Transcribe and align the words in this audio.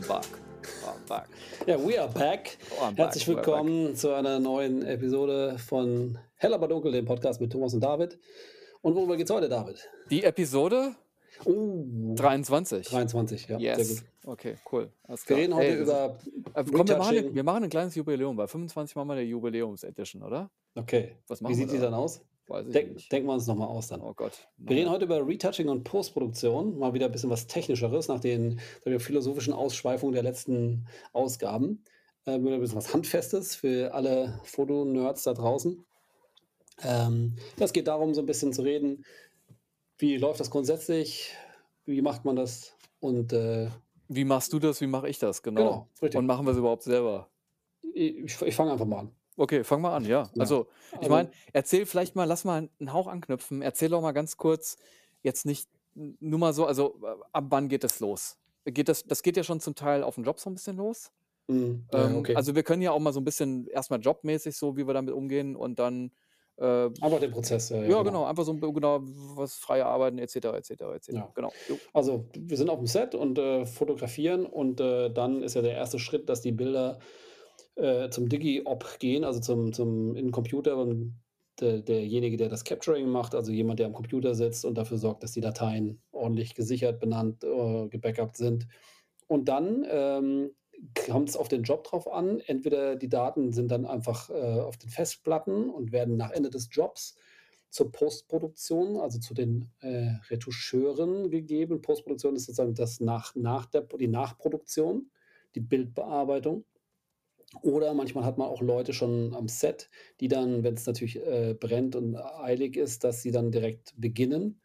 I'm 0.00 0.08
back. 0.08 0.26
I'm 0.86 1.06
back. 1.08 1.28
Ja, 1.66 1.76
we 1.78 2.00
are 2.00 2.08
back. 2.10 2.56
Oh, 2.78 2.84
I'm 2.84 2.96
Herzlich 2.96 3.26
back. 3.26 3.36
Willkommen 3.36 3.94
zu 3.94 4.14
einer 4.14 4.38
neuen 4.40 4.82
Episode 4.82 5.58
von 5.58 6.18
Hell 6.36 6.54
aber 6.54 6.68
dunkel, 6.68 6.92
dem 6.92 7.04
Podcast 7.04 7.40
mit 7.40 7.52
Thomas 7.52 7.74
und 7.74 7.80
David. 7.80 8.18
Und 8.80 8.94
worüber 8.94 9.16
geht's 9.18 9.30
heute, 9.30 9.48
David? 9.48 9.88
Die 10.10 10.24
Episode 10.24 10.94
Oh, 11.44 11.84
23. 12.16 12.88
23, 12.88 13.48
ja, 13.48 13.58
sehr 13.58 13.78
Yes. 13.78 13.88
gut. 13.88 14.04
Okay, 14.24 14.56
cool. 14.72 14.90
Alles 15.04 15.26
Wir 15.28 15.36
reden 15.36 15.54
heute 15.54 15.68
Ey, 15.68 15.82
über 15.82 16.18
äh, 16.54 16.64
komm, 16.64 16.86
wir, 16.88 16.96
machen, 16.98 17.34
wir 17.34 17.44
machen 17.44 17.64
ein 17.64 17.70
kleines 17.70 17.94
Jubiläum, 17.94 18.36
weil 18.36 18.46
25 18.48 18.94
machen 18.96 19.08
wir 19.08 19.14
eine 19.14 19.22
Jubiläums-Edition, 19.22 20.22
oder? 20.22 20.50
Okay, 20.74 21.16
Was 21.28 21.40
wie 21.40 21.44
machen 21.44 21.54
sieht 21.54 21.68
wir 21.68 21.72
die 21.74 21.78
da? 21.78 21.84
dann 21.86 21.94
aus? 21.94 22.20
Weiß 22.50 22.66
ich 22.66 22.72
Denk, 22.72 22.94
nicht. 22.94 23.12
denken 23.12 23.28
wir 23.28 23.34
uns 23.34 23.46
nochmal 23.46 23.68
aus 23.68 23.86
dann. 23.86 24.00
Oh 24.00 24.12
Gott. 24.12 24.48
Wir 24.58 24.76
reden 24.76 24.90
heute 24.90 25.04
über 25.04 25.24
Retouching 25.24 25.68
und 25.68 25.84
Postproduktion. 25.84 26.76
Mal 26.78 26.92
wieder 26.94 27.06
ein 27.06 27.12
bisschen 27.12 27.30
was 27.30 27.46
Technischeres 27.46 28.08
nach 28.08 28.18
den, 28.18 28.60
den 28.84 28.98
philosophischen 28.98 29.52
Ausschweifungen 29.52 30.14
der 30.14 30.24
letzten 30.24 30.88
Ausgaben. 31.12 31.84
Äh, 32.24 32.40
wieder 32.40 32.54
ein 32.54 32.60
bisschen 32.60 32.76
was 32.76 32.92
Handfestes 32.92 33.54
für 33.54 33.94
alle 33.94 34.40
Fotonerds 34.42 35.22
da 35.22 35.34
draußen. 35.34 35.84
Ähm, 36.82 37.36
es 37.56 37.72
geht 37.72 37.86
darum, 37.86 38.14
so 38.14 38.20
ein 38.20 38.26
bisschen 38.26 38.52
zu 38.52 38.62
reden, 38.62 39.04
wie 39.98 40.16
läuft 40.16 40.40
das 40.40 40.50
grundsätzlich, 40.50 41.32
wie 41.84 42.02
macht 42.02 42.24
man 42.24 42.34
das 42.34 42.74
und 42.98 43.32
äh, 43.32 43.68
Wie 44.08 44.24
machst 44.24 44.52
du 44.52 44.58
das? 44.58 44.80
Wie 44.80 44.88
mache 44.88 45.08
ich 45.08 45.20
das? 45.20 45.42
Genau. 45.42 45.88
Genau. 46.00 46.18
Und 46.18 46.26
machen 46.26 46.46
wir 46.46 46.50
es 46.50 46.58
überhaupt 46.58 46.82
selber? 46.82 47.28
ich, 47.94 48.42
ich 48.42 48.56
fange 48.56 48.72
einfach 48.72 48.86
mal 48.86 49.00
an. 49.00 49.12
Okay, 49.40 49.64
fang 49.64 49.80
mal 49.80 49.94
an, 49.96 50.04
ja. 50.04 50.24
Ja. 50.24 50.30
Also, 50.38 50.66
ich 50.92 50.98
Also- 50.98 51.10
meine, 51.10 51.30
erzähl 51.54 51.86
vielleicht 51.86 52.14
mal, 52.14 52.24
lass 52.24 52.44
mal 52.44 52.68
einen 52.78 52.92
Hauch 52.92 53.06
anknüpfen. 53.06 53.62
Erzähl 53.62 53.88
doch 53.88 54.02
mal 54.02 54.12
ganz 54.12 54.36
kurz, 54.36 54.76
jetzt 55.22 55.46
nicht 55.46 55.68
n- 55.96 56.16
nur 56.20 56.38
mal 56.38 56.52
so, 56.52 56.66
also 56.66 56.96
äh, 57.02 57.14
ab 57.32 57.44
wann 57.48 57.68
geht 57.68 57.82
es 57.84 58.00
los? 58.00 58.36
Geht 58.66 58.88
das, 58.90 59.04
das 59.04 59.22
geht 59.22 59.36
ja 59.38 59.42
schon 59.42 59.58
zum 59.60 59.74
Teil 59.74 60.02
auf 60.02 60.16
dem 60.16 60.24
Job 60.24 60.38
so 60.38 60.50
ein 60.50 60.54
bisschen 60.54 60.76
los. 60.76 61.10
Mhm, 61.48 61.86
ja, 61.92 62.06
Ähm, 62.06 62.16
okay. 62.18 62.34
Also 62.36 62.54
wir 62.54 62.62
können 62.62 62.82
ja 62.82 62.92
auch 62.92 62.98
mal 62.98 63.12
so 63.14 63.20
ein 63.20 63.24
bisschen 63.24 63.66
erstmal 63.68 63.98
jobmäßig 64.00 64.54
so, 64.56 64.76
wie 64.76 64.86
wir 64.86 64.92
damit 64.94 65.14
umgehen 65.14 65.56
und 65.56 65.78
dann 65.78 66.10
äh, 66.58 66.90
Aber 67.00 67.18
den 67.18 67.30
Prozess. 67.30 67.70
äh, 67.70 67.88
ja, 67.88 68.02
genau, 68.02 68.26
einfach 68.26 68.44
so 68.44 68.52
ein- 68.52 68.60
genau 68.60 69.00
was 69.34 69.54
freie 69.54 69.86
Arbeiten 69.86 70.18
etc. 70.18 70.36
etc. 70.58 70.70
etc. 70.94 71.08
Ja. 71.12 71.32
Genau. 71.34 71.50
Jo. 71.66 71.78
Also 71.94 72.26
wir 72.36 72.58
sind 72.58 72.68
auf 72.68 72.76
dem 72.78 72.86
Set 72.86 73.14
und 73.14 73.38
äh, 73.38 73.64
fotografieren 73.64 74.44
und 74.44 74.78
äh, 74.80 75.08
dann 75.10 75.42
ist 75.42 75.54
ja 75.54 75.62
der 75.62 75.72
erste 75.72 75.98
Schritt, 75.98 76.28
dass 76.28 76.42
die 76.42 76.52
Bilder 76.52 76.98
äh, 77.76 78.10
zum 78.10 78.28
Digi-Op 78.28 78.98
gehen, 78.98 79.24
also 79.24 79.40
zum, 79.40 79.72
zum 79.72 80.16
in 80.16 80.26
den 80.26 80.32
Computer 80.32 80.76
und 80.76 81.20
der, 81.60 81.80
derjenige, 81.80 82.36
der 82.36 82.48
das 82.48 82.64
Capturing 82.64 83.08
macht, 83.08 83.34
also 83.34 83.52
jemand, 83.52 83.78
der 83.78 83.86
am 83.86 83.92
Computer 83.92 84.34
sitzt 84.34 84.64
und 84.64 84.76
dafür 84.76 84.98
sorgt, 84.98 85.22
dass 85.22 85.32
die 85.32 85.40
Dateien 85.40 86.00
ordentlich 86.12 86.54
gesichert, 86.54 87.00
benannt, 87.00 87.44
äh, 87.44 87.88
gebackupt 87.88 88.36
sind. 88.36 88.66
Und 89.26 89.48
dann 89.48 89.86
ähm, 89.88 90.50
kommt 91.06 91.28
es 91.28 91.36
auf 91.36 91.48
den 91.48 91.62
Job 91.62 91.84
drauf 91.84 92.10
an. 92.10 92.40
Entweder 92.40 92.96
die 92.96 93.08
Daten 93.08 93.52
sind 93.52 93.70
dann 93.70 93.86
einfach 93.86 94.30
äh, 94.30 94.60
auf 94.60 94.76
den 94.76 94.90
Festplatten 94.90 95.70
und 95.70 95.92
werden 95.92 96.16
nach 96.16 96.30
Ende 96.30 96.50
des 96.50 96.68
Jobs 96.72 97.16
zur 97.70 97.92
Postproduktion, 97.92 98.96
also 98.96 99.20
zu 99.20 99.32
den 99.32 99.70
äh, 99.80 100.14
Retoucheuren 100.28 101.30
gegeben. 101.30 101.82
Postproduktion 101.82 102.34
ist 102.34 102.46
sozusagen 102.46 102.74
das 102.74 103.00
nach, 103.00 103.34
nach 103.36 103.66
der, 103.66 103.82
die 103.82 104.08
Nachproduktion, 104.08 105.10
die 105.54 105.60
Bildbearbeitung. 105.60 106.64
Oder 107.62 107.94
manchmal 107.94 108.24
hat 108.24 108.38
man 108.38 108.48
auch 108.48 108.62
Leute 108.62 108.92
schon 108.92 109.34
am 109.34 109.48
Set, 109.48 109.90
die 110.20 110.28
dann, 110.28 110.62
wenn 110.62 110.74
es 110.74 110.86
natürlich 110.86 111.16
äh, 111.16 111.54
brennt 111.58 111.96
und 111.96 112.16
eilig 112.16 112.76
ist, 112.76 113.02
dass 113.02 113.22
sie 113.22 113.32
dann 113.32 113.50
direkt 113.50 113.92
beginnen. 113.96 114.60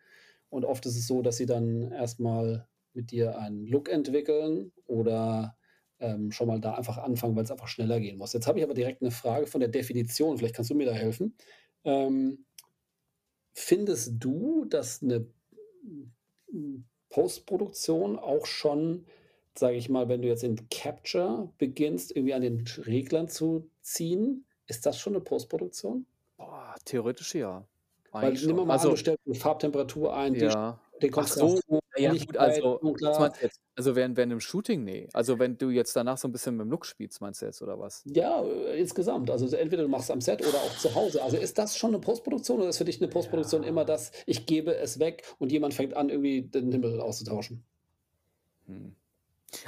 Und 0.49 0.65
oft 0.65 0.85
ist 0.85 0.95
es 0.95 1.07
so, 1.07 1.21
dass 1.21 1.37
sie 1.37 1.47
dann 1.47 1.91
erstmal 1.91 2.67
mit 2.93 3.11
dir 3.11 3.37
einen 3.39 3.65
Look 3.65 3.89
entwickeln 3.89 4.71
oder 4.85 5.57
ähm, 5.99 6.31
schon 6.31 6.47
mal 6.47 6.59
da 6.59 6.75
einfach 6.75 6.97
anfangen, 6.97 7.35
weil 7.35 7.43
es 7.43 7.51
einfach 7.51 7.67
schneller 7.67 7.99
gehen 7.99 8.17
muss. 8.17 8.33
Jetzt 8.33 8.47
habe 8.47 8.59
ich 8.59 8.65
aber 8.65 8.73
direkt 8.73 9.01
eine 9.01 9.11
Frage 9.11 9.47
von 9.47 9.59
der 9.59 9.69
Definition. 9.69 10.37
Vielleicht 10.37 10.55
kannst 10.55 10.69
du 10.69 10.75
mir 10.75 10.85
da 10.85 10.93
helfen. 10.93 11.35
Ähm, 11.83 12.45
findest 13.53 14.13
du, 14.19 14.65
dass 14.65 15.01
eine 15.01 15.27
Postproduktion 17.09 18.17
auch 18.19 18.45
schon, 18.45 19.05
sage 19.57 19.75
ich 19.77 19.89
mal, 19.89 20.09
wenn 20.09 20.21
du 20.21 20.27
jetzt 20.27 20.43
in 20.43 20.69
Capture 20.69 21.49
beginnst, 21.57 22.15
irgendwie 22.15 22.33
an 22.33 22.41
den 22.41 22.65
Reglern 22.85 23.27
zu 23.27 23.69
ziehen, 23.81 24.45
ist 24.67 24.85
das 24.85 24.99
schon 24.99 25.13
eine 25.15 25.23
Postproduktion? 25.23 26.05
Boah, 26.37 26.75
theoretisch 26.85 27.35
ja. 27.35 27.65
Weil 28.11 28.29
Eigentlich 28.29 28.41
schon. 28.41 28.55
mal 28.55 28.63
an, 28.63 28.71
Also, 28.71 28.91
du 28.91 28.95
stellst 28.97 29.25
eine 29.25 29.35
Farbtemperatur 29.35 30.15
ein, 30.15 30.33
die, 30.33 30.41
ja. 30.41 30.79
den 31.01 31.09
Ach 31.11 31.15
Kontrast, 31.15 31.63
so, 31.67 31.79
ja, 31.97 32.13
gut, 32.13 32.37
also, 32.37 32.79
jetzt? 33.41 33.61
Also 33.75 33.95
während, 33.95 34.15
während 34.15 34.31
im 34.31 34.39
Shooting, 34.39 34.83
nee. 34.85 35.09
Also 35.13 35.37
wenn 35.37 35.57
du 35.57 35.69
jetzt 35.69 35.95
danach 35.95 36.17
so 36.17 36.27
ein 36.27 36.31
bisschen 36.31 36.55
mit 36.55 36.65
dem 36.65 36.71
Look 36.71 36.85
spielst, 36.85 37.19
meinst 37.19 37.41
du 37.41 37.45
jetzt, 37.45 37.61
oder 37.61 37.77
was? 37.77 38.03
Ja, 38.05 38.41
äh, 38.43 38.79
insgesamt. 38.79 39.29
Also 39.29 39.53
entweder 39.55 39.83
du 39.83 39.89
machst 39.89 40.05
es 40.05 40.11
am 40.11 40.21
Set 40.21 40.41
oder 40.41 40.57
auch 40.57 40.77
zu 40.77 40.95
Hause. 40.95 41.21
Also 41.21 41.35
ist 41.37 41.57
das 41.57 41.77
schon 41.77 41.89
eine 41.91 41.99
Postproduktion 41.99 42.59
oder 42.59 42.69
ist 42.69 42.77
für 42.77 42.85
dich 42.85 43.01
eine 43.01 43.09
Postproduktion 43.09 43.63
Ja. 43.63 43.69
immer 43.69 43.83
das, 43.85 44.11
ich 44.25 44.45
gebe 44.45 44.75
es 44.75 44.99
weg 44.99 45.23
und 45.39 45.51
jemand 45.51 45.73
fängt 45.73 45.93
an, 45.95 46.09
irgendwie 46.09 46.41
den 46.43 46.71
Himmel 46.71 47.01
auszutauschen? 47.01 47.63
Hm. 48.67 48.95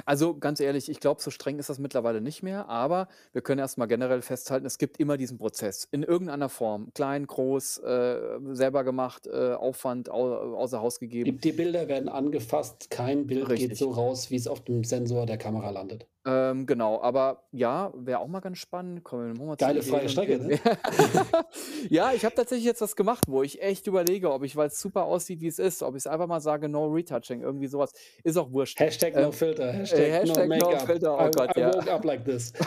Also 0.04 0.36
ganz 0.36 0.60
ehrlich, 0.60 0.88
ich 0.88 1.00
glaube, 1.00 1.22
so 1.22 1.30
streng 1.30 1.58
ist 1.58 1.68
das 1.68 1.78
mittlerweile 1.78 2.20
nicht 2.20 2.42
mehr, 2.42 2.68
aber 2.68 3.08
wir 3.32 3.42
können 3.42 3.58
erstmal 3.58 3.88
generell 3.88 4.22
festhalten, 4.22 4.66
es 4.66 4.78
gibt 4.78 4.98
immer 4.98 5.16
diesen 5.16 5.38
Prozess 5.38 5.88
in 5.90 6.02
irgendeiner 6.02 6.48
Form, 6.48 6.92
klein, 6.94 7.26
groß, 7.26 7.78
äh, 7.78 8.38
selber 8.52 8.84
gemacht, 8.84 9.26
äh, 9.26 9.54
Aufwand 9.54 10.10
au 10.10 10.56
außer 10.56 10.80
Haus 10.80 10.98
Die, 10.98 11.08
gegeben. 11.08 11.40
die 11.40 11.52
Bilder 11.52 11.88
werden 11.88 12.08
angefasst, 12.08 12.90
kein 12.90 13.26
Bild 13.26 13.48
geht 13.48 13.50
Richtig. 13.50 13.78
so 13.78 13.90
raus, 13.90 14.30
wie 14.30 14.36
es 14.36 14.46
auf 14.46 14.62
dem 14.64 14.84
Sensor 14.84 15.26
der 15.26 15.38
Kamera 15.38 15.70
landet. 15.70 16.06
Ähm, 16.30 16.66
genau, 16.66 17.00
aber 17.00 17.44
ja, 17.52 17.90
wäre 17.94 18.18
auch 18.18 18.26
mal 18.26 18.40
ganz 18.40 18.58
spannend. 18.58 19.02
Kommen 19.02 19.34
wir 19.38 19.46
mal 19.46 19.56
zu 19.56 19.64
Geile 19.64 19.78
Ideen 19.78 19.90
freie 19.90 20.02
und 20.02 20.08
Strecke, 20.10 20.38
ne? 20.38 20.60
ja, 21.88 22.12
ich 22.12 22.22
habe 22.26 22.34
tatsächlich 22.34 22.66
jetzt 22.66 22.82
was 22.82 22.96
gemacht, 22.96 23.24
wo 23.28 23.42
ich 23.42 23.62
echt 23.62 23.86
überlege, 23.86 24.30
ob 24.30 24.42
ich, 24.42 24.54
weil 24.54 24.66
es 24.66 24.78
super 24.78 25.04
aussieht, 25.04 25.40
wie 25.40 25.46
es 25.46 25.58
ist, 25.58 25.82
ob 25.82 25.94
ich 25.94 26.00
es 26.00 26.06
einfach 26.06 26.26
mal 26.26 26.40
sage, 26.40 26.68
no 26.68 26.84
retouching, 26.86 27.40
irgendwie 27.40 27.66
sowas. 27.66 27.92
Ist 28.24 28.36
auch 28.36 28.52
wurscht. 28.52 28.78
Hashtag 28.78 29.14
no 29.14 29.22
Ähm, 29.22 29.32
filter, 29.32 29.72
Hashtag, 29.72 30.00
äh, 30.00 30.12
Hashtag 30.12 30.48
no 30.48 30.56
no 30.56 30.66
makeup. 30.66 30.82
filter, 30.82 31.18
oh 31.18 31.28
I, 31.28 31.30
Gott, 31.30 31.56
I 31.56 31.60
ja. 31.60 31.74
woke 31.74 31.92
up 31.92 32.04
like 32.04 32.24
this. 32.24 32.52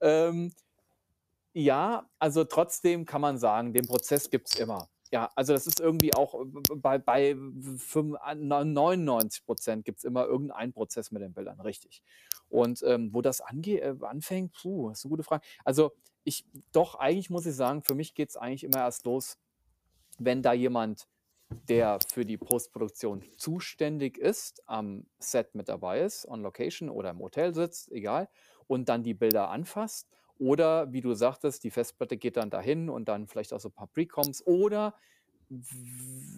Ähm, 0.00 0.52
ja, 1.52 2.08
also 2.18 2.44
trotzdem 2.44 3.04
kann 3.04 3.20
man 3.20 3.38
sagen, 3.38 3.72
den 3.72 3.86
Prozess 3.86 4.28
gibt 4.28 4.48
es 4.52 4.58
immer. 4.58 4.88
Ja, 5.10 5.30
also 5.34 5.52
das 5.52 5.66
ist 5.66 5.80
irgendwie 5.80 6.14
auch 6.14 6.34
äh, 6.34 6.76
bei, 6.76 6.98
bei 6.98 7.34
99 7.34 9.44
Prozent 9.44 9.84
gibt 9.84 9.98
es 9.98 10.04
immer 10.04 10.26
irgendeinen 10.26 10.72
Prozess 10.72 11.10
mit 11.10 11.22
den 11.22 11.32
Bildern, 11.32 11.60
richtig. 11.60 12.02
Und 12.48 12.82
ähm, 12.84 13.10
wo 13.12 13.22
das 13.22 13.40
ange 13.40 13.80
äh, 13.80 13.94
anfängt, 14.00 14.52
puh, 14.60 14.88
das 14.88 15.00
ist 15.00 15.04
eine 15.04 15.10
gute 15.10 15.22
Frage. 15.22 15.44
Also 15.64 15.92
ich, 16.24 16.44
doch, 16.72 16.96
eigentlich 16.96 17.30
muss 17.30 17.46
ich 17.46 17.54
sagen, 17.54 17.82
für 17.82 17.94
mich 17.94 18.14
geht 18.14 18.30
es 18.30 18.36
eigentlich 18.36 18.64
immer 18.64 18.78
erst 18.78 19.04
los, 19.04 19.38
wenn 20.18 20.42
da 20.42 20.52
jemand, 20.52 21.06
der 21.68 21.98
für 22.12 22.24
die 22.24 22.38
Postproduktion 22.38 23.22
zuständig 23.36 24.18
ist, 24.18 24.62
am 24.66 25.06
Set 25.18 25.54
mit 25.54 25.68
dabei 25.68 26.00
ist, 26.00 26.26
on 26.26 26.42
Location 26.42 26.88
oder 26.88 27.10
im 27.10 27.18
Hotel 27.18 27.54
sitzt, 27.54 27.92
egal, 27.92 28.28
und 28.66 28.88
dann 28.88 29.02
die 29.02 29.14
Bilder 29.14 29.50
anfasst. 29.50 30.08
Oder 30.38 30.92
wie 30.92 31.00
du 31.00 31.14
sagtest, 31.14 31.64
die 31.64 31.70
Festplatte 31.70 32.16
geht 32.16 32.36
dann 32.36 32.50
dahin 32.50 32.88
und 32.90 33.08
dann 33.08 33.26
vielleicht 33.28 33.52
auch 33.52 33.60
so 33.60 33.68
ein 33.68 33.72
paar 33.72 33.86
Precoms. 33.88 34.44
Oder 34.46 34.94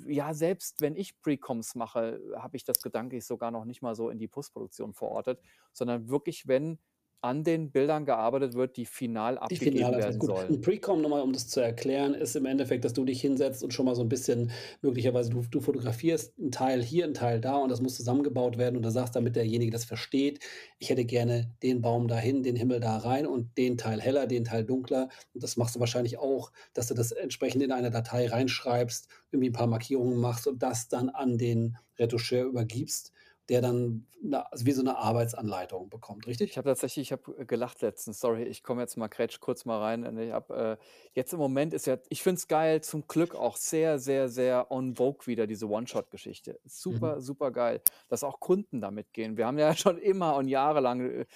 ja, 0.06 0.34
selbst 0.34 0.80
wenn 0.80 0.96
ich 0.96 1.20
Precoms 1.22 1.74
mache, 1.74 2.20
habe 2.36 2.56
ich 2.56 2.64
das 2.64 2.82
gedanklich 2.82 3.24
sogar 3.24 3.50
noch 3.50 3.64
nicht 3.64 3.82
mal 3.82 3.94
so 3.94 4.10
in 4.10 4.18
die 4.18 4.28
Postproduktion 4.28 4.92
verortet, 4.94 5.40
sondern 5.72 6.08
wirklich, 6.08 6.46
wenn 6.48 6.78
an 7.20 7.44
den 7.44 7.70
Bildern 7.70 8.04
gearbeitet 8.04 8.54
wird, 8.54 8.76
die 8.76 8.86
final 8.86 9.38
Die 9.50 9.56
abgegeben 9.56 9.76
Finale 9.76 9.98
ist 9.98 10.04
werden 10.04 10.18
gut. 10.18 10.28
sollen. 10.28 10.48
Ein 10.48 10.60
Precom 10.60 11.00
nochmal, 11.02 11.22
um 11.22 11.32
das 11.32 11.46
zu 11.48 11.60
erklären, 11.60 12.14
ist 12.14 12.34
im 12.34 12.46
Endeffekt, 12.46 12.84
dass 12.84 12.94
du 12.94 13.04
dich 13.04 13.20
hinsetzt 13.20 13.62
und 13.62 13.72
schon 13.72 13.86
mal 13.86 13.94
so 13.94 14.02
ein 14.02 14.08
bisschen, 14.08 14.50
möglicherweise 14.82 15.30
du, 15.30 15.42
du 15.42 15.60
fotografierst 15.60 16.36
einen 16.38 16.50
Teil 16.50 16.82
hier, 16.82 17.04
einen 17.04 17.14
Teil 17.14 17.40
da 17.40 17.56
und 17.56 17.68
das 17.70 17.80
muss 17.80 17.96
zusammengebaut 17.96 18.58
werden 18.58 18.76
und 18.76 18.82
da 18.82 18.90
sagst, 18.90 19.14
damit 19.14 19.36
derjenige 19.36 19.70
das 19.70 19.84
versteht, 19.84 20.40
ich 20.78 20.90
hätte 20.90 21.04
gerne 21.04 21.54
den 21.62 21.80
Baum 21.80 22.08
dahin, 22.08 22.42
den 22.42 22.56
Himmel 22.56 22.80
da 22.80 22.96
rein 22.98 23.26
und 23.26 23.56
den 23.56 23.78
Teil 23.78 24.00
heller, 24.00 24.26
den 24.26 24.44
Teil 24.44 24.64
dunkler. 24.64 25.08
Und 25.32 25.42
das 25.42 25.56
machst 25.56 25.76
du 25.76 25.80
wahrscheinlich 25.80 26.18
auch, 26.18 26.50
dass 26.74 26.88
du 26.88 26.94
das 26.94 27.12
entsprechend 27.12 27.62
in 27.62 27.72
eine 27.72 27.90
Datei 27.90 28.26
reinschreibst, 28.26 29.08
irgendwie 29.30 29.50
ein 29.50 29.52
paar 29.54 29.68
Markierungen 29.68 30.18
machst 30.18 30.46
und 30.46 30.62
das 30.62 30.88
dann 30.88 31.08
an 31.08 31.38
den 31.38 31.76
Retoucheur 31.98 32.44
übergibst. 32.46 33.12
Der 33.48 33.60
dann 33.62 34.06
'ne 34.22 34.50
also 34.52 34.66
wie 34.66 34.72
so 34.72 34.82
'ne 34.82 34.96
Arbeitsanleitung 34.98 35.88
bekommt, 35.90 36.26
Ich 36.28 36.28
richtig? 36.28 36.58
habe 36.58 36.68
tatsächlich 36.68 37.08
ich 37.08 37.12
habe, 37.12 37.34
äh, 37.38 37.44
gelacht 37.44 37.82
letztens. 37.82 38.20
Sorry, 38.20 38.44
ich 38.44 38.62
komme 38.62 38.80
jetzt 38.82 38.96
mal 38.96 39.08
grätsche 39.08 39.40
kurz 39.40 39.64
mal 39.64 39.78
rein. 39.80 40.16
Ich 40.18 40.30
habe, 40.32 40.78
äh 40.80 40.84
jetzt 41.14 41.32
im 41.32 41.38
Moment 41.40 41.72
ist 41.74 41.86
ja 41.86 41.98
ich 42.08 42.22
finde 42.22 42.38
es 42.38 42.46
geil, 42.46 42.82
zum 42.82 43.06
Glück 43.08 43.34
auch 43.34 43.56
sehr, 43.56 43.98
sehr, 43.98 44.28
sehr 44.28 44.66
en 44.70 44.94
vogue 44.96 45.26
wieder 45.26 45.46
diese 45.46 45.66
One-Shot-Geschichte. 45.68 46.60
Mhm. 46.88 47.16
Super, 47.16 47.20
supergeil, 47.20 47.80
dass 48.08 48.22
auch 48.22 48.38
Kunden 48.38 48.80
da 48.80 48.90
mitgehen. 48.92 49.36
Wir 49.36 49.46
haben 49.46 49.58
ja 49.58 49.74
schon 49.76 49.98
immer 49.98 50.36
und 50.36 50.46
jahrelang, 50.48 51.00
äh, 51.00 51.26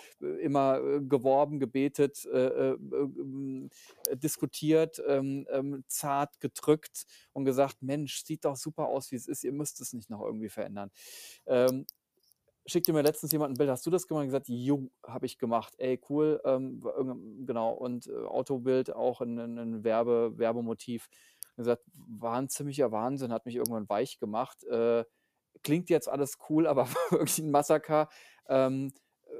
immer, 0.40 0.78
äh, 0.80 1.00
geworben, 1.00 1.58
gebetet, 1.58 2.24
äh, 2.26 2.72
äh, 2.72 2.76
diskutiert, 4.14 5.02
ähm, 5.06 5.46
ähm, 5.50 5.84
zart 5.88 6.40
gedrückt 6.40 7.04
und 7.32 7.44
gesagt: 7.44 7.82
„Mensch, 7.82 8.22
sieht 8.24 8.44
doch 8.44 8.56
super 8.56 8.86
aus, 8.88 9.10
wie 9.12 9.16
es 9.16 9.26
ist. 9.28 9.44
Ihr 9.44 9.52
müsst 9.52 9.80
es 9.80 9.92
nicht 9.92 10.10
noch 10.10 10.20
irgendwie 10.22 10.48
verändern.“ 10.48 10.90
Ähm, 11.46 11.86
schickte 12.66 12.92
mir 12.92 13.02
letztens 13.02 13.32
jemand 13.32 13.52
'n 13.54 13.58
Bild: 13.58 13.70
„Hast 13.70 13.86
du 13.86 13.90
das 13.90 14.06
gemacht?“ 14.08 14.26
gesagt: 14.26 14.48
„Jo, 14.48 14.90
habe 15.06 15.26
ich 15.26 15.38
gemacht.“ 15.38 15.74
Ey, 15.78 16.00
cool, 16.08 16.40
ähm, 16.44 16.80
genau 17.46 17.72
und, 17.72 18.06
äh, 18.08 18.12
Autobild 18.26 18.94
auch 18.94 19.20
'n 19.22 19.34
'nen 19.34 19.54
'nen 19.54 19.84
Werbe 19.84 20.34
Werbemotiv. 20.38 21.08
Gesagt: 21.56 21.84
„War 21.94 22.38
'n 22.38 22.48
ziemlicher 22.48 22.92
Wahnsinn, 22.92 23.32
hat 23.32 23.46
mich 23.46 23.56
irgendwann 23.56 23.88
weich 23.88 24.18
gemacht. 24.18 24.64
Äh, 24.64 25.04
klingt 25.64 25.90
jetzt 25.90 26.08
alles 26.08 26.38
cool, 26.50 26.66
aber 26.68 26.88
wirklich 27.10 27.38
'n 27.40 27.50
Massaker.“ 27.52 28.08
Ähm, 28.48 28.92
äh, 29.26 29.32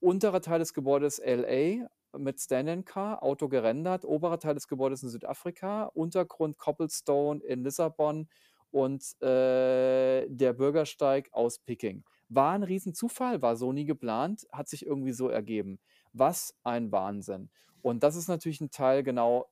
unterer 0.00 0.40
Teil 0.42 0.58
des 0.60 0.74
Gebäudes 0.74 1.18
L.A. 1.20 1.88
mit 2.18 2.40
Stand-in 2.40 2.84
Car, 2.84 3.22
Auto 3.22 3.48
gerendert, 3.48 4.04
oberer 4.06 4.38
Teil 4.40 4.54
des 4.54 4.68
Gebäudes 4.68 5.02
in 5.02 5.10
Südafrika, 5.10 5.84
Untergrund 5.94 6.58
Cobblestone 6.58 7.40
in 7.44 7.64
Lissabon 7.64 8.28
und, 8.70 9.04
äh, 9.22 10.26
der 10.28 10.52
Bürgersteig 10.54 11.28
aus 11.32 11.58
Peking. 11.60 12.04
War 12.30 12.54
'n 12.56 12.62
Riesenzufall, 12.64 13.40
war 13.42 13.56
so 13.56 13.72
nie 13.72 13.84
geplant, 13.84 14.46
hat 14.52 14.68
sich 14.68 14.84
irgendwie 14.84 15.12
so 15.12 15.28
ergeben. 15.28 15.78
Was 16.12 16.54
ein 16.64 16.90
Wahnsinn. 16.90 17.50
Und 17.82 18.02
das 18.02 18.16
ist 18.16 18.28
natürlich 18.28 18.60
'n 18.60 18.70
Teil 18.70 19.02
genau, 19.04 19.46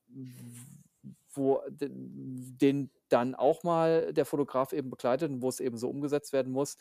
wo 1.34 1.60
den 1.68 2.90
dann 3.08 3.34
auch 3.34 3.62
mal 3.64 4.12
der 4.12 4.24
Fotograf 4.26 4.72
eben 4.72 4.90
begleitet 4.90 5.30
und 5.30 5.42
wo's 5.42 5.60
eben 5.60 5.76
so 5.78 5.88
umgesetzt 5.90 6.32
werden 6.32 6.52
muss. 6.52 6.76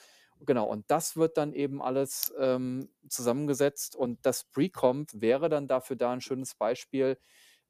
Genau, 0.45 0.65
und 0.67 0.85
das 0.89 1.15
wird 1.15 1.37
dann 1.37 1.53
eben 1.53 1.81
alles, 1.81 2.33
ähm, 2.39 2.89
zusammengesetzt 3.09 3.95
und 3.95 4.19
das 4.25 4.43
Pre-Comp 4.45 5.09
wäre 5.13 5.49
dann 5.49 5.67
dafür 5.67 5.95
da 5.95 6.11
'n 6.13 6.21
schönes 6.21 6.55
Beispiel. 6.55 7.17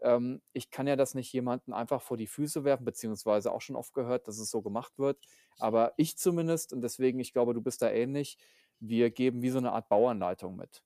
Ähm, 0.03 0.41
ich 0.53 0.71
kann 0.71 0.87
ja 0.87 0.95
das 0.97 1.15
nicht 1.15 1.33
jemanden 1.33 1.73
einfach 1.73 2.01
vor 2.01 2.17
die 2.17 2.27
Füße 2.27 2.63
werfen, 2.65 2.85
beziehungsweise 2.85 3.51
auch 3.53 3.61
schon 3.61 3.75
oft 3.77 3.93
gehört, 3.93 4.27
dass 4.27 4.39
es 4.39 4.51
so 4.51 4.61
gemacht 4.61 4.99
wird. 4.99 5.19
Aber 5.59 5.93
ich 5.97 6.17
zumindest 6.17 6.73
und 6.73 6.81
deswegen, 6.81 7.19
ich 7.19 7.33
glaube, 7.33 7.53
du 7.55 7.61
bist 7.63 7.81
da 7.81 7.91
ähnlich, 7.91 8.37
wir 8.79 9.11
geben 9.11 9.41
wie 9.43 9.49
so 9.51 9.59
'ne 9.61 9.71
Art 9.73 9.89
Bauanleitung 9.89 10.55
mit. 10.57 10.83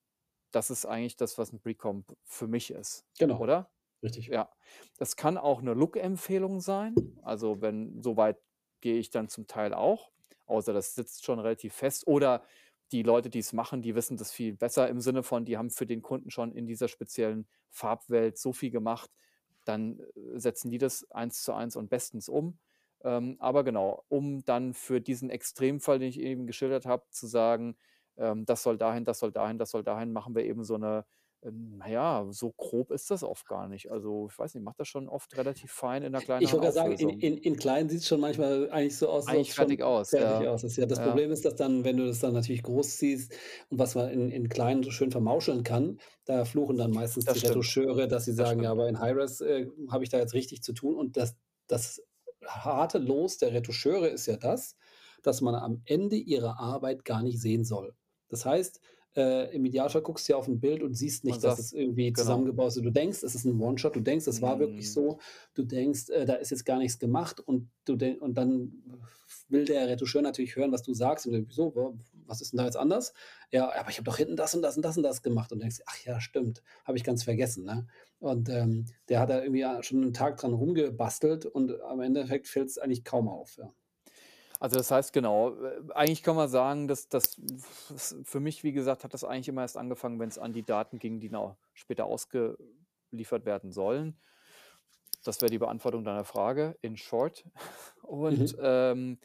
Das 0.52 0.70
ist 0.72 0.86
eigentlich 0.88 1.18
das, 1.18 1.38
was 1.40 1.54
'n 1.54 1.62
Pre-Comp 1.62 2.16
für 2.26 2.48
mich 2.48 2.72
ist, 2.72 3.06
Genau, 3.20 3.40
oder? 3.40 3.72
richtig. 4.04 4.32
Ja. 4.32 4.52
Das 5.00 5.16
kann 5.18 5.38
auch 5.38 5.62
'ne 5.64 5.74
Look-Empfehlung 5.76 6.62
sein. 6.62 6.96
Also, 7.24 7.62
wenn 7.62 8.02
so 8.04 8.18
weit 8.18 8.40
gehe 8.82 8.98
ich 9.00 9.10
dann 9.12 9.30
zum 9.30 9.48
Teil 9.48 9.74
auch, 9.74 10.12
außer 10.48 10.74
das 10.74 10.96
sitzt 10.96 11.26
schon 11.26 11.40
relativ 11.40 11.74
fest. 11.76 12.08
Oder 12.08 12.46
die 12.92 13.04
Leute, 13.04 13.30
die's 13.30 13.54
machen, 13.54 13.82
die 13.82 13.96
wissen 13.96 14.18
das 14.18 14.32
viel 14.32 14.54
besser 14.56 14.88
im 14.90 15.02
Sinne 15.02 15.24
von, 15.24 15.46
die 15.46 15.58
haben 15.58 15.70
für 15.72 15.86
den 15.86 16.02
Kunden 16.02 16.32
schon 16.32 16.52
in 16.54 16.68
dieser 16.68 16.88
speziellen 16.88 17.48
Farbwelt 17.72 18.38
so 18.38 18.54
viel 18.54 18.72
gemacht, 18.72 19.12
dann, 19.66 20.00
äh, 20.00 20.40
setzen 20.40 20.72
die 20.72 20.78
das 20.78 21.10
eins 21.12 21.44
zu 21.44 21.54
eins 21.54 21.76
und 21.76 21.90
bestens 21.90 22.30
um. 22.30 22.60
Ähm, 23.04 23.38
aber 23.40 23.64
genau, 23.64 24.04
um 24.10 24.44
dann 24.46 24.74
für 24.74 25.02
diesen 25.02 25.30
Extremfall, 25.30 26.00
den 26.00 26.10
ich 26.10 26.20
eben 26.20 26.48
geschildert 26.48 26.86
habe, 26.86 27.06
zu 27.12 27.28
sagen, 27.28 27.78
ähm, 28.18 28.46
das 28.46 28.64
soll 28.64 28.78
dahin, 28.78 29.06
das 29.06 29.20
soll 29.20 29.32
dahin, 29.32 29.58
das 29.60 29.72
soll 29.72 29.84
dahin, 29.84 30.12
machen 30.14 30.36
wir 30.36 30.46
eben 30.46 30.64
so 30.64 30.78
'ne 30.78 31.06
ähm, 31.44 31.78
na 31.78 31.88
ja, 31.90 32.28
so 32.32 32.52
grob 32.54 32.92
ist 32.92 33.12
das 33.12 33.24
oft 33.24 33.48
gar 33.48 33.68
nicht. 33.68 33.92
Also, 33.92 34.28
ich 34.32 34.38
weiß 34.40 34.54
nicht, 34.56 34.64
mache 34.64 34.76
das 34.80 34.88
schon 34.88 35.10
oft 35.10 35.36
relativ 35.38 35.72
fein 35.72 36.04
in 36.04 36.12
'ner 36.14 36.22
Ich 36.40 36.54
kleineren 36.54 36.54
wollte 36.54 36.68
grad 36.68 36.76
sagen, 36.76 36.92
in 36.94 37.10
in 37.10 37.38
in 37.38 37.56
klein 37.58 37.90
sieht's 37.90 38.08
schon 38.08 38.20
manchmal 38.20 38.70
eigentlich 38.70 38.96
so 38.98 39.10
aus, 39.10 39.34
als 39.34 39.48
Eigentlich 39.48 39.54
fertig 39.56 39.82
aus, 39.84 40.14
fertig 40.16 40.46
ja. 40.46 40.48
aus 40.48 40.64
ist. 40.64 40.78
Ja, 40.78 40.86
das 40.86 41.00
Ja. 41.00 41.02
Problem 41.02 41.32
ist, 41.32 41.46
dass 41.46 41.56
dann, 41.56 41.84
wenn 41.84 41.98
du 41.98 42.06
das 42.06 42.20
dann 42.20 42.34
natürlich 42.34 42.62
groß 42.64 42.98
ziehst 42.98 43.34
und 43.70 43.80
was 43.80 43.96
man 43.96 44.10
in 44.12 44.30
in 44.32 44.48
klein 44.48 44.84
so 44.84 44.92
schön 44.92 45.12
vermauscheln 45.12 45.64
kann, 45.64 46.00
da 46.26 46.46
fluchen 46.46 46.78
dann 46.78 46.92
meistens 46.92 47.28
Das 47.28 47.38
die 47.38 47.40
stimmt. 47.40 47.74
Retoucheure, 47.80 48.08
dass 48.08 48.26
sie 48.26 48.34
Das 48.38 48.50
sagen: 48.50 48.62
„Ja, 48.62 48.70
stimmt. 48.70 48.72
aber 48.72 48.88
in 48.88 49.00
High-Res, 49.00 49.42
äh, 49.42 49.68
habe 49.90 50.04
ich 50.04 50.10
da 50.12 50.20
jetzt 50.20 50.34
richtig 50.36 50.62
zu 50.62 50.74
tun.“ 50.74 50.96
Und 50.96 51.18
das 51.18 51.38
das 51.68 52.02
harte 52.46 53.00
Los 53.00 53.38
der 53.40 53.52
Retoucheure 53.54 54.08
ist 54.08 54.28
ja 54.28 54.38
das, 54.38 54.76
dass 55.24 55.42
man 55.42 55.56
am 55.56 55.82
Ende 55.86 56.16
ihre 56.18 56.60
Arbeit 56.60 57.04
gar 57.04 57.24
nicht 57.24 57.42
sehen 57.42 57.66
soll. 57.66 57.96
Das 58.30 58.46
heißt, 58.46 58.80
äh, 59.18 59.54
im 59.56 59.66
Idealfall 59.66 60.02
guckst 60.04 60.30
du 60.30 60.34
ja 60.34 60.38
auf 60.40 60.48
'n 60.48 60.60
Bild 60.62 60.84
und 60.84 60.94
siehst 60.96 61.26
Und 61.30 61.42
nicht, 61.42 61.44
dass 61.44 61.58
es 61.60 61.74
irgendwie 61.74 62.14
genau. 62.14 62.48
zusammengebaut 62.54 62.70
ist. 62.70 62.78
Du 62.86 62.92
denkst, 62.92 63.24
es 63.24 63.36
ist 63.36 63.46
'n 63.46 63.60
One-Shot, 63.60 63.96
du 63.96 64.02
denkst, 64.02 64.28
es 64.28 64.42
war 64.44 64.60
wirklich 64.60 64.92
Mhm. 64.92 64.94
so. 64.94 65.20
Du 65.56 65.64
denkst, 65.64 66.10
äh, 66.10 66.26
da 66.26 66.36
ist 66.36 66.52
jetzt 66.52 66.66
gar 66.66 66.80
nichts 66.80 67.00
gemacht 67.00 67.40
und 67.42 67.70
du 67.86 67.94
und 68.22 68.36
dann 68.38 68.84
will 69.50 69.66
der 69.66 69.88
Retoucheur 69.90 70.22
natürlich 70.22 70.56
hören, 70.56 70.72
was 70.72 70.84
du 70.84 70.94
sagst 70.94 71.26
und 71.28 71.34
denkt: 71.34 71.50
„Wieso, 71.52 71.76
wa 71.76 71.94
was 72.28 72.42
ist 72.42 72.54
'n 72.54 72.58
da 72.58 72.66
jetzt 72.66 72.78
anders?“ 72.78 73.14
„Ja, 73.52 73.72
aber 73.78 73.90
ich 73.90 73.98
habe 73.98 74.06
doch 74.06 74.18
hinten 74.18 74.36
das 74.38 74.56
und 74.56 74.62
das 74.62 74.78
und 74.78 74.84
das 74.86 74.98
und 74.98 75.04
das 75.04 75.22
gemacht.“ 75.24 75.52
Und 75.52 75.60
denkst 75.62 75.82
„Ach 75.88 75.98
ja, 76.06 76.22
stimmt, 76.22 76.64
habe 76.86 76.98
ich 76.98 77.04
ganz 77.04 77.24
vergessen“, 77.24 77.66
ne? 77.66 77.88
Und, 78.20 78.50
ähm, 78.50 78.86
der 79.10 79.20
hat 79.22 79.30
da 79.30 79.42
irgendwie 79.44 79.66
schon 79.84 80.04
'n 80.04 80.14
Tag 80.14 80.38
dran 80.38 80.54
rumgebastelt 80.54 81.46
und 81.46 81.82
am 81.82 82.02
Endeffekt 82.02 82.48
fällt's 82.48 82.78
eigentlich 82.78 83.04
kaum 83.06 83.28
auf, 83.30 83.58
ja. 83.58 83.74
Also, 84.60 84.78
das 84.78 84.92
heißt, 84.92 85.14
genau, 85.14 85.54
äh, 85.64 85.82
eigentlich 85.94 86.24
kann 86.24 86.36
man 86.36 86.50
sagen, 86.50 86.88
dass 86.88 87.10
das 87.10 87.36
für 88.24 88.40
mich, 88.40 88.64
wie 88.64 88.72
gesagt, 88.74 89.04
hat 89.04 89.14
das 89.14 89.24
eigentlich 89.24 89.50
immer 89.50 89.62
erst 89.62 89.78
angefangen, 89.78 90.20
wenn's 90.20 90.38
an 90.38 90.54
die 90.54 90.66
Daten 90.66 91.00
ging, 91.00 91.20
die 91.20 91.30
noch 91.30 91.58
später 91.74 92.06
ausgeliefert 92.06 93.46
werden 93.46 93.72
sollen. 93.72 94.20
Das 95.24 95.42
wäre 95.42 95.50
die 95.50 95.58
Beantwortung 95.60 96.04
deiner 96.04 96.24
Frage 96.24 96.78
in 96.82 96.98
short. 96.98 97.46
Und, 98.02 98.56
Mhm. 98.56 98.58
ähm 98.60 99.20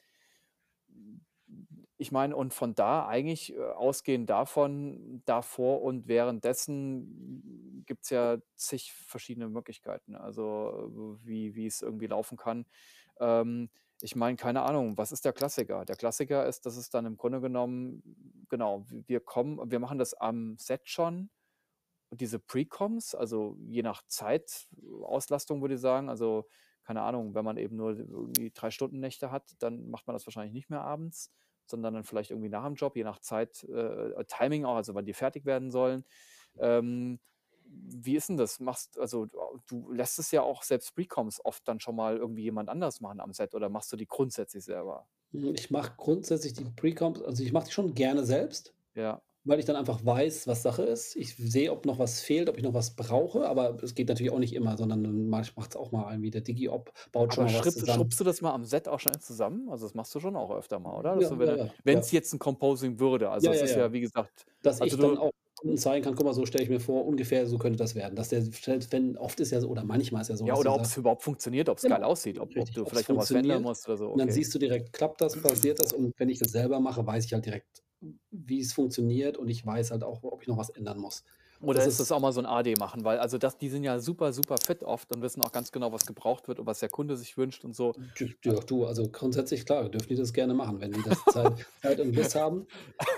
ich 1.98 2.10
meine, 2.12 2.34
und 2.36 2.52
von 2.54 2.74
da 2.74 3.06
eigentlich, 3.06 3.54
äh, 3.54 3.60
ausgehend 3.60 4.28
davon, 4.30 5.22
davor 5.24 5.82
und 5.82 6.08
währenddessen 6.08 7.84
gibt's 7.86 8.10
ja 8.10 8.38
zig 8.56 8.92
verschiedene 8.92 9.48
Möglichkeiten, 9.48 10.16
also, 10.16 11.18
wie 11.22 11.54
wie 11.54 11.66
es 11.66 11.82
irgendwie 11.82 12.06
laufen 12.06 12.36
kann. 12.36 12.66
Ähm, 13.20 13.70
ich 14.02 14.16
meine, 14.16 14.36
keine 14.36 14.62
Ahnung, 14.62 14.98
was 14.98 15.12
ist 15.12 15.24
der 15.24 15.32
Klassiker? 15.32 15.84
Der 15.84 15.96
Klassiker 15.96 16.46
ist, 16.46 16.66
dass 16.66 16.76
es 16.76 16.90
dann 16.90 17.06
im 17.06 17.16
Grunde 17.16 17.40
genommen 17.40 18.02
genau, 18.48 18.84
w 18.90 19.04
wir 19.06 19.20
kommen 19.20 19.70
wir 19.70 19.78
machen 19.80 19.98
das 19.98 20.14
am 20.14 20.56
Set 20.58 20.88
schon, 20.88 21.30
diese 22.12 22.38
Pre-Comps, 22.38 23.14
also, 23.14 23.56
je 23.68 23.82
nach 23.82 24.02
Zeitauslastung, 24.06 25.62
würde 25.62 25.74
ich 25.76 25.80
sagen. 25.80 26.08
Also, 26.10 26.46
keine 26.84 27.02
Ahnung, 27.02 27.34
wenn 27.34 27.44
man 27.44 27.56
eben 27.56 27.76
nur 27.76 27.92
irgendwie 27.98 28.50
3 28.52 28.70
Stunden-Nächte 28.70 29.30
hat, 29.30 29.52
dann 29.60 29.88
macht 29.90 30.06
man 30.06 30.14
das 30.14 30.26
wahrscheinlich 30.26 30.52
nicht 30.52 30.70
mehr 30.70 30.82
abends, 30.82 31.32
sondern 31.66 31.94
dann 31.94 32.04
vielleicht 32.04 32.30
irgendwie 32.30 32.50
nach 32.50 32.66
dem 32.66 32.74
Job, 32.74 32.96
je 32.96 33.04
nach 33.04 33.20
Zeit 33.20 33.64
äh, 33.64 34.24
Timing 34.26 34.64
auch, 34.66 34.76
also, 34.76 34.94
wann 34.94 35.06
die 35.06 35.14
fertig 35.14 35.46
werden 35.46 35.70
sollen. 35.70 36.04
Ähm, 36.58 37.20
wie 37.72 38.16
ist 38.16 38.30
'n 38.30 38.36
das? 38.36 38.60
Machst 38.60 38.98
also, 38.98 39.26
du 39.68 39.90
lässt 39.92 40.18
es 40.18 40.30
ja 40.32 40.42
auch 40.42 40.62
selbst 40.62 40.94
Pre-Comps 40.94 41.40
oft 41.44 41.66
dann 41.68 41.80
schon 41.80 41.96
mal 41.96 42.16
irgendwie 42.18 42.42
jemand 42.44 42.68
anders 42.68 43.00
machen 43.00 43.20
am 43.20 43.32
Set 43.32 43.54
oder 43.54 43.68
machst 43.70 43.92
du 43.92 43.96
die 43.96 44.06
grundsätzlich 44.06 44.64
selber? 44.64 45.06
Hm, 45.32 45.54
ich 45.54 45.70
mache 45.70 45.94
grundsätzlich 45.96 46.52
die 46.54 46.64
Pre-Comps 46.64 47.22
also, 47.22 47.42
ich 47.42 47.52
mache 47.52 47.66
die 47.66 47.72
schon 47.72 47.94
gerne 47.94 48.24
selbst, 48.24 48.74
Ja. 48.96 49.22
weil 49.44 49.58
ich 49.60 49.66
dann 49.66 49.76
einfach 49.76 50.04
weiß, 50.04 50.46
was 50.48 50.62
Sache 50.62 50.82
ist. 50.84 51.16
Ich 51.16 51.36
sehe, 51.36 51.72
ob 51.72 51.86
noch 51.86 51.98
was 51.98 52.20
fehlt, 52.22 52.48
ob 52.50 52.58
ich 52.58 52.64
noch 52.64 52.74
was 52.74 52.96
brauche, 52.96 53.48
aber 53.48 53.82
es 53.82 53.94
geht 53.94 54.08
natürlich 54.08 54.32
auch 54.32 54.38
nicht 54.40 54.54
immer, 54.54 54.76
sondern 54.78 55.04
dann 55.04 55.28
mache 55.28 55.52
macht's 55.56 55.76
auch 55.76 55.92
mal 55.92 56.12
irgendwie 56.12 56.30
der 56.32 56.42
Digi-Op, 56.42 56.92
baut 57.12 57.34
schon 57.34 57.44
Aber 57.44 57.46
mal 57.46 57.54
was 57.54 57.72
schribbst 57.72 57.78
zusammen. 57.78 58.16
schrubbst 58.16 58.20
du 58.20 58.24
das 58.24 58.40
mal 58.40 58.52
am 58.52 58.64
Set 58.64 58.88
auch 58.88 58.98
schnell 59.00 59.20
zusammen? 59.20 59.68
Also, 59.70 59.86
das 59.86 59.94
machst 59.94 60.14
du 60.14 60.20
schon 60.20 60.36
auch 60.36 60.50
öfter 60.50 60.78
mal, 60.78 60.96
oder? 60.98 61.12
Ja, 61.14 61.30
du, 61.30 61.38
wenn 61.38 61.48
ja, 61.54 61.74
du 61.84 61.86
ja, 61.90 62.02
jetzt 62.10 62.32
'n 62.34 62.38
Composing 62.38 62.98
würde, 62.98 63.30
also, 63.30 63.50
es 63.50 63.62
ist 63.62 63.74
ja. 63.74 63.92
wie 63.92 64.00
gesagt 64.00 64.44
Dass 64.62 64.80
also, 64.80 64.96
ich 64.96 64.98
dann 64.98 65.16
auch 65.18 65.32
Kunden 65.62 65.78
zeigen 65.78 66.04
kann: 66.04 66.14
„Guck 66.16 66.26
mal, 66.26 66.34
so 66.34 66.46
stelle 66.46 66.64
ich 66.64 66.70
mir 66.70 66.80
vor, 66.80 67.06
ungefähr 67.06 67.46
so 67.46 67.58
könnte 67.58 67.78
das 67.78 67.94
werden.“ 67.94 68.16
Dass 68.16 68.28
der 68.30 68.42
wenn 68.92 69.16
oft 69.18 69.40
ist 69.40 69.50
ja 69.52 69.60
so 69.60 69.68
oder 69.68 69.84
manchmal 69.84 70.22
ist 70.22 70.28
ja 70.28 70.36
so, 70.36 70.46
Ja, 70.46 70.54
oder 70.56 70.72
sagst 70.72 70.74
ob's 70.74 70.96
überhaupt 70.96 71.22
funktioniert, 71.22 71.68
ob's 71.68 71.86
geil 71.86 72.02
genau, 72.02 72.04
aussieht, 72.04 72.38
ob 72.38 72.56
ob 72.56 72.72
du 72.72 72.84
vielleicht 72.84 73.08
noch 73.08 73.16
was 73.16 73.32
funktioniert. 73.32 73.60
musst 73.60 73.86
oder 73.88 73.96
so, 73.96 74.12
Und 74.12 74.20
dann 74.20 74.30
okay. 74.30 74.32
siehst 74.32 74.54
du 74.54 74.58
direkt, 74.58 74.92
klappt 74.92 75.20
das, 75.20 75.40
passiert 75.40 75.80
das? 75.80 75.92
Und 75.92 76.12
wenn 76.18 76.28
ich 76.28 76.38
das 76.38 76.52
selber 76.52 76.80
mache, 76.80 77.06
weiß 77.06 77.24
ich 77.24 77.32
halt 77.34 77.46
direkt, 77.46 77.82
wie 78.30 78.60
es 78.60 78.72
funktioniert 78.74 79.38
und 79.38 79.48
ich 79.48 79.64
weiß 79.64 79.90
halt 79.90 80.04
auch, 80.04 80.22
ob 80.24 80.42
ich 80.42 80.48
noch 80.48 80.58
was 80.58 80.70
ändern 80.70 80.98
muss. 80.98 81.24
Oder 81.62 81.84
Das 81.84 81.86
ist 81.86 82.00
das 82.00 82.10
auch 82.10 82.18
mal 82.20 82.32
so 82.32 82.40
'n 82.40 82.46
AD 82.46 82.74
machen? 82.76 83.04
Weil 83.04 83.18
also, 83.18 83.38
das 83.38 83.56
die 83.56 83.68
sind 83.68 83.84
ja 83.84 84.00
super, 84.00 84.32
super 84.32 84.58
fit 84.58 84.82
oft 84.82 85.12
und 85.12 85.22
wissen 85.22 85.42
auch 85.42 85.52
ganz 85.52 85.70
genau, 85.70 85.92
was 85.92 86.06
gebraucht 86.06 86.48
wird 86.48 86.58
und 86.58 86.66
was 86.66 86.80
der 86.80 86.88
Kunde 86.88 87.16
sich 87.16 87.36
wünscht 87.36 87.64
und 87.64 87.74
so. 87.74 87.94
Ja, 88.44 88.54
du, 88.66 88.86
also, 88.86 89.08
grundsätzlich 89.08 89.64
klar, 89.66 89.88
dürfen 89.88 90.08
die 90.08 90.16
das 90.16 90.32
gerne 90.32 90.52
machen, 90.54 90.80
wenn 90.80 90.92
die 90.92 91.02
das 91.02 91.26
Zeit 91.28 91.64
Zeit 91.76 92.00
und 92.00 92.14
Lust 92.16 92.34
haben. 92.34 92.66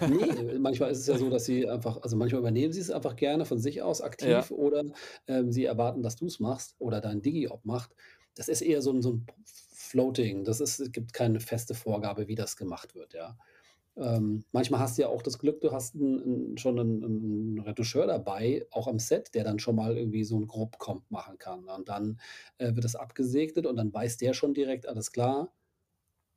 Ne, 0.04 0.58
manchmal 0.58 0.90
ist 0.90 0.98
es 1.00 1.06
ja 1.06 1.16
so, 1.16 1.30
dass 1.30 1.44
sie 1.46 1.68
einfach 1.68 2.02
also, 2.02 2.16
manchmal 2.16 2.40
übernehmen 2.40 2.72
sie's 2.74 2.90
einfach 2.90 3.16
gerne 3.16 3.46
von 3.46 3.58
sich 3.58 3.82
aus 3.82 4.02
Ja. 4.20 4.48
aktiv 4.48 4.50
oder, 4.50 4.82
ähm, 5.28 5.50
sie 5.52 5.64
erwarten, 5.64 6.02
dass 6.02 6.16
du's 6.16 6.40
machst 6.40 6.76
oder 6.78 7.00
dein 7.00 7.22
Digi-Op 7.22 7.64
macht. 7.64 7.94
Das 8.34 8.48
ist 8.48 8.60
eher 8.62 8.82
so 8.82 8.90
'n 8.92 9.02
so 9.02 9.10
'n 9.12 9.26
F 9.46 9.52
Floating. 9.90 10.44
Das 10.44 10.60
ist 10.60 10.80
es 10.80 10.92
gibt 10.92 11.12
keine 11.14 11.40
feste 11.40 11.74
Vorgabe, 11.74 12.28
wie 12.28 12.34
das 12.34 12.56
gemacht 12.56 12.94
wird, 12.94 13.14
ja. 13.14 13.38
Ähm, 13.96 14.44
manchmal 14.52 14.80
hast 14.80 14.98
du 14.98 15.02
ja 15.02 15.08
auch 15.08 15.22
das 15.22 15.38
Glück, 15.38 15.60
du 15.60 15.70
hast 15.72 15.94
'n 15.94 16.52
'n 16.54 16.58
schon 16.58 16.74
'nen 16.76 17.02
'n 17.58 17.60
Retoucheur 17.60 18.06
dabei, 18.08 18.66
auch 18.72 18.88
am 18.88 18.98
Set, 18.98 19.34
der 19.34 19.44
dann 19.44 19.60
schon 19.60 19.76
mal 19.76 19.96
irgendwie 19.96 20.24
so 20.24 20.36
'n 20.36 20.48
Grobkomp 20.48 21.10
machen 21.10 21.38
kann. 21.38 21.64
Und 21.68 21.88
dann, 21.88 22.18
äh, 22.58 22.74
wird 22.74 22.84
das 22.84 22.96
abgesegnet 22.96 23.66
und 23.66 23.76
dann 23.76 23.92
weiß 23.94 24.16
der 24.16 24.32
schon 24.34 24.52
direkt: 24.54 24.86
„Alles 24.88 25.12
klar, 25.12 25.52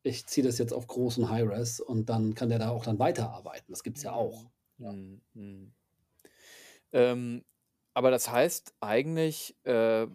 ich 0.03 0.27
ziehe 0.27 0.45
das 0.47 0.57
jetzt 0.59 0.73
auf 0.73 0.87
groß 0.87 1.19
und 1.19 1.29
High-Res“ 1.31 1.79
und 1.81 2.09
dann 2.09 2.35
kann 2.35 2.49
der 2.49 2.59
da 2.59 2.69
auch 2.71 2.85
dann 2.85 2.99
weiterarbeiten. 2.99 3.67
Das 3.73 3.83
gibt's 3.83 4.03
ja 4.03 4.13
auch, 4.13 4.45
Mhm. 4.45 4.51
ja. 4.79 4.91
Mhm, 4.91 5.21
mhm. 5.33 5.73
Ähm, 6.93 7.43
aber 7.93 8.11
das 8.11 8.31
heißt 8.31 8.75
eigentlich, 8.79 9.55
äh, 9.65 10.07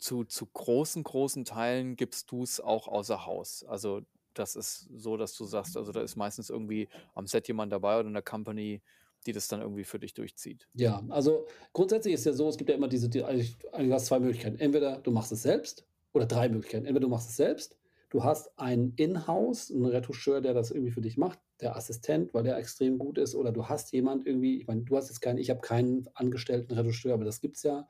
zu 0.00 0.24
zu 0.24 0.46
großen, 0.46 1.04
großen 1.04 1.44
Teilen 1.44 1.94
gibst 1.96 2.30
du's 2.32 2.58
auch 2.60 2.88
außer 2.88 3.26
Haus. 3.26 3.62
Also, 3.64 4.02
das 4.38 4.56
ist 4.56 4.88
so, 4.94 5.16
dass 5.16 5.34
du 5.36 5.44
sagst 5.44 5.76
also, 5.76 5.92
da 5.92 6.02
ist 6.02 6.16
meistens 6.16 6.50
irgendwie 6.50 6.88
am 7.14 7.26
Set 7.26 7.48
jemand 7.48 7.72
dabei 7.72 7.98
oder 8.00 8.10
'ne 8.10 8.22
Company, 8.22 8.82
die 9.26 9.32
das 9.32 9.48
dann 9.48 9.60
irgendwie 9.62 9.84
für 9.84 9.98
dich 10.00 10.14
durchzieht. 10.14 10.66
Ja, 10.74 11.02
also, 11.08 11.46
grundsätzlich 11.72 12.14
ist 12.14 12.26
ja 12.26 12.32
so, 12.34 12.48
es 12.48 12.56
gibt 12.58 12.68
ja 12.68 12.76
immer 12.76 12.88
diese 12.88 13.08
die 13.08 13.22
eigentlich 13.24 13.56
eigentlich 13.72 13.92
hast 13.92 14.06
2 14.06 14.18
Möglichkeiten. 14.20 14.58
Entweder 14.58 14.98
du 14.98 15.10
machst 15.10 15.32
es 15.32 15.42
selbst 15.42 15.86
oder 16.12 16.26
3 16.26 16.48
Möglichkeiten. 16.48 16.84
Entweder 16.84 17.06
du 17.06 17.08
machst 17.08 17.30
es 17.30 17.36
selbst, 17.36 17.78
du 18.10 18.22
hast 18.24 18.58
einen 18.58 18.92
in-house, 18.96 19.70
'n 19.70 19.84
Retoucheur, 19.86 20.40
der 20.42 20.52
das 20.54 20.70
irgendwie 20.70 20.90
für 20.90 21.00
dich 21.00 21.16
macht, 21.16 21.38
der 21.62 21.76
Assistent, 21.76 22.34
weil 22.34 22.42
der 22.42 22.58
extrem 22.58 22.98
gut 22.98 23.16
ist, 23.16 23.34
oder 23.34 23.52
du 23.52 23.66
hast 23.68 23.92
jemand 23.92 24.26
irgendwie 24.26 24.58
ich 24.60 24.66
meine, 24.66 24.82
du 24.82 24.96
hast 24.96 25.08
jetzt 25.08 25.20
keinen 25.20 25.38
ich 25.38 25.48
habe 25.48 25.60
keinen 25.60 26.08
angestellten 26.14 26.72
Retoucheur, 26.74 27.14
aber 27.14 27.24
das 27.24 27.40
gibt's 27.40 27.62
ja. 27.62 27.88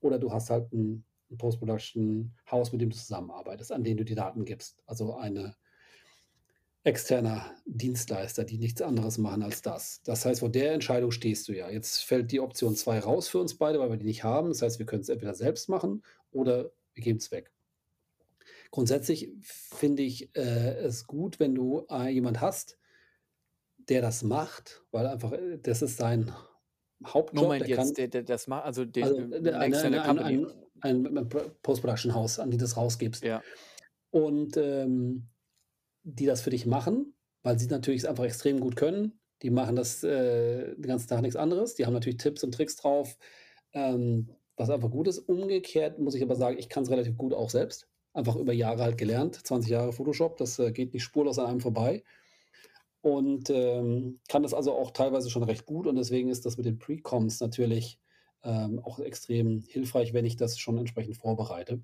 Oder 0.00 0.18
du 0.18 0.32
hast 0.32 0.48
halt 0.50 0.72
'n 0.72 1.04
'n 1.30 1.36
Post-Production-Haus, 1.38 2.72
mit 2.72 2.80
dem 2.80 2.90
du 2.90 2.96
zusammenarbeitest, 2.96 3.72
an 3.72 3.84
den 3.84 3.96
du 3.98 4.04
die 4.04 4.14
Daten 4.14 4.44
gibst. 4.46 4.82
Also, 4.86 5.14
eine 5.16 5.54
externer 6.84 7.54
Dienstleister, 7.64 8.44
die 8.44 8.58
nichts 8.58 8.82
anderes 8.82 9.18
machen 9.18 9.42
als 9.42 9.62
das. 9.62 10.02
Das 10.02 10.24
heißt, 10.24 10.40
vor 10.40 10.48
der 10.50 10.72
Entscheidung 10.72 11.12
stehst 11.12 11.48
du 11.48 11.52
ja. 11.52 11.70
Jetzt 11.70 12.02
fällt 12.04 12.32
die 12.32 12.40
Option 12.40 12.74
2 12.74 13.00
raus 13.00 13.28
für 13.28 13.38
uns 13.38 13.56
beide, 13.56 13.78
weil 13.78 13.90
wir 13.90 13.96
die 13.96 14.06
nicht 14.06 14.24
haben. 14.24 14.48
Das 14.48 14.62
heißt, 14.62 14.78
wir 14.78 14.86
können's 14.86 15.08
entweder 15.08 15.34
selbst 15.34 15.68
machen 15.68 16.02
oder 16.32 16.72
wir 16.94 17.04
geben's 17.04 17.30
weg. 17.30 17.52
Grundsätzlich 18.72 19.30
finde 19.42 20.02
ich, 20.02 20.34
äh, 20.34 20.74
es 20.78 21.06
gut, 21.06 21.38
wenn 21.38 21.54
du, 21.54 21.86
äh, 21.90 22.08
jemand 22.08 22.40
hast, 22.40 22.78
der 23.88 24.00
das 24.00 24.22
macht, 24.22 24.82
weil 24.90 25.06
einfach, 25.06 25.32
äh, 25.32 25.58
das 25.58 25.82
ist 25.82 25.98
sein 25.98 26.32
Hauptjob. 27.06 27.42
Moment 27.42 27.62
Der 27.62 27.76
jetzt, 27.76 27.96
kann 27.96 28.10
der 28.10 28.22
das 28.22 28.46
ma 28.46 28.60
also, 28.60 28.84
den 28.84 29.04
also, 29.04 29.16
eine 29.18 29.64
externe 29.64 30.02
eine 30.02 30.24
ein 30.24 30.46
ein 30.80 31.18
ein 31.18 31.28
Post-Production-Haus, 31.62 32.38
an 32.38 32.50
die 32.50 32.56
du's 32.56 32.76
rausgibst. 32.76 33.22
Ja. 33.22 33.42
Und, 34.10 34.56
ähm, 34.56 35.28
die 36.04 36.26
das 36.26 36.42
für 36.42 36.50
dich 36.50 36.66
machen, 36.66 37.14
weil 37.42 37.58
sie 37.58 37.66
natürlich 37.66 38.02
es 38.02 38.06
einfach 38.06 38.24
extrem 38.24 38.60
gut 38.60 38.76
können. 38.76 39.20
Die 39.42 39.50
machen 39.50 39.76
das, 39.76 40.04
äh, 40.04 40.74
den 40.74 40.86
ganzen 40.86 41.08
Tag 41.08 41.22
nix 41.22 41.36
anderes. 41.36 41.74
Die 41.74 41.86
haben 41.86 41.92
natürlich 41.92 42.18
Tipps 42.18 42.44
und 42.44 42.52
Tricks 42.54 42.76
drauf, 42.76 43.18
ähm, 43.72 44.30
was 44.56 44.70
einfach 44.70 44.90
gut 44.90 45.08
ist. 45.08 45.18
Umgekehrt 45.18 45.98
muss 45.98 46.14
ich 46.14 46.22
aber 46.22 46.36
sagen, 46.36 46.58
ich 46.58 46.68
kann's 46.68 46.90
relativ 46.90 47.16
gut 47.16 47.34
auch 47.34 47.50
selbst. 47.50 47.88
Einfach 48.12 48.36
über 48.36 48.52
Jahre 48.52 48.82
halt 48.82 48.98
gelernt, 48.98 49.36
20 49.46 49.70
Jahre 49.70 49.92
Photoshop, 49.92 50.36
das, 50.36 50.58
äh, 50.58 50.72
geht 50.72 50.92
nicht 50.92 51.02
spurlos 51.02 51.38
an 51.38 51.46
einem 51.46 51.60
vorbei. 51.60 52.04
Und, 53.00 53.50
ähm, 53.50 54.20
kann 54.28 54.44
das 54.44 54.54
also 54.54 54.72
auch 54.74 54.92
teilweise 54.92 55.28
schon 55.30 55.42
recht 55.42 55.66
gut 55.66 55.86
und 55.88 55.96
deswegen 55.96 56.28
ist 56.28 56.46
das 56.46 56.56
mit 56.56 56.66
den 56.66 56.78
Pre-Comps 56.78 57.40
natürlich, 57.40 57.98
ähm, 58.44 58.78
auch 58.80 58.98
extrem 59.00 59.62
hilfreich, 59.68 60.12
wenn 60.12 60.24
ich 60.24 60.36
das 60.36 60.58
schon 60.58 60.78
entsprechend 60.78 61.16
vorbereite. 61.16 61.82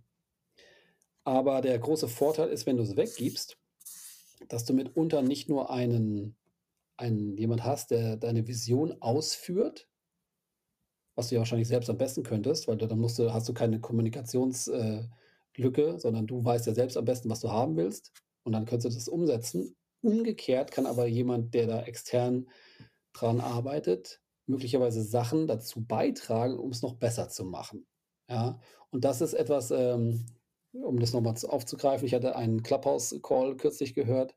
Aber 1.25 1.61
der 1.61 1.79
große 1.79 2.09
Vorteil 2.09 2.49
ist, 2.49 2.67
wenn 2.67 2.77
du's 2.77 2.97
weggibst, 2.97 3.59
dass 4.49 4.64
du 4.64 4.73
mitunter 4.75 5.23
nicht 5.23 5.49
nur 5.49 5.71
einen 5.71 6.37
einen 6.97 7.37
jemand 7.37 7.64
hast, 7.64 7.90
der 7.92 8.16
deine 8.16 8.47
Vision 8.47 9.00
ausführt 9.00 9.88
was 11.18 11.28
du 11.28 11.35
ja 11.35 11.40
wahrscheinlich 11.40 11.66
selbst 11.66 11.90
am 11.90 11.99
besten 11.99 12.23
könntest, 12.23 12.68
weil 12.68 12.76
du 12.76 12.87
dann 12.87 13.00
musst 13.00 13.18
du 13.18 13.33
hast 13.33 13.49
du 13.49 13.52
keine 13.52 13.80
Kommunikations 13.80 14.68
äh, 14.68 15.02
sondern 15.97 16.28
du 16.28 16.45
weißt 16.45 16.68
ja 16.68 16.75
selbst 16.75 16.97
am 16.97 17.04
besten, 17.04 17.28
was 17.28 17.40
du 17.40 17.50
haben 17.50 17.76
willst 17.76 18.12
und 18.45 18.52
dann 18.52 18.64
könntest 18.64 18.95
du 18.95 18.97
das 18.97 19.09
umsetzen. 19.09 19.75
Umgekehrt 20.00 20.71
kann 20.71 20.87
aber 20.87 21.09
jemand, 21.09 21.52
der 21.54 21.66
da 21.66 21.83
extern 21.83 22.49
dran 23.12 23.40
arbeitet, 23.40 24.21
möglicherweise 24.47 25.02
Sachen 25.02 25.49
dazu 25.49 25.85
beitragen, 25.85 26.57
um's 26.57 26.83
noch 26.83 26.95
besser 26.95 27.28
zu 27.28 27.45
machen, 27.45 27.88
ja? 28.30 28.61
Und 28.90 29.04
das 29.04 29.21
ist 29.21 29.35
etwas, 29.35 29.73
ähm, 29.73 30.25
um 30.73 30.99
das 31.01 31.13
noch 31.13 31.21
mal 31.21 31.35
z 31.35 31.49
aufzugreifen, 31.49 32.07
ich 32.07 32.15
hatte 32.15 32.37
einen 32.37 32.63
Clubhouse-Call 32.63 33.57
kürzlich 33.57 33.95
gehört, 33.95 34.35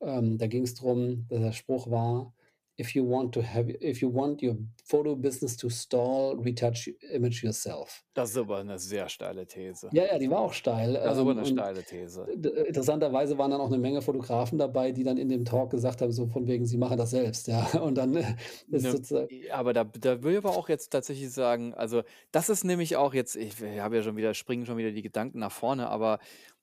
ähm, 0.00 0.38
da 0.38 0.46
ging's 0.46 0.74
drum 0.74 1.26
der 1.30 1.52
Spruch 1.52 1.90
war: 1.90 2.34
„If 2.80 2.94
you 2.94 3.04
want 3.08 3.32
to 3.34 3.42
have 3.42 3.70
if 3.82 4.00
you 4.02 4.08
want 4.12 4.42
your 4.42 4.56
photo 4.84 5.14
business 5.16 5.56
to 5.58 5.68
stall, 5.70 6.36
retouch 6.38 6.88
image 7.12 7.42
yourself.“ 7.44 8.02
Das 8.16 8.30
ist 8.30 8.36
aber 8.36 8.62
'ne 8.62 8.78
sehr 8.78 9.08
steile 9.08 9.46
These. 9.46 9.92
Ja, 9.92 10.04
ja, 10.06 10.18
die 10.18 10.30
war 10.30 10.38
auch 10.40 10.54
steil, 10.54 10.96
Das 11.04 11.14
ist 11.14 11.18
aber 11.20 11.34
ähm, 11.34 11.34
'ne 11.34 11.44
und 11.44 11.44
steile 11.44 11.84
These. 11.84 12.32
interessanterweise 12.66 13.36
waren 13.38 13.50
dann 13.50 13.60
auch 13.60 13.68
'ne 13.70 13.78
Menge 13.78 14.00
Fotografen 14.02 14.58
dabei, 14.58 14.92
die 14.92 15.04
dann 15.04 15.18
in 15.18 15.28
dem 15.28 15.44
Talk 15.44 15.70
gesagt 15.70 16.00
haben, 16.02 16.12
so 16.12 16.26
von 16.28 16.46
wegen, 16.46 16.64
sie 16.66 16.78
machen 16.78 16.96
das 16.98 17.10
selbst, 17.10 17.48
ja? 17.48 17.66
Und 17.82 17.96
dann, 17.98 18.16
äh, 18.16 18.36
ist 18.70 18.90
Ne, 18.90 18.90
sozusa 18.90 19.28
ja, 19.28 19.54
aber 19.56 19.72
da 19.72 19.84
da 19.84 20.22
würde 20.22 20.32
ich 20.32 20.44
aber 20.44 20.54
auch 20.56 20.68
jetzt 20.68 20.90
tatsächlich 20.90 21.30
sagen 21.32 21.74
also, 21.74 22.02
das 22.32 22.48
ist 22.48 22.64
nämlich 22.64 22.96
auch 22.96 23.14
jetzt 23.14 23.36
ich 23.36 23.60
habe 23.62 23.96
ja 23.96 24.02
schon 24.02 24.16
wieder 24.16 24.34
springen 24.34 24.66
schon 24.66 24.76
wieder 24.76 24.92
die 24.92 25.02
Gedanken 25.02 25.38
nach 25.38 25.52
vorne, 25.52 25.88
aber 25.88 26.18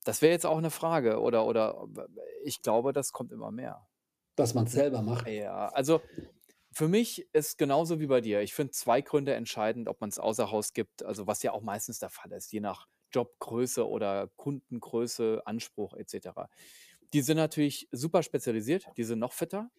das 0.05 0.21
wäre 0.21 0.31
jetzt 0.33 0.45
auch 0.45 0.59
'ne 0.61 0.69
Frage 0.71 1.19
oder 1.19 1.45
oder 1.45 1.87
ich 2.43 2.61
glaube, 2.61 2.93
das 2.93 3.11
kommt 3.11 3.31
immer 3.31 3.51
mehr. 3.51 3.88
Dass 4.39 4.53
man's 4.53 4.71
selber 4.71 5.01
macht? 5.01 5.27
Ja, 5.27 5.67
also, 5.69 6.01
für 6.71 6.87
mich 6.87 7.27
ist 7.33 7.57
genauso 7.57 7.99
wie 7.99 8.07
bei 8.07 8.21
dir. 8.21 8.41
Ich 8.41 8.53
finde 8.53 8.71
2 8.71 9.01
Gründe 9.01 9.33
entscheidend, 9.35 9.89
ob 9.89 10.01
man's 10.01 10.19
außer 10.19 10.51
Haus 10.51 10.73
gibt, 10.73 11.03
also, 11.05 11.27
was 11.27 11.43
ja 11.43 11.51
auch 11.53 11.61
meistens 11.61 11.99
der 11.99 12.09
Fall 12.09 12.31
ist, 12.33 12.51
je 12.53 12.59
nach 12.61 12.87
Jobgröße 13.13 13.87
oder 13.87 14.29
Kundengröße, 14.37 15.41
Anspruch 15.45 15.95
et 15.95 16.09
cetera. 16.09 16.49
Die 17.13 17.21
sind 17.21 17.37
natürlich 17.37 17.89
super 17.91 18.23
spezialisiert, 18.23 18.87
die 18.97 19.03
sind 19.03 19.19
noch 19.19 19.33
fitter, 19.33 19.71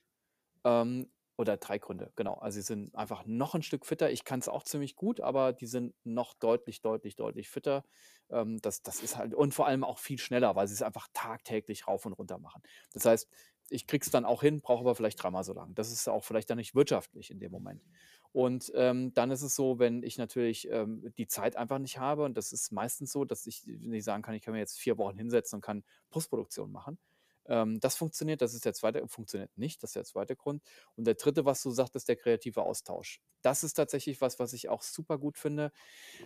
ähm, 0.65 1.13
oder 1.39 1.57
3 1.57 1.79
Gründe, 1.79 2.13
genau. 2.17 2.35
Also, 2.35 2.57
sie 2.57 2.63
sind 2.67 2.95
einfach 2.97 3.25
noch 3.27 3.55
'n 3.55 3.63
Stück 3.63 3.87
fitter. 3.87 4.11
Ich 4.11 4.25
kann's 4.25 4.49
auch 4.49 4.63
ziemlich 4.65 4.97
gut, 4.97 5.21
aber 5.21 5.53
die 5.55 5.67
sind 5.67 5.95
noch 6.05 6.35
deutlich, 6.35 6.83
deutlich, 6.83 7.17
deutlich 7.17 7.49
fitter. 7.51 7.85
Ähm, 8.31 8.61
das 8.63 8.83
das 8.83 9.01
ist 9.03 9.17
halt 9.17 9.35
und 9.35 9.55
vor 9.55 9.67
allem 9.67 9.85
auch 9.85 9.99
viel 9.99 10.19
schneller, 10.19 10.57
weil 10.57 10.69
sie's 10.69 10.83
einfach 10.83 11.09
tagtäglich 11.15 11.89
rauf 11.89 12.07
und 12.07 12.13
runter 12.15 12.39
machen. 12.39 12.63
Das 12.93 13.07
heißt, 13.07 13.29
ich 13.71 13.87
kriege 13.87 14.05
es 14.05 14.11
dann 14.11 14.25
auch 14.25 14.43
hin, 14.43 14.61
brauche 14.61 14.81
aber 14.81 14.95
vielleicht 14.95 15.23
dreimal 15.23 15.45
so 15.45 15.53
lang. 15.55 15.75
Das 15.75 15.91
ist 15.93 16.09
auch 16.09 16.25
vielleicht 16.25 16.51
dann 16.51 16.59
nicht 16.59 16.75
wirtschaftlich 16.75 17.31
in 17.31 17.41
dem 17.41 17.53
Moment. 17.53 17.85
Und, 18.33 18.71
ähm, 18.75 19.13
dann 19.15 19.31
ist 19.31 19.43
es 19.43 19.57
so, 19.57 19.79
wenn 19.79 20.03
ich 20.03 20.19
natürlich, 20.19 20.69
ähm, 20.71 21.13
die 21.19 21.27
Zeit 21.27 21.57
einfach 21.57 21.79
nicht 21.79 21.99
habe 21.99 22.25
und 22.25 22.37
das 22.37 22.53
ist 22.53 22.73
meistens 22.73 23.13
so, 23.13 23.25
dass 23.25 23.47
ich 23.47 23.65
nicht 23.67 24.05
sagen 24.05 24.23
kann, 24.23 24.35
ich 24.35 24.43
kann 24.43 24.53
mir 24.55 24.61
jetzt 24.61 24.79
4 24.79 24.99
Wochen 24.99 25.17
hinsetzen 25.19 25.57
und 25.59 25.63
kann 25.63 25.85
Postproduktion 26.11 26.71
machen. 26.73 26.99
Ähm, 27.47 27.81
das 27.81 27.97
funktioniert, 27.97 28.43
das 28.43 28.55
ist 28.55 28.65
der 28.65 28.75
2. 28.75 29.07
funktioniert 29.09 29.51
nicht, 29.57 29.83
das 29.83 29.91
ist 29.91 29.97
der 29.97 30.05
2. 30.05 30.37
Grund. 30.37 30.63
Und 30.97 31.07
der 31.07 31.15
3., 31.17 31.45
was 31.45 31.63
du 31.63 31.71
sagtest, 31.71 32.09
der 32.09 32.17
kreative 32.17 32.63
Austausch. 32.63 33.21
Das 33.43 33.65
ist 33.65 33.75
tatsächlich 33.75 34.21
was, 34.21 34.39
was 34.39 34.53
ich 34.53 34.69
auch 34.69 34.83
super 34.83 35.19
gut 35.19 35.39
finde. 35.39 35.73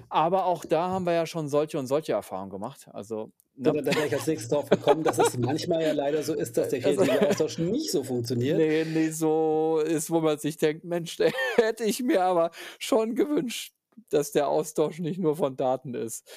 Aber 0.09 0.44
auch 0.47 0.64
da 0.64 0.88
haben 0.88 1.06
wir 1.06 1.14
ja 1.14 1.26
schon 1.26 1.49
solche 1.49 1.78
und 1.78 1.87
solche 1.87 2.12
Erfahrungen 2.12 2.50
gemacht. 2.50 2.88
Also, 2.92 3.33
ne? 3.56 3.76
da 3.85 3.97
wäre 3.97 4.06
ich 4.06 4.12
als 4.14 4.26
Nächstes 4.26 4.49
drauf 4.50 4.68
gekommen, 4.71 5.02
dass 5.04 5.18
es 5.18 5.37
manchmal 5.37 5.83
ja 5.83 5.92
leider 5.92 6.23
so 6.23 6.35
ist, 6.35 6.56
dass 6.56 6.68
der 6.68 6.80
Äh, 6.83 6.87
also 6.87 7.02
kreative 7.02 7.23
Austausch 7.23 7.59
nicht 7.59 7.90
so 7.90 8.04
funktioniert. 8.04 8.66
Ne, 8.66 8.85
ne, 8.85 9.11
so 9.12 9.80
ist, 9.85 10.11
wo 10.11 10.21
man 10.21 10.38
sich 10.38 10.56
denkt: 10.56 10.85
„Mensch, 10.85 11.16
da 11.18 11.26
hätte 11.56 11.85
ich 11.85 12.02
mir 12.02 12.25
aber 12.25 12.50
schon 12.80 13.14
gewünscht, 13.14 13.75
dass 14.11 14.33
der 14.33 14.49
Austausch 14.49 14.99
nicht 14.99 15.18
nur 15.21 15.37
von 15.37 15.56
Daten 15.56 15.94
ist, 15.94 16.28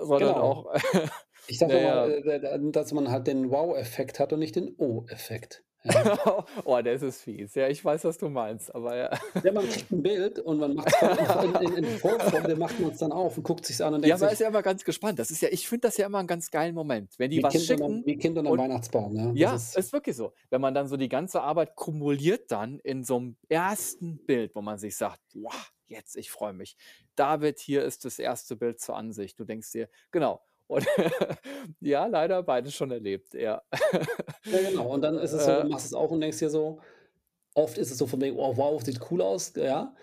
sondern 0.00 0.36
Genau. 0.36 0.38
auch“ 0.38 0.72
Ich 1.48 1.58
sage 1.58 1.78
ja. 1.80 2.14
da 2.40 2.58
dass 2.58 2.92
man 2.92 3.10
halt 3.10 3.26
den 3.26 3.50
Wow-Effekt 3.50 4.18
hat 4.18 4.32
und 4.32 4.38
nicht 4.38 4.56
den 4.56 4.74
Oh-Effekt, 4.78 5.64
ja? 5.82 6.10
Oh, 6.64 6.80
das 6.82 7.02
ist 7.02 7.22
fies. 7.22 7.54
Ja, 7.54 7.68
ich 7.68 7.84
weiß, 7.84 8.04
was 8.04 8.18
du 8.18 8.28
meinst, 8.28 8.74
aber 8.74 8.96
ja. 8.96 9.10
Ja, 9.42 9.52
man 9.52 9.68
kriegt 9.68 9.90
'n 9.92 10.02
Bild 10.02 10.38
und 10.38 10.58
man 10.58 10.74
macht's 10.74 10.96
dann 10.98 11.12
in 11.12 11.54
in 11.56 11.74
in 11.74 11.86
Vorfreude 11.98 12.56
macht 12.56 12.78
man's 12.78 12.98
dann 12.98 13.12
auf 13.12 13.36
und 13.36 13.42
guckt 13.44 13.66
sich's 13.66 13.80
an 13.82 13.92
und 13.94 14.02
Ja, 14.02 14.16
denkt 14.16 14.18
man 14.18 14.30
sich 14.30 14.32
ist 14.32 14.40
ja 14.40 14.48
immer 14.48 14.62
ganz 14.62 14.84
gespannt. 14.84 15.18
Das 15.18 15.30
ist 15.30 15.40
ja 15.40 15.48
ich 15.50 15.68
finde 15.68 15.88
das 15.88 15.96
ja 15.96 16.06
immer 16.06 16.18
'n 16.20 16.26
ganz 16.26 16.50
geilen 16.50 16.74
Moment, 16.74 17.14
wenn 17.18 17.30
die 17.30 17.42
Wie 17.42 17.42
was 17.42 17.58
Kind 17.58 17.70
unterm 17.70 17.98
schicken 17.98 18.04
wie 18.04 18.16
Kind 18.16 18.38
unterm 18.38 18.56
und 18.56 18.58
Weihnachtsbaum, 18.58 19.16
ja? 19.16 19.34
Das 19.38 19.50
ja, 19.50 19.64
ist 19.74 19.76
ist 19.76 19.92
wirklich 19.92 20.16
so. 20.16 20.34
Wenn 20.50 20.60
man 20.62 20.74
dann 20.74 20.88
so 20.88 20.96
die 20.98 21.08
ganze 21.10 21.42
Arbeit 21.42 21.76
kumuliert 21.76 22.50
dann 22.52 22.80
in 22.80 23.04
so 23.04 23.20
'nem 23.20 23.38
1. 23.48 24.24
Bild, 24.26 24.54
wo 24.56 24.62
man 24.62 24.78
sich 24.78 24.96
sagt: 24.96 25.20
„Boah, 25.34 25.52
jetzt, 25.88 26.16
ich 26.16 26.30
freue 26.30 26.54
mich. 26.54 26.76
David, 27.16 27.58
hier 27.60 27.84
ist 27.84 28.04
das 28.06 28.18
1. 28.18 28.56
Bild 28.56 28.80
zur 28.80 28.96
Ansicht.“ 28.96 29.38
Du 29.40 29.44
denkst 29.44 29.72
dir 29.72 29.88
genau. 30.12 30.42
Und 30.66 30.86
ja, 31.80 32.06
leider 32.06 32.42
beides 32.42 32.74
schon 32.74 32.90
erlebt, 32.90 33.34
ja. 33.34 33.62
Ja, 34.50 34.60
genau. 34.60 34.92
Und 34.92 35.02
dann 35.02 35.18
ist 35.18 35.32
es 35.32 35.44
so, 35.44 35.54
du 35.54 35.62
Äh 35.62 35.68
machst 35.68 35.86
es 35.86 35.94
auch 35.94 36.10
und 36.10 36.20
denkst 36.20 36.38
dir 36.38 36.50
so 36.50 36.80
oft 37.54 37.78
ist 37.78 37.90
es 37.92 37.98
so 37.98 38.06
von 38.08 38.20
wegen: 38.22 38.38
„Oh 38.38 38.56
wow, 38.56 38.82
sieht 38.82 39.00
cool 39.10 39.22
aus“, 39.22 39.54
ja? 39.56 39.94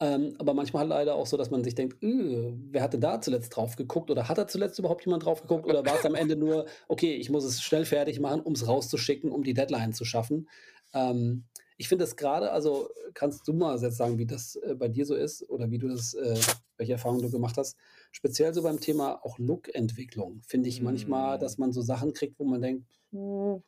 Ähm, 0.00 0.34
aber 0.38 0.54
manchmal 0.54 0.82
halt 0.82 0.90
leider 0.90 1.14
auch 1.16 1.26
so, 1.26 1.36
dass 1.38 1.50
man 1.50 1.64
sich 1.64 1.74
denkt: 1.76 2.02
„Äh, 2.02 2.54
wer 2.70 2.82
hat 2.82 2.94
denn 2.94 3.00
da 3.02 3.20
zuletzt 3.20 3.56
drauf 3.56 3.76
geguckt 3.76 4.10
oder 4.10 4.28
hat 4.28 4.38
da 4.38 4.48
zuletzt 4.48 4.78
überhaupt 4.80 5.04
jemand 5.06 5.24
drauf 5.26 5.42
geguckt 5.42 5.66
oder 5.66 5.86
war 5.86 5.96
es 5.96 6.06
am 6.06 6.14
Ende 6.16 6.36
nur: 6.36 6.66
„Okay, 6.88 7.14
ich 7.16 7.30
muss 7.30 7.44
es 7.44 7.62
schnell 7.62 7.86
fertig 7.86 8.20
machen, 8.20 8.42
um's 8.42 8.66
rauszuschicken, 8.68 9.30
um 9.32 9.44
die 9.44 9.54
Deadline 9.54 9.92
zu 9.94 10.04
schaffen?“ 10.06 10.48
Ähm, 10.94 11.46
ich 11.82 11.88
finde 11.88 12.04
das 12.04 12.16
grade 12.16 12.52
also, 12.52 12.88
kannst 13.14 13.46
du 13.48 13.52
mal 13.52 13.76
jetzt 13.80 13.96
sagen, 13.96 14.16
wie 14.18 14.26
das, 14.26 14.56
äh, 14.56 14.74
bei 14.76 14.88
dir 14.88 15.04
so 15.06 15.14
ist 15.16 15.48
oder 15.50 15.70
wie 15.70 15.78
du 15.78 15.88
das 15.88 16.14
äh, 16.14 16.38
welche 16.76 16.92
Erfahrungen 16.92 17.22
du 17.22 17.30
gemacht 17.30 17.56
hast? 17.58 17.76
Speziell 18.12 18.54
so 18.54 18.62
beim 18.62 18.80
Thema 18.80 19.24
auch 19.24 19.38
Look-Entwicklung 19.38 20.42
finde 20.42 20.68
ich 20.68 20.80
manchmal, 20.82 21.38
dass 21.38 21.58
man 21.58 21.72
so 21.72 21.82
Sachen 21.82 22.12
kriegt, 22.14 22.38
wo 22.38 22.44
man 22.44 22.62
denkt: 22.62 22.86
„Puh, 23.10 23.62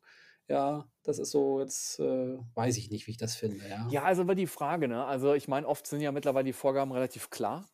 ja, 0.48 0.88
das 1.02 1.18
ist 1.18 1.30
so 1.32 1.60
jetzt, 1.60 1.98
äh 2.00 2.38
weiß 2.54 2.76
ich 2.78 2.90
nicht, 2.90 3.06
wie 3.08 3.12
ich 3.12 3.16
das 3.18 3.34
finde“, 3.36 3.68
ja. 3.68 3.90
Ja, 3.90 4.02
also 4.04 4.22
immer 4.22 4.34
die 4.34 4.46
Frage, 4.46 4.88
ne? 4.88 5.04
Also, 5.04 5.34
ich 5.34 5.48
meine, 5.48 5.66
oft 5.68 5.86
sind 5.86 6.00
ja 6.00 6.12
mittlerweile 6.12 6.44
die 6.44 6.52
Vorgaben 6.52 6.92
relativ 6.92 7.30
klar. 7.30 7.66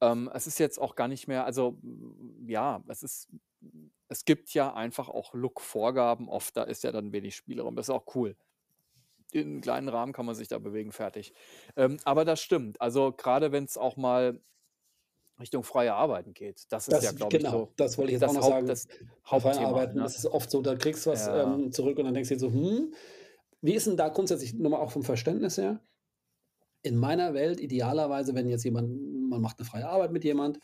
Ähm, 0.00 0.30
es 0.34 0.46
ist 0.46 0.58
jetzt 0.58 0.78
auch 0.80 0.96
gar 0.96 1.08
nicht 1.08 1.28
mehr 1.28 1.44
also, 1.44 1.78
hm, 1.82 2.46
ja, 2.48 2.82
es 2.88 3.02
ist 3.02 3.30
es 4.08 4.24
gibt 4.24 4.54
ja 4.54 4.74
einfach 4.74 5.08
auch 5.08 5.34
Look-Vorgaben. 5.34 6.28
Oft, 6.28 6.56
da 6.56 6.64
ist 6.64 6.84
ja 6.84 6.92
dann 6.92 7.12
wenig 7.12 7.36
Spielraum. 7.36 7.76
Das 7.76 7.86
ist 7.88 7.90
auch 7.94 8.14
cool. 8.16 8.36
In 9.34 9.60
kleinen 9.60 9.88
Rahmen 9.88 10.12
kann 10.12 10.26
man 10.26 10.34
sich 10.34 10.48
da 10.48 10.58
bewegen, 10.58 10.92
fertig. 10.92 11.32
Ähm, 11.76 11.98
aber 12.04 12.24
das 12.24 12.40
stimmt. 12.42 12.80
Also, 12.80 13.12
grade 13.12 13.52
wenn's 13.52 13.76
auch 13.76 13.96
mal 13.96 14.40
Richtung 15.40 15.64
freie 15.64 15.94
Arbeiten 15.94 16.34
geht. 16.34 16.72
Das 16.72 16.88
ist 16.88 17.02
ja, 17.02 17.12
Das 17.12 17.14
glaube 17.14 17.38
ich, 17.38 17.46
genau, 17.46 17.48
so 17.48 17.74
das 17.76 17.98
wollte 17.98 18.10
ich 18.10 18.14
jetzt 18.14 18.24
auch 18.24 18.32
das 18.32 18.34
noch 18.34 18.42
Haupt 18.42 18.68
sagen. 18.68 18.68
das 18.68 18.86
Hauptthema, 19.26 19.86
Arbeiten 19.86 20.02
ne? 20.02 20.04
ist 20.04 20.18
es 20.18 20.26
oft 20.26 20.50
so, 20.50 20.60
da 20.62 20.74
kriegst 20.76 21.06
du 21.06 21.10
was, 21.10 21.28
Ja. 21.28 21.28
ähm, 21.28 21.72
zurück 21.72 21.98
und 21.98 22.04
dann 22.04 22.14
denkst 22.14 22.28
du 22.30 22.34
dir 22.34 22.40
so: 22.40 22.52
„Hm“. 22.52 22.94
Wie 23.62 23.74
ist 23.74 23.86
'n 23.88 23.96
da 23.96 24.08
grundsätzlich 24.08 24.54
nur 24.54 24.70
mal 24.70 24.78
auch 24.80 24.90
vom 24.92 25.02
Verständnis 25.04 25.58
her 25.58 25.80
in 26.84 26.96
meiner 26.96 27.34
Welt 27.34 27.60
idealerweise, 27.60 28.34
wenn 28.34 28.48
jetzt 28.48 28.64
jemand 28.64 28.90
man 29.30 29.42
macht 29.42 29.58
'ne 29.58 29.66
freie 29.66 29.88
Arbeit 29.88 30.12
mit 30.12 30.24
jemand 30.24 30.60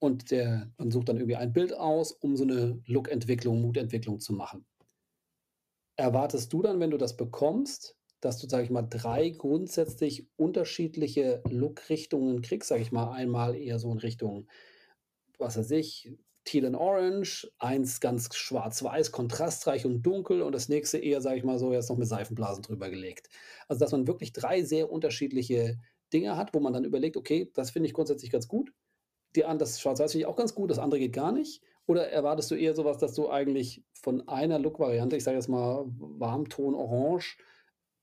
und 0.00 0.30
der 0.30 0.72
man 0.78 0.90
sucht 0.90 1.08
dann 1.10 1.16
irgendwie 1.18 1.36
ein 1.36 1.52
Bild 1.52 1.74
aus, 1.74 2.12
um 2.12 2.36
so 2.36 2.44
'ne 2.46 2.82
Look-Entwicklung, 2.86 3.60
Mood-Entwicklung 3.62 4.20
zu 4.20 4.32
machen. 4.34 4.64
Erwartest 5.98 6.52
du 6.52 6.62
dann, 6.62 6.80
wenn 6.80 6.90
du 6.90 6.96
das 6.96 7.16
bekommst, 7.16 7.96
dass 8.20 8.38
du, 8.38 8.48
sage 8.48 8.64
ich 8.64 8.70
mal, 8.70 8.82
3 8.82 9.30
grundsätzlich 9.30 10.28
unterschiedliche 10.36 11.42
Look-Richtungen 11.48 12.42
kriegst? 12.42 12.68
Sage 12.68 12.82
ich 12.82 12.92
mal, 12.92 13.12
einmal 13.12 13.56
eher 13.56 13.78
so 13.78 13.92
in 13.92 13.98
Richtung, 13.98 14.48
was 15.38 15.56
weiß 15.56 15.70
ich, 15.72 16.12
Teal 16.44 16.66
and 16.66 16.76
Orange, 16.76 17.50
eins 17.58 18.00
ganz 18.00 18.34
schwarz-weiß, 18.34 19.12
kontrastreich 19.12 19.84
und 19.86 20.02
dunkel 20.02 20.42
und 20.42 20.54
das 20.54 20.68
nächste 20.68 20.98
eher, 20.98 21.20
sage 21.20 21.36
ich 21.38 21.44
mal 21.44 21.58
so, 21.58 21.72
jetzt 21.72 21.90
noch 21.90 21.98
mit 21.98 22.08
Seifenblasen 22.08 22.62
drüber 22.62 22.90
gelegt. 22.90 23.28
Also, 23.68 23.80
dass 23.80 23.92
man 23.92 24.06
wirklich 24.06 24.32
3 24.32 24.62
sehr 24.62 24.90
unterschiedliche 24.90 25.78
Dinge 26.12 26.36
hat, 26.36 26.54
wo 26.54 26.60
man 26.60 26.72
dann 26.72 26.84
überlegt: 26.84 27.16
„Okay, 27.16 27.50
das 27.54 27.70
finde 27.70 27.86
ich 27.88 27.94
grundsätzlich 27.94 28.30
ganz 28.30 28.48
gut. 28.48 28.72
Die 29.36 29.42
das 29.42 29.80
Schwarz-Weiß 29.80 30.12
finde 30.12 30.22
ich 30.22 30.26
auch 30.26 30.36
ganz 30.36 30.54
gut, 30.54 30.70
das 30.70 30.78
andere 30.78 31.00
geht 31.00 31.12
gar 31.12 31.32
nicht.“ 31.32 31.62
Oder 31.86 32.08
erwartest 32.10 32.50
du 32.50 32.54
eher 32.56 32.74
so 32.74 32.84
was, 32.84 32.98
dass 32.98 33.14
du 33.14 33.28
eigentlich 33.30 33.84
von 33.94 34.28
einer 34.28 34.58
Look-Variante, 34.58 35.16
ich 35.16 35.24
sage 35.24 35.36
jetzt 35.36 35.48
mal 35.48 35.84
Warmton 35.98 36.74
Orange, 36.74 37.38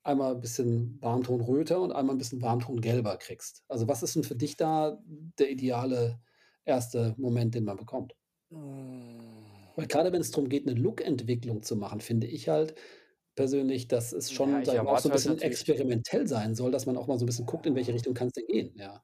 einmal 0.08 0.36
bisschen 0.38 1.02
Warmton 1.02 1.42
röter 1.42 1.82
und 1.82 1.92
einmal 1.94 2.16
'n 2.16 2.20
bisschen 2.20 2.42
Warmton 2.42 2.82
gelber 2.82 3.18
kriegst? 3.18 3.64
Also, 3.70 3.88
was 3.88 4.04
ist 4.04 4.16
denn 4.16 4.24
für 4.24 4.36
dich 4.38 4.58
da 4.58 5.00
der 5.40 5.52
ideale 5.52 6.22
1. 6.66 7.16
Moment, 7.18 7.56
den 7.56 7.66
man 7.66 7.78
bekommt? 7.78 8.14
Weil 9.78 9.86
Hm. 9.86 9.88
grade 9.88 10.12
wenn's 10.12 10.32
drum 10.32 10.50
geht, 10.50 10.66
'ne 10.66 10.74
Look-Entwicklung 10.74 11.62
zu 11.62 11.76
machen, 11.76 12.02
finde 12.02 12.26
ich 12.26 12.50
halt 12.50 12.74
persönlich, 13.36 13.88
dass 13.88 14.12
es 14.12 14.32
Ja, 14.32 14.34
schon, 14.34 14.64
ich 14.64 14.74
sage 14.74 14.82
ich 14.82 14.90
auch 14.90 14.98
so 14.98 15.08
erwarte 15.08 15.10
'n 15.10 15.12
halt 15.26 15.38
bisschen 15.38 15.40
experimentell 15.40 16.28
sein 16.28 16.56
soll, 16.56 16.72
dass 16.72 16.88
man 16.88 16.98
auch 16.98 17.06
mal 17.08 17.20
so 17.20 17.26
'n 17.26 17.28
bisschen 17.28 17.46
guckt, 17.46 17.68
in 17.68 17.76
welche 17.76 17.94
Ja. 17.94 17.94
Richtung 17.94 18.16
kann's 18.16 18.34
denn 18.34 18.48
gehen, 18.48 18.74
ja. 18.80 19.04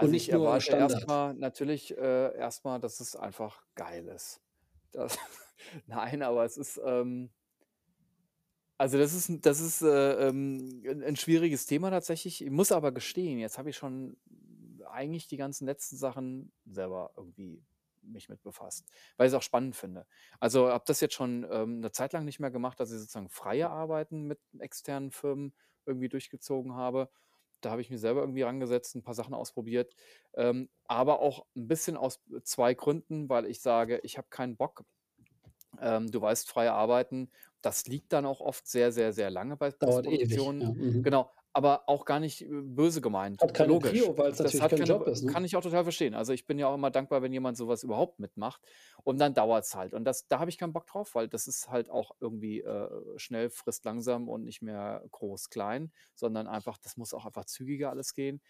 Und 0.00 0.10
Also, 0.10 0.14
ich 0.16 0.30
nicht 0.30 0.32
nur 0.32 0.58
erwarte 0.58 0.72
erst 0.72 1.06
Standard. 1.06 1.06
mal 1.06 1.34
natürlich, 1.34 1.96
äh, 1.96 2.34
erst 2.34 2.64
mal, 2.64 2.78
dass 2.80 3.00
es 3.00 3.14
einfach 3.16 3.66
geil 3.74 4.08
ist. 4.08 4.40
Das 4.92 5.18
nein, 5.86 6.22
aber 6.22 6.44
es 6.46 6.56
ist, 6.56 6.80
ähm 6.82 7.30
also, 8.80 8.98
das 8.98 9.14
ist 9.14 9.30
das 9.46 9.60
ist, 9.60 9.82
äh, 9.82 10.28
ähm, 10.28 10.82
'n 10.86 11.02
'n 11.02 11.16
schwieriges 11.16 11.66
Thema 11.66 11.90
tatsächlich. 11.90 12.42
Ich 12.44 12.50
muss 12.50 12.72
aber 12.72 12.92
gestehen, 12.92 13.38
jetzt 13.38 13.58
habe 13.58 13.70
ich 13.70 13.76
schon 13.76 14.16
eigentlich 14.90 15.28
die 15.28 15.36
ganzen 15.36 15.66
letzten 15.66 15.96
Sachen 15.98 16.52
selber 16.66 17.12
irgendwie 17.16 17.62
mich 18.02 18.28
mit 18.30 18.42
befasst, 18.42 18.88
weil 19.18 19.26
ich's 19.26 19.34
auch 19.36 19.42
spannend 19.42 19.76
finde. 19.76 20.06
Also, 20.40 20.68
habe 20.70 20.84
das 20.86 21.00
jetzt 21.02 21.14
schon, 21.14 21.46
ähm, 21.50 21.80
'ne 21.80 21.92
Zeit 21.92 22.12
lang 22.14 22.24
nicht 22.24 22.40
mehr 22.40 22.50
gemacht, 22.50 22.80
dass 22.80 22.90
ich 22.92 22.98
sozusagen 23.00 23.28
freie 23.30 23.68
Arbeiten 23.70 24.24
mit 24.26 24.40
externen 24.58 25.10
Firmen 25.12 25.54
irgendwie 25.86 26.08
durchgezogen 26.08 26.74
habe. 26.74 27.10
Da 27.62 27.70
habe 27.72 27.82
ich 27.82 27.90
mich 27.90 28.00
selber 28.00 28.20
irgendwie 28.22 28.42
rangesetzt, 28.42 28.96
'n 28.96 29.02
paar 29.02 29.14
Sachen 29.14 29.34
ausprobiert, 29.34 29.94
ähm, 30.34 30.70
aber 30.84 31.20
auch 31.20 31.46
'n 31.56 31.68
bisschen 31.68 31.96
aus 31.98 32.20
2 32.44 32.74
Gründen, 32.74 33.28
weil 33.28 33.44
ich 33.46 33.60
sage, 33.60 34.00
ich 34.04 34.16
habe 34.18 34.28
keinen 34.30 34.56
Bock 34.56 34.84
ähm, 35.82 36.10
du 36.10 36.20
weißt, 36.20 36.48
freie 36.48 36.72
Arbeiten, 36.72 37.30
das 37.62 37.86
liegt 37.86 38.12
dann 38.12 38.26
auch 38.26 38.40
oft 38.40 38.66
sehr, 38.66 38.92
sehr, 38.92 39.12
sehr 39.12 39.30
lange 39.30 39.56
bei 39.56 39.70
Dauert 39.80 40.06
ewig, 40.06 40.42
Postproduktionen. 40.42 40.60
ja, 40.60 40.72
mhm. 40.72 41.02
Genau, 41.02 41.30
aber 41.52 41.88
auch 41.88 42.04
gar 42.04 42.20
nicht, 42.20 42.42
äh, 42.42 42.48
böse 42.50 43.00
gemeint. 43.00 43.42
Hat 43.42 43.52
keine 43.54 43.74
Logisch. 43.74 44.12
Prio, 44.14 44.16
weil's 44.16 44.38
Das 44.38 44.38
natürlich 44.38 44.60
hat 44.60 44.76
kein 44.76 44.78
keine 44.78 44.84
Job 44.84 45.06
ist, 45.08 45.22
ne? 45.24 45.34
kann 45.34 45.44
ich 45.44 45.54
auch 45.56 45.62
total 45.62 45.82
verstehen. 45.84 46.14
Also, 46.14 46.32
ich 46.32 46.46
bin 46.46 46.58
ja 46.58 46.68
auch 46.68 46.74
immer 46.74 46.90
dankbar, 46.90 47.20
wenn 47.22 47.32
jemand 47.32 47.56
so 47.58 47.68
was 47.68 47.82
überhaupt 47.82 48.18
mitmacht 48.20 48.62
und 49.04 49.18
dann 49.20 49.34
dauert's 49.34 49.74
halt. 49.74 49.92
Und 49.94 50.04
das 50.04 50.28
da 50.28 50.38
habe 50.40 50.48
ich 50.50 50.56
keinen 50.58 50.72
Bock 50.72 50.86
drauf, 50.86 51.14
weil 51.14 51.28
das 51.28 51.46
ist 51.46 51.68
halt 51.68 51.90
auch 51.90 52.12
irgendwie, 52.20 52.60
äh, 52.62 52.88
schnell 53.18 53.50
frisst 53.50 53.84
langsam 53.84 54.28
und 54.28 54.44
nicht 54.44 54.62
mehr 54.62 55.04
groß 55.10 55.50
klein, 55.50 55.92
sondern 56.14 56.46
einfach 56.46 56.78
das 56.78 56.96
muss 56.96 57.12
auch 57.14 57.26
einfach 57.26 57.44
zügiger 57.44 57.90
alles 57.90 58.14
gehen. 58.14 58.40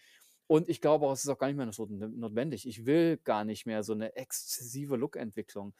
Und 0.47 0.67
ich 0.69 0.81
glaube 0.81 1.05
auch, 1.07 1.13
es 1.13 1.23
ist 1.23 1.29
auch 1.29 1.37
gar 1.37 1.47
nicht 1.47 1.55
mehr 1.57 1.71
so 1.71 1.85
n 1.87 2.19
notwendig. 2.19 2.67
Ich 2.67 2.85
will 2.85 3.17
gar 3.17 3.45
nicht 3.45 3.65
mehr 3.65 3.83
so 3.83 3.93
'ne 3.95 4.15
exzessive 4.15 4.97
Look-Entwicklung, 4.97 5.73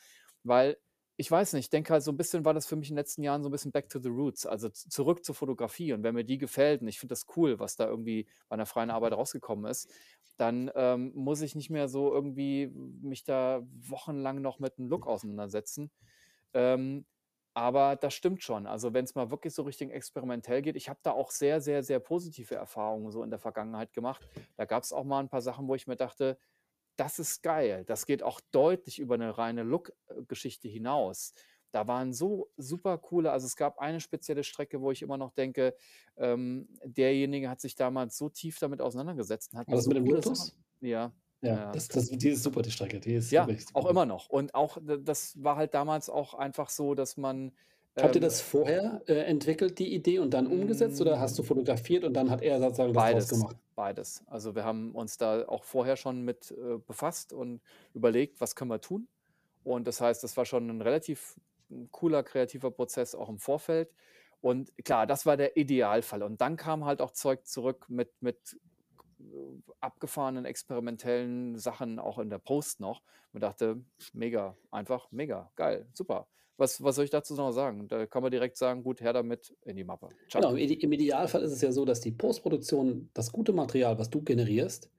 weil 0.43 0.77
ich 1.21 1.31
weiß 1.31 1.53
nicht, 1.53 1.65
ich 1.65 1.69
denke 1.69 1.93
halt 1.93 2.03
so 2.03 2.11
'n 2.11 2.17
bisschen 2.17 2.45
war 2.45 2.53
das 2.53 2.67
für 2.67 2.75
mich 2.75 2.89
in 2.89 2.95
den 2.95 2.99
letzten 2.99 3.23
Jahren 3.23 3.43
so 3.43 3.49
'n 3.49 3.51
bisschen 3.53 3.71
back 3.71 3.89
to 3.89 3.99
the 4.01 4.09
roots, 4.09 4.45
also, 4.45 4.69
zurück 4.69 5.23
zur 5.25 5.35
Fotografie. 5.35 5.93
Und 5.93 6.03
wenn 6.03 6.15
mir 6.15 6.25
die 6.25 6.37
gefällt 6.39 6.81
und 6.81 6.89
ich 6.89 6.99
finde 6.99 7.13
das 7.13 7.25
cool, 7.37 7.59
was 7.59 7.75
da 7.77 7.87
irgendwie 7.87 8.27
bei 8.49 8.57
'ner 8.57 8.65
freien 8.65 8.89
Arbeit 8.91 9.13
rausgekommen 9.13 9.69
ist, 9.71 9.89
dann, 10.37 10.71
ähm, 10.75 11.13
muss 11.15 11.41
ich 11.41 11.55
nicht 11.55 11.69
mehr 11.69 11.87
so 11.89 12.13
irgendwie 12.13 12.67
mich 12.67 13.23
da 13.23 13.61
wochenlang 13.87 14.41
noch 14.41 14.59
mit 14.59 14.79
'n 14.79 14.87
Look 14.89 15.07
auseinandersetzen. 15.07 15.91
Ähm, 16.53 17.05
aber 17.55 17.95
das 17.97 18.13
stimmt 18.15 18.43
schon. 18.43 18.67
Also, 18.67 18.93
wenn's 18.93 19.15
mal 19.15 19.31
wirklich 19.31 19.53
so 19.55 19.63
Richtung 19.63 19.91
experimentell 19.91 20.61
geht 20.63 20.75
ich 20.77 20.89
habe 20.89 20.99
da 21.03 21.11
auch 21.11 21.31
sehr, 21.31 21.61
sehr, 21.61 21.83
sehr 21.83 21.99
positive 21.99 22.55
Erfahrungen 22.55 23.11
so 23.11 23.23
in 23.23 23.29
der 23.31 23.39
Vergangenheit 23.39 23.93
gemacht. 23.93 24.23
Da 24.57 24.65
gab's 24.65 24.93
auch 24.93 25.03
mal 25.05 25.21
'n 25.21 25.29
paar 25.29 25.41
Sachen, 25.41 25.67
wo 25.67 25.75
ich 25.75 25.87
mir 25.87 25.97
dachte: 25.97 26.37
„Das 27.01 27.19
ist 27.19 27.41
geil. 27.43 27.85
Das 27.85 28.05
geht 28.05 28.23
auch 28.23 28.41
deutlich 28.51 28.99
über 28.99 29.17
'ne 29.17 29.37
reine 29.37 29.63
Look 29.63 29.91
äh, 30.09 30.23
Geschichte 30.27 30.67
hinaus.“ 30.67 31.33
Da 31.71 31.87
waren 31.87 32.13
so 32.13 32.51
super 32.57 32.97
coole 32.99 33.31
also, 33.31 33.47
es 33.47 33.55
gab 33.55 33.79
eine 33.79 34.01
spezielle 34.01 34.43
Strecke, 34.43 34.81
wo 34.81 34.91
ich 34.91 35.01
immer 35.01 35.17
noch 35.17 35.31
denke, 35.31 35.75
ähm, 36.17 36.67
derjenige 36.85 37.49
hat 37.49 37.61
sich 37.61 37.75
damals 37.75 38.17
so 38.17 38.29
tief 38.29 38.59
damit 38.59 38.81
auseinandergesetzt 38.81 39.53
und 39.53 39.59
hat 39.59 39.69
das 39.71 39.83
so 39.83 39.89
mit 39.89 39.97
dem 39.97 40.05
Lotus? 40.05 40.55
ja, 40.81 41.13
Ja, 41.43 41.57
ja. 41.57 41.71
das 41.71 41.89
das 41.89 42.09
die 42.09 42.29
ist 42.29 42.43
super, 42.43 42.61
die 42.63 42.71
Strecke, 42.71 42.99
die 42.99 43.15
ist 43.15 43.31
Ja, 43.31 43.53
auch 43.73 43.85
immer 43.85 44.05
noch. 44.05 44.27
Und 44.29 44.53
auch 44.55 44.77
das 44.83 45.41
war 45.41 45.55
halt 45.55 45.73
damals 45.73 46.09
auch 46.09 46.33
einfach 46.33 46.69
so, 46.69 46.95
dass 46.95 47.15
man, 47.15 47.55
Habt 47.99 48.15
ihr 48.15 48.21
ähm 48.21 48.21
das 48.21 48.41
vorher, 48.41 49.03
äh, 49.07 49.13
entwickelt, 49.25 49.77
die 49.79 49.93
Idee 49.93 50.19
und 50.19 50.33
dann 50.33 50.47
umgesetzt 50.47 50.99
oder 51.01 51.19
hast 51.19 51.37
du 51.37 51.43
Hm. 51.43 51.43
fotografiert 51.43 52.03
und 52.03 52.13
dann 52.13 52.29
hat 52.31 52.41
er 52.41 52.59
sozusagen 52.59 52.93
das 52.93 52.97
Beides, 52.97 53.27
gemacht? 53.27 53.57
beides. 53.75 54.23
Also, 54.27 54.53
wir 54.55 54.65
haben 54.65 54.93
uns 54.95 55.17
da 55.17 55.47
auch 55.47 55.63
vorher 55.63 55.95
schon 55.95 56.23
mit, 56.23 56.51
äh, 56.51 56.77
befasst 56.77 57.31
und 57.33 57.61
überlegt: 57.93 58.41
„Was 58.41 58.55
können 58.55 58.69
wir 58.69 58.81
tun?“ 58.81 59.07
Und 59.63 59.87
das 59.87 60.01
heißt, 60.01 60.23
das 60.23 60.35
war 60.37 60.45
schon 60.45 60.69
'n 60.69 60.81
relativ, 60.81 61.39
cooler 61.91 62.23
kreativer 62.23 62.71
Prozess 62.71 63.15
auch 63.15 63.29
im 63.29 63.39
Vorfeld. 63.39 63.93
Und 64.41 64.71
klar, 64.83 65.07
das 65.07 65.25
war 65.25 65.37
der 65.37 65.55
Idealfall. 65.57 66.23
Und 66.23 66.41
dann 66.41 66.57
kam 66.57 66.83
halt 66.85 67.01
auch 67.01 67.11
Zeug 67.11 67.45
zurück 67.47 67.87
mit 67.89 68.13
mit 68.21 68.57
äh, 69.19 69.25
abgefahrenen 69.81 70.45
experimentellen 70.45 71.57
Sachen 71.59 71.99
auch 71.99 72.19
in 72.19 72.29
der 72.29 72.39
Post 72.39 72.79
noch. 72.81 73.03
Man 73.33 73.41
dachte: 73.41 73.85
„Mega, 74.13 74.57
einfach 74.71 75.11
mega, 75.11 75.51
geil, 75.55 75.89
super.“ 75.93 76.29
Was 76.61 76.83
was 76.83 76.95
soll 76.95 77.05
ich 77.05 77.09
dazu 77.11 77.33
noch 77.35 77.51
sagen? 77.53 77.87
Da 77.87 78.05
kann 78.05 78.21
man 78.21 78.31
direkt 78.31 78.55
sagen: 78.57 78.83
„Gut, 78.83 79.01
her 79.01 79.13
damit, 79.13 79.55
in 79.63 79.75
die 79.75 79.83
Mappe. 79.83 80.13
Genau, 80.35 80.51
Tschau.“ 80.51 80.51
im 80.51 80.57
Ide 80.57 80.75
im 80.75 80.91
Idealfall 80.93 81.41
ist 81.43 81.51
es 81.51 81.61
ja 81.61 81.71
so, 81.71 81.83
dass 81.85 81.99
die 82.01 82.11
Postproduktion 82.11 83.09
das 83.13 83.31
gute 83.31 83.53
Material, 83.53 83.97
was 83.99 84.09
du 84.09 84.21
generierst, 84.23 84.89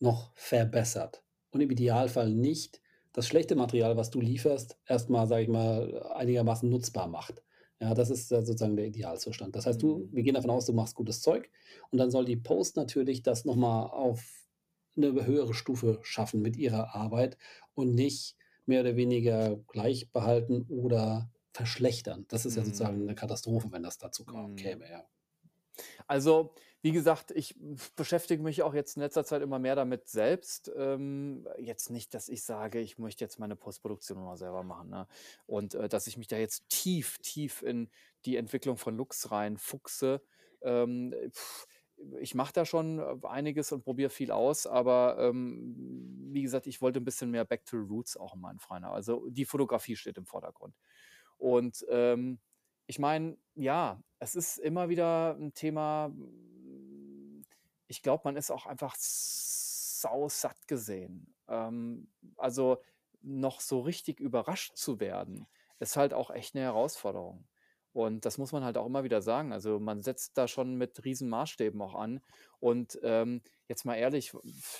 noch 0.00 0.32
verbessert 0.36 1.24
und 1.52 1.60
im 1.62 1.70
Idealfall 1.70 2.30
nicht 2.34 2.82
das 3.12 3.26
schlechte 3.28 3.56
Material, 3.56 3.96
was 3.96 4.10
du 4.10 4.20
lieferst, 4.20 4.78
erst 4.86 5.10
mal, 5.10 5.26
sage 5.28 5.44
ich 5.44 5.48
mal, 5.48 6.02
einigermaßen 6.14 6.68
nutzbar 6.70 7.08
macht. 7.08 7.42
Ja, 7.80 7.94
das 7.94 8.10
ist 8.10 8.28
sozusagen 8.28 8.76
der 8.76 8.86
Idealzustand. 8.86 9.56
Das 9.56 9.66
heißt, 9.66 9.82
du 9.82 10.02
Mhm. 10.02 10.10
wir 10.12 10.22
gehen 10.24 10.34
davon 10.34 10.50
aus, 10.50 10.66
du 10.66 10.72
machst 10.74 10.94
gutes 10.96 11.22
Zeug 11.22 11.50
und 11.90 11.98
dann 11.98 12.10
soll 12.10 12.24
die 12.26 12.36
Post 12.36 12.76
natürlich 12.76 13.22
das 13.22 13.44
noch 13.46 13.56
mal 13.56 13.84
auf 13.86 14.46
'ne 14.96 15.26
höhere 15.26 15.54
Stufe 15.54 15.98
schaffen 16.02 16.42
mit 16.42 16.56
ihrer 16.56 16.94
Arbeit 16.94 17.38
und 17.74 17.94
nicht 17.94 18.36
mehr 18.66 18.80
oder 18.82 18.96
weniger 18.96 19.56
gleich 19.68 20.12
behalten 20.12 20.66
oder 20.68 21.30
verschlechtern. 21.52 22.26
Das 22.28 22.46
ist 22.46 22.56
ja 22.56 22.64
sozusagen 22.64 23.04
'ne 23.06 23.14
Mhm. 23.14 23.16
Katastrophe, 23.16 23.68
wenn 23.72 23.82
das 23.82 23.98
dazu 23.98 24.26
Mhm. 24.26 24.50
käme, 24.56 24.90
ja. 24.90 25.04
Also, 26.06 26.54
wie 26.82 26.92
gesagt, 26.92 27.30
ich 27.30 27.54
beschäftige 27.96 28.42
mich 28.42 28.62
auch 28.62 28.74
jetzt 28.74 28.96
in 28.96 29.02
letzter 29.02 29.24
Zeit 29.24 29.42
immer 29.42 29.58
mehr 29.58 29.76
damit 29.76 30.08
selbst. 30.08 30.70
Ähm, 30.76 31.46
jetzt 31.58 31.90
nicht, 31.90 32.14
dass 32.14 32.28
ich 32.28 32.42
sage, 32.44 32.80
ich 32.80 32.98
möchte 32.98 33.24
jetzt 33.24 33.38
meine 33.38 33.56
Postproduktion 33.56 34.18
nur 34.18 34.30
noch 34.30 34.36
selber 34.36 34.62
machen, 34.62 34.88
ne? 34.90 35.06
Und, 35.46 35.74
äh, 35.74 35.88
dass 35.88 36.06
ich 36.06 36.16
mich 36.16 36.28
da 36.28 36.36
jetzt 36.36 36.68
tief, 36.68 37.18
tief 37.18 37.62
in 37.62 37.90
die 38.24 38.36
Entwicklung 38.36 38.76
von 38.76 38.96
Looks 38.96 39.30
reinfuchse. 39.30 40.22
Ähm, 40.62 41.14
ich 42.20 42.34
mache 42.34 42.52
da 42.52 42.64
schon 42.64 42.98
äh, 42.98 43.26
einiges 43.26 43.72
und 43.72 43.82
probiere 43.82 44.10
viel 44.10 44.30
aus, 44.30 44.66
aber 44.66 45.16
ähm, 45.18 45.74
wie 46.32 46.42
gesagt, 46.42 46.66
ich 46.66 46.80
wollte 46.80 47.00
ein 47.00 47.04
bisschen 47.04 47.30
mehr 47.30 47.44
Back 47.44 47.64
to 47.66 47.78
the 47.78 47.88
Roots 47.88 48.16
auch 48.16 48.34
in 48.34 48.40
meinen 48.40 48.58
Freien. 48.58 48.84
Also 48.84 49.26
die 49.28 49.44
Fotografie 49.44 49.96
steht 49.96 50.18
im 50.18 50.26
Vordergrund. 50.26 50.74
Und 51.38 51.84
ähm, 51.88 52.40
ich 52.86 52.98
meine, 52.98 53.36
ja, 53.54 54.02
es 54.18 54.34
ist 54.34 54.58
immer 54.58 54.88
wieder 54.88 55.36
ein 55.36 55.54
Thema. 55.54 56.12
Ich 57.86 58.02
glaube, 58.02 58.22
man 58.24 58.36
ist 58.36 58.50
auch 58.50 58.66
einfach 58.66 58.96
sausatt 58.98 60.66
gesehen. 60.66 61.34
Ähm, 61.48 62.08
also 62.36 62.82
noch 63.22 63.60
so 63.60 63.80
richtig 63.80 64.20
überrascht 64.20 64.76
zu 64.76 65.00
werden, 65.00 65.46
ist 65.78 65.96
halt 65.96 66.14
auch 66.14 66.30
echt 66.30 66.54
eine 66.54 66.64
Herausforderung. 66.64 67.46
Und 67.92 68.24
das 68.24 68.38
muss 68.38 68.52
man 68.52 68.64
halt 68.64 68.78
auch 68.78 68.86
immer 68.86 69.04
wieder 69.04 69.20
sagen. 69.22 69.52
Also 69.52 69.80
man 69.80 70.02
setzt 70.02 70.38
da 70.38 70.46
schon 70.48 70.76
mit 70.76 71.04
riesen 71.04 71.28
Maßstäben 71.28 71.80
auch 71.82 71.94
an. 71.94 72.20
Und 72.60 72.98
ähm, 73.02 73.42
jetzt 73.68 73.84
mal 73.84 73.96
ehrlich, 73.96 74.32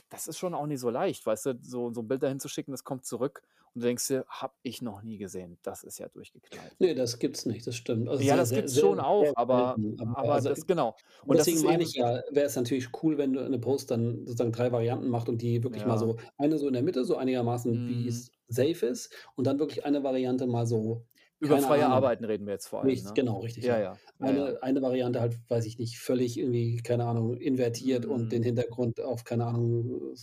das 0.08 0.28
ist 0.28 0.38
schon 0.38 0.54
auch 0.54 0.66
nicht 0.66 0.80
so 0.80 0.90
leicht, 0.90 1.26
weißt 1.26 1.46
du, 1.46 1.58
so, 1.62 1.92
so 1.92 2.02
ein 2.02 2.08
Bild 2.08 2.22
dahin 2.22 2.40
zu 2.40 2.48
schicken, 2.48 2.70
das 2.72 2.84
kommt 2.84 3.04
zurück 3.06 3.42
und 3.74 3.82
du 3.82 3.86
denkst 3.86 4.06
dir, 4.08 4.24
habe 4.28 4.54
ich 4.62 4.82
noch 4.82 5.02
nie 5.02 5.18
gesehen. 5.18 5.58
Das 5.62 5.82
ist 5.82 5.98
ja 5.98 6.08
durchgeknallt. 6.08 6.74
Ne, 6.78 6.94
das 6.94 7.18
gibt's 7.18 7.46
nicht, 7.46 7.66
das 7.66 7.76
stimmt. 7.76 8.08
Also 8.08 8.22
Ja, 8.22 8.36
das 8.36 8.52
sehr, 8.52 8.52
gibt's 8.52 8.74
sehr, 8.74 8.84
schon 8.90 9.00
auch, 9.00 9.32
sehr 9.34 9.34
aber, 9.36 9.78
selten. 9.78 10.10
Aber 10.14 10.32
aber 10.32 10.34
also 10.34 10.48
das 10.48 10.66
genau. 10.66 10.96
und 11.26 11.36
deswegen 11.36 11.60
ist 11.60 11.62
meine 11.62 11.82
ich 11.84 11.94
ja, 11.94 12.22
wäre 12.30 12.46
es 12.46 12.56
natürlich 12.56 12.88
cool, 13.02 13.18
wenn 13.18 13.32
du 13.32 13.40
'ne 13.48 13.58
Post 13.58 13.90
dann 13.90 14.26
sozusagen 14.26 14.52
3 14.52 14.72
Varianten 14.72 15.08
macht 15.08 15.28
und 15.28 15.42
die 15.42 15.62
wirklich 15.62 15.84
mal 15.86 15.96
ja, 15.96 15.98
so 15.98 16.18
eine 16.38 16.58
so 16.58 16.66
in 16.68 16.74
der 16.74 16.82
Mitte, 16.82 17.04
so 17.04 17.16
einigermaßen 17.16 17.86
wie 17.86 18.06
mm, 18.06 18.08
es 18.08 18.32
safe 18.48 18.86
ist 18.86 19.12
und 19.36 19.46
dann 19.46 19.58
wirklich 19.60 19.84
eine 19.84 20.02
Variante 20.02 20.46
mal 20.46 20.66
so, 20.66 21.06
über 21.40 21.58
keine 21.58 21.68
freie 21.68 21.88
Ahnung 21.88 21.88
Arbeiten 21.88 22.24
reden 22.24 22.46
wir 22.46 22.54
jetzt 22.54 22.68
vor 22.68 22.82
allem, 22.82 23.02
Nichts, 23.02 23.02
ne? 23.02 23.16
genau, 23.16 23.40
richtig, 23.40 23.66
Ja, 23.66 23.78
ja. 23.78 23.78
ja, 23.78 24.00
ja, 24.20 24.30
ja. 24.30 24.42
Eine 24.44 24.62
eine 24.62 24.82
Variante 24.82 25.20
halt, 25.20 25.38
weiß 25.50 25.66
ich 25.66 25.78
nicht, 25.78 25.98
völlig 25.98 26.38
irgendwie, 26.38 26.78
keine 26.82 27.06
Ahnung, 27.06 27.36
invertiert 27.38 28.06
und 28.06 28.32
den 28.32 28.42
Mm, 28.42 28.44
Hintergrund 28.44 29.00
auf, 29.00 29.24
keine 29.24 29.46
Ahnung, 29.46 30.14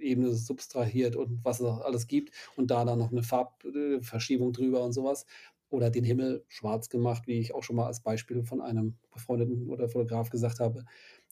Ebene 0.00 0.32
subtrahiert 0.34 1.16
und 1.16 1.44
was 1.44 1.60
es 1.60 1.66
auch 1.66 1.80
alles 1.82 2.06
gibt 2.08 2.32
und 2.56 2.70
da 2.70 2.84
dann 2.84 2.98
noch 2.98 3.10
'ne 3.12 3.22
Farbverschiebung 3.22 4.50
äh, 4.50 4.52
drüber 4.52 4.84
und 4.84 4.92
so 4.92 5.04
was. 5.04 5.26
Oder 5.70 5.90
den 5.90 6.04
Himmel 6.04 6.44
schwarz 6.48 6.88
gemacht, 6.88 7.26
wie 7.28 7.38
ich 7.40 7.54
auch 7.54 7.62
schon 7.62 7.76
mal 7.76 7.86
als 7.86 8.00
Beispiel 8.02 8.42
von 8.44 8.60
einem 8.60 8.98
befreundeten 9.12 9.68
oder 9.70 9.88
Fotograf 9.88 10.30
gesagt 10.30 10.60
habe. 10.60 10.84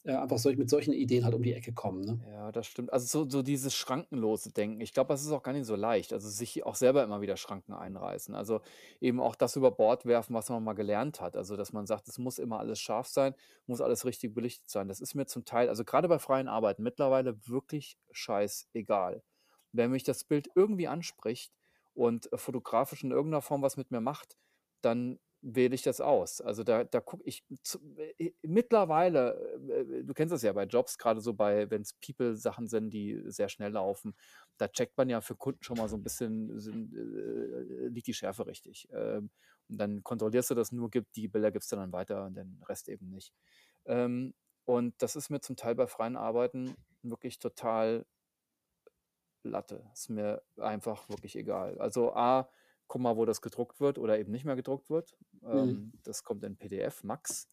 Äh, 0.05 0.15
einfach 0.15 0.39
solch 0.39 0.57
mit 0.57 0.71
solchen 0.71 0.93
Ideen 0.93 1.25
halt 1.25 1.35
um 1.35 1.43
die 1.43 1.53
Ecke 1.55 1.73
kommen, 1.73 2.01
ne? 2.01 2.21
Ja, 2.27 2.51
das 2.51 2.67
stimmt. 2.67 2.93
Also 2.93 3.07
so 3.25 3.31
so 3.31 3.43
dieses 3.43 3.75
schrankenlose 3.77 4.53
Denken. 4.53 4.81
Ich 4.81 4.93
glaube, 4.93 5.09
das 5.09 5.23
ist 5.23 5.31
auch 5.31 5.43
gar 5.43 5.53
nicht 5.53 5.67
so 5.67 5.77
leicht. 5.77 6.13
Also 6.13 6.29
sich 6.29 6.65
auch 6.65 6.75
selber 6.75 7.05
immer 7.05 7.21
wieder 7.21 7.37
Schranken 7.37 7.73
einreißen. 7.73 8.35
Also 8.35 8.61
eben 9.01 9.21
auch 9.21 9.37
das 9.37 9.55
über 9.57 9.71
Bord 9.71 10.05
werfen, 10.05 10.35
was 10.35 10.49
man 10.49 10.65
mal 10.65 10.73
gelernt 10.73 11.21
hat. 11.21 11.37
Also 11.37 11.57
dass 11.57 11.73
man 11.73 11.87
sagt, 11.87 12.09
es 12.09 12.19
muss 12.19 12.39
immer 12.39 12.59
alles 12.59 12.81
scharf 12.81 13.07
sein, 13.07 13.35
muss 13.67 13.81
alles 13.81 14.05
richtig 14.05 14.35
belichtet 14.35 14.69
sein. 14.69 14.89
Das 14.89 15.01
ist 15.01 15.15
mir 15.15 15.27
zum 15.27 15.45
Teil, 15.45 15.69
also 15.69 15.85
gerade 15.85 16.09
bei 16.09 16.19
freien 16.19 16.49
Arbeiten, 16.49 16.83
mittlerweile 16.83 17.37
wirklich 17.47 17.97
scheißegal. 18.11 19.23
Wenn 19.73 19.91
mich 19.93 20.03
das 20.05 20.25
Bild 20.25 20.49
irgendwie 20.55 20.89
anspricht 20.89 21.53
und 21.95 22.29
fotografisch 22.35 23.05
in 23.05 23.11
irgendeiner 23.13 23.43
Form 23.43 23.63
was 23.63 23.77
mit 23.77 23.91
mir 23.91 24.01
macht, 24.01 24.37
dann 24.81 25.19
wähle 25.41 25.75
ich 25.75 25.83
das 25.83 26.01
aus. 26.01 26.41
Also 26.41 26.65
da, 26.65 26.85
da 26.85 27.01
gucke 27.01 27.23
ich 27.25 27.45
zu, 27.63 27.79
äh, 28.19 28.33
mittlerweile, 28.43 29.35
äh, 29.69 30.05
du 30.05 30.15
kennst 30.15 30.33
das 30.33 30.43
ja 30.43 30.53
bei 30.53 30.65
Jobs, 30.65 30.99
gerade 30.99 31.21
so 31.21 31.33
bei, 31.35 31.71
wenn 31.71 31.83
es 31.83 31.95
People-Sachen 31.95 32.67
sind, 32.67 32.91
die 32.91 33.23
sehr 33.27 33.49
schnell 33.49 33.73
laufen, 33.73 34.15
da 34.57 34.69
checkt 34.69 34.97
man 34.97 35.09
ja 35.09 35.21
für 35.21 35.37
Kunden 35.37 35.63
schon 35.63 35.79
mal 35.79 35.89
so 35.89 35.97
ein 35.97 36.03
bisschen, 36.03 36.59
sind, 36.59 36.95
äh, 36.95 37.89
liegt 37.89 38.09
die 38.09 38.15
Schärfe 38.15 38.47
richtig. 38.47 38.89
Ähm, 38.93 39.31
und 39.69 39.79
dann 39.79 40.03
kontrollierst 40.03 40.51
du 40.51 40.55
das 40.55 40.73
nur, 40.73 40.91
gibt 40.91 41.15
die 41.17 41.29
Bilder 41.29 41.53
gibst 41.53 41.71
du 41.71 41.77
dann 41.77 41.93
weiter 41.93 42.25
und 42.27 42.35
den 42.35 42.63
Rest 42.69 42.89
eben 42.89 43.11
nicht. 43.11 43.33
Ähm, 43.87 44.35
und 44.65 44.95
das 44.99 45.17
ist 45.17 45.31
mir 45.31 45.41
zum 45.41 45.57
Teil 45.57 45.75
bei 45.75 45.87
freien 45.87 46.17
Arbeiten 46.17 46.77
wirklich 47.03 47.39
total 47.39 48.05
Latte. 49.45 49.89
Ist 49.93 50.11
mir 50.11 50.43
einfach 50.59 51.09
wirklich 51.09 51.37
egal. 51.37 51.79
Also 51.79 52.13
A, 52.15 52.51
guck 52.89 53.01
mal, 53.01 53.17
wo 53.17 53.25
das 53.25 53.41
gedruckt 53.41 53.81
wird 53.81 53.99
oder 53.99 54.19
eben 54.19 54.33
nicht 54.33 54.45
mehr 54.45 54.57
gedruckt 54.57 54.91
wird. 54.91 55.17
Mhm. 55.43 55.51
Ähm, 55.51 55.93
das 56.05 56.25
kommt 56.25 56.43
in 56.45 56.57
PDF 56.57 57.05
Max. 57.05 57.49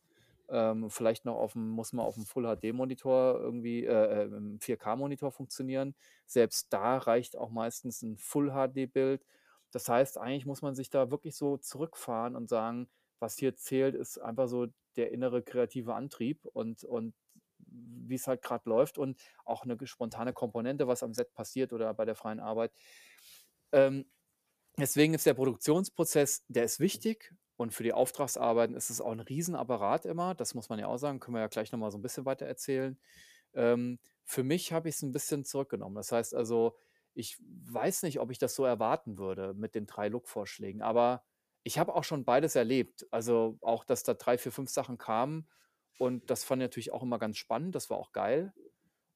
Ähm, 0.48 0.90
vielleicht 0.90 1.26
noch 1.26 1.38
auf 1.38 1.54
dem, 1.54 1.70
muss 1.70 1.92
man 1.92 2.06
auf 2.06 2.16
dem 2.16 2.26
Full 2.26 2.46
HD-Monitor 2.46 3.40
irgendwie, 3.40 3.86
äh, 3.86 4.24
äh, 4.24 4.24
im 4.26 4.60
4K-Monitor 4.60 5.32
funktionieren. 5.32 5.96
Selbst 6.26 6.72
da 6.72 6.98
reicht 6.98 7.36
auch 7.36 7.50
meistens 7.50 8.02
ein 8.02 8.18
Full 8.18 8.52
HD-Bild. 8.52 9.26
Das 9.72 9.90
heißt, 9.90 10.18
eigentlich 10.18 10.46
muss 10.46 10.62
man 10.62 10.76
sich 10.76 10.90
da 10.90 11.12
wirklich 11.12 11.36
so 11.36 11.58
zurückfahren 11.58 12.36
und 12.36 12.48
sagen, 12.48 12.88
was 13.20 13.38
hier 13.38 13.56
zählt, 13.56 13.96
ist 13.96 14.20
einfach 14.20 14.48
so 14.48 14.68
der 14.96 15.12
innere 15.12 15.42
kreative 15.42 15.96
Antrieb 15.96 16.46
und, 16.46 16.84
und 16.84 17.14
wie 17.58 18.16
es 18.16 18.28
halt 18.28 18.42
gerade 18.42 18.70
läuft 18.70 18.98
und 18.98 19.20
auch 19.44 19.64
eine 19.64 19.78
spontane 19.86 20.34
Komponente, 20.34 20.88
was 20.88 21.04
am 21.04 21.14
Set 21.14 21.34
passiert 21.34 21.74
oder 21.74 21.94
bei 21.94 22.06
der 22.06 22.16
freien 22.16 22.40
Arbeit. 22.40 22.72
Ähm, 23.72 24.06
deswegen 24.78 25.14
ist 25.14 25.26
der 25.26 25.34
Produktionsprozess, 25.34 26.44
der 26.48 26.64
ist 26.64 26.80
wichtig 26.80 27.34
und 27.58 27.74
für 27.74 27.84
die 27.84 27.94
Auftragsarbeiten 27.94 28.76
ist 28.76 28.90
es 28.90 29.02
auch 29.02 29.12
ein 29.12 29.20
Riesenapparat 29.20 30.06
immer. 30.06 30.36
Das 30.36 30.54
muss 30.54 30.70
man 30.70 30.80
ja 30.80 30.88
auch 30.88 30.98
sagen, 30.98 31.20
können 31.20 31.36
wir 31.36 31.42
ja 31.42 31.48
gleich 31.48 31.72
nochmal 31.72 31.92
so 31.92 31.98
ein 31.98 32.02
bisschen 32.02 32.26
weiter 32.26 32.46
erzählen. 32.46 32.98
Ähm, 33.54 34.00
für 34.26 34.44
mich 34.44 34.74
habe 34.74 34.90
ich 34.90 34.96
es 34.96 35.02
ein 35.02 35.12
bisschen 35.12 35.46
zurückgenommen. 35.46 35.96
Das 35.96 36.12
heißt 36.12 36.36
also, 36.36 36.78
ich 37.14 37.38
weiß 37.40 38.04
nicht, 38.04 38.20
ob 38.20 38.32
ich 38.32 38.38
das 38.40 38.56
so 38.56 38.66
erwarten 38.66 39.18
würde 39.18 39.54
mit 39.54 39.76
den 39.76 39.86
drei 39.86 40.10
Look-Vorschlägen, 40.10 40.82
aber 40.82 41.24
ich 41.64 41.80
habe 41.80 41.96
auch 41.96 42.04
schon 42.04 42.26
beides 42.26 42.56
erlebt. 42.56 43.08
Also 43.12 43.58
auch, 43.62 43.86
dass 43.86 44.04
da 44.04 44.14
drei, 44.14 44.38
vier, 44.38 44.52
fünf 44.52 44.70
Sachen 44.70 44.98
kamen 44.98 45.48
und 45.98 46.30
das 46.30 46.44
fand 46.44 46.62
ich 46.62 46.66
natürlich 46.66 46.92
auch 46.92 47.04
immer 47.04 47.20
ganz 47.20 47.38
spannend. 47.38 47.74
Das 47.76 47.90
war 47.90 47.98
auch 47.98 48.12
geil. 48.12 48.54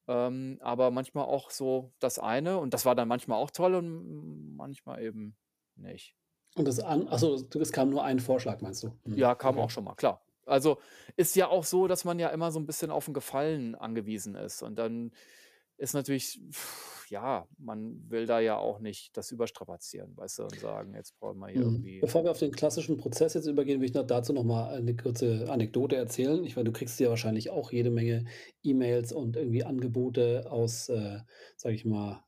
Ähm, 0.08 0.58
aber 0.62 0.90
manchmal 0.90 1.26
auch 1.26 1.50
so 1.50 1.92
das 2.00 2.18
eine 2.18 2.58
und 2.58 2.74
das 2.74 2.86
war 2.86 2.94
dann 2.94 3.06
manchmal 3.06 3.38
auch 3.38 3.50
toll 3.50 3.74
und 3.74 4.56
manchmal 4.56 5.02
eben 5.02 5.36
nicht. 5.80 6.16
Und 6.56 6.66
das 6.68 6.80
an 6.80 7.06
ach 7.08 7.18
so, 7.18 7.34
es 7.60 7.72
kam 7.72 7.90
nur 7.90 8.04
ein 8.04 8.18
Vorschlag, 8.20 8.60
meinst 8.60 8.82
du? 8.82 8.98
Mhm, 9.04 9.16
Ja, 9.16 9.34
kam 9.34 9.58
auch 9.58 9.70
okay. 9.70 9.70
schon 9.70 9.84
mal, 9.84 9.94
klar. 9.94 10.24
Also, 10.46 10.78
ist 11.16 11.36
ja 11.36 11.48
auch 11.48 11.64
so, 11.64 11.86
dass 11.86 12.04
man 12.04 12.18
ja 12.18 12.28
immer 12.30 12.50
so 12.52 12.58
ein 12.60 12.66
bisschen 12.66 12.90
auf 12.90 13.08
'n 13.08 13.14
Gefallen 13.14 13.74
angewiesen 13.74 14.34
ist 14.34 14.62
und 14.62 14.76
dann 14.78 15.12
ist 15.76 15.94
natürlich 15.94 16.40
ja, 17.08 17.48
man 17.58 18.08
will 18.10 18.26
da 18.26 18.40
ja 18.40 18.56
auch 18.58 18.78
nicht 18.80 19.16
das 19.16 19.30
überstrapazieren, 19.32 20.16
weißt 20.16 20.38
du, 20.40 20.44
und 20.46 20.58
sagen: 20.60 20.94
„Jetzt 20.94 21.18
brauchen 21.18 21.38
wir 21.40 21.48
hier 21.48 21.62
Mhm. 21.62 21.64
irgendwie“ 21.64 22.00
Bevor 22.00 22.22
wir 22.24 22.30
auf 22.30 22.38
den 22.38 22.52
klassischen 22.52 22.96
Prozess 22.96 23.34
jetzt 23.34 23.46
übergehen, 23.46 23.80
will 23.80 23.88
ich 23.88 23.94
noch 23.94 24.06
dazu 24.06 24.32
noch 24.32 24.44
mal 24.44 24.72
eine 24.72 24.94
kurze 24.94 25.50
Anekdote 25.50 25.96
erzählen. 25.96 26.44
Ich 26.44 26.54
meine, 26.54 26.66
du 26.70 26.72
kriegst 26.72 27.00
ja 27.00 27.08
wahrscheinlich 27.08 27.50
auch 27.50 27.72
jede 27.72 27.90
Menge 27.90 28.26
E-Mails 28.62 29.12
und 29.12 29.36
irgendwie 29.36 29.64
Angebote 29.64 30.46
aus, 30.50 30.88
äh, 30.88 31.20
sage 31.56 31.74
ich 31.74 31.84
mal, 31.84 32.24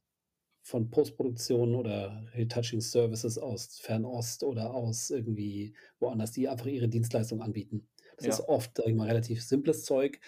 von 0.62 0.90
Postproduktion 0.90 1.74
oder 1.74 2.24
Retouching 2.34 2.80
Services 2.80 3.36
aus 3.38 3.78
Fernost 3.80 4.44
oder 4.44 4.72
aus 4.74 5.10
irgendwie 5.10 5.74
woanders, 5.98 6.30
die 6.32 6.48
einfach 6.48 6.66
ihre 6.66 6.88
Dienstleistung 6.88 7.42
anbieten. 7.42 7.88
Das 8.16 8.26
ist 8.26 8.38
ja. 8.38 8.48
oft, 8.48 8.76
sage 8.76 8.90
ich 8.90 8.96
mal, 8.96 9.08
relativ 9.08 9.42
simples 9.42 9.84
Zeug, 9.84 10.20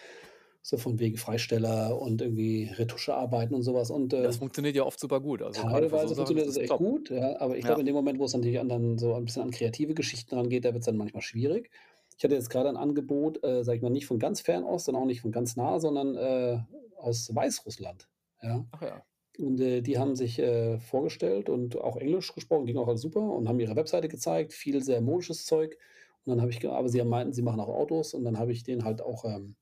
so 0.62 0.76
von 0.78 0.98
wegen 0.98 1.16
Freisteller 1.16 2.00
und 2.00 2.20
irgendwie 2.22 2.64
Retuschearbeiten 2.64 3.54
und 3.54 3.62
so 3.62 3.74
was 3.74 3.90
und, 3.90 4.12
Das 4.22 4.36
äh 4.36 4.38
funktioniert 4.38 4.74
ja 4.76 4.84
oft 4.84 4.98
super 4.98 5.20
gut. 5.20 5.42
Also, 5.42 5.62
so 5.62 5.68
Teilweise 5.68 6.14
ist 6.14 6.16
funktioniert 6.16 6.48
das 6.48 6.54
das 6.54 6.62
echt 6.62 6.70
top. 6.70 6.78
gut, 6.78 7.10
ja, 7.10 7.38
aber 7.40 7.56
ich 7.56 7.64
glaube, 7.64 7.80
Ja, 7.80 7.80
in 7.80 7.86
dem 7.86 7.94
Moment, 7.94 8.18
wo 8.18 8.24
es 8.24 8.34
natürlich 8.34 8.58
an 8.58 8.68
dann 8.68 8.98
so 8.98 9.14
ein 9.14 9.24
bisschen 9.24 9.42
an 9.42 9.50
kreative 9.50 9.94
Geschichten 9.94 10.34
rangeht, 10.34 10.64
da 10.64 10.72
wird's 10.72 10.86
dann 10.86 10.96
manchmal 10.96 11.22
schwierig. 11.22 11.70
Ich 12.16 12.24
hatte 12.24 12.34
jetzt 12.34 12.50
grade 12.50 12.68
ein 12.68 12.76
Angebot, 12.76 13.42
äh, 13.44 13.62
sage 13.62 13.76
ich 13.76 13.82
mal, 13.82 13.90
nicht 13.90 14.06
von 14.06 14.18
ganz 14.18 14.40
Fernost 14.40 14.88
und 14.88 14.96
auch 14.96 15.04
nicht 15.04 15.20
von 15.20 15.32
ganz 15.32 15.56
nah, 15.56 15.78
sondern, 15.80 16.16
äh, 16.16 16.58
aus 16.96 17.34
Weißrussland, 17.34 18.08
ja? 18.42 18.66
ach 18.72 18.82
ja. 18.82 19.04
Und, 19.38 19.60
äh, 19.60 19.80
die 19.82 19.98
haben 19.98 20.14
sich, 20.14 20.38
äh, 20.38 20.78
vorgestellt 20.78 21.48
und 21.48 21.76
auch 21.76 21.96
Englisch 21.96 22.32
gesprochen, 22.34 22.66
ging 22.66 22.76
auch 22.76 22.86
alles 22.88 23.00
super 23.00 23.20
und 23.20 23.48
haben 23.48 23.58
ihre 23.58 23.74
Webseite 23.74 24.08
gezeigt, 24.08 24.52
viel 24.52 24.82
sehr 24.82 25.00
modisches 25.00 25.44
Zeug. 25.46 25.76
Und 26.24 26.30
dann 26.30 26.40
habe 26.40 26.50
ich 26.52 26.66
aber 26.68 26.88
sie 26.88 27.02
meinten, 27.02 27.32
sie 27.32 27.42
machen 27.42 27.60
auch 27.60 27.68
Autos 27.68 28.14
und 28.14 28.24
dann 28.24 28.38
habe 28.38 28.52
ich 28.52 28.62
denen 28.62 28.84
halt 28.84 29.02
auch, 29.02 29.24
ähm 29.24 29.56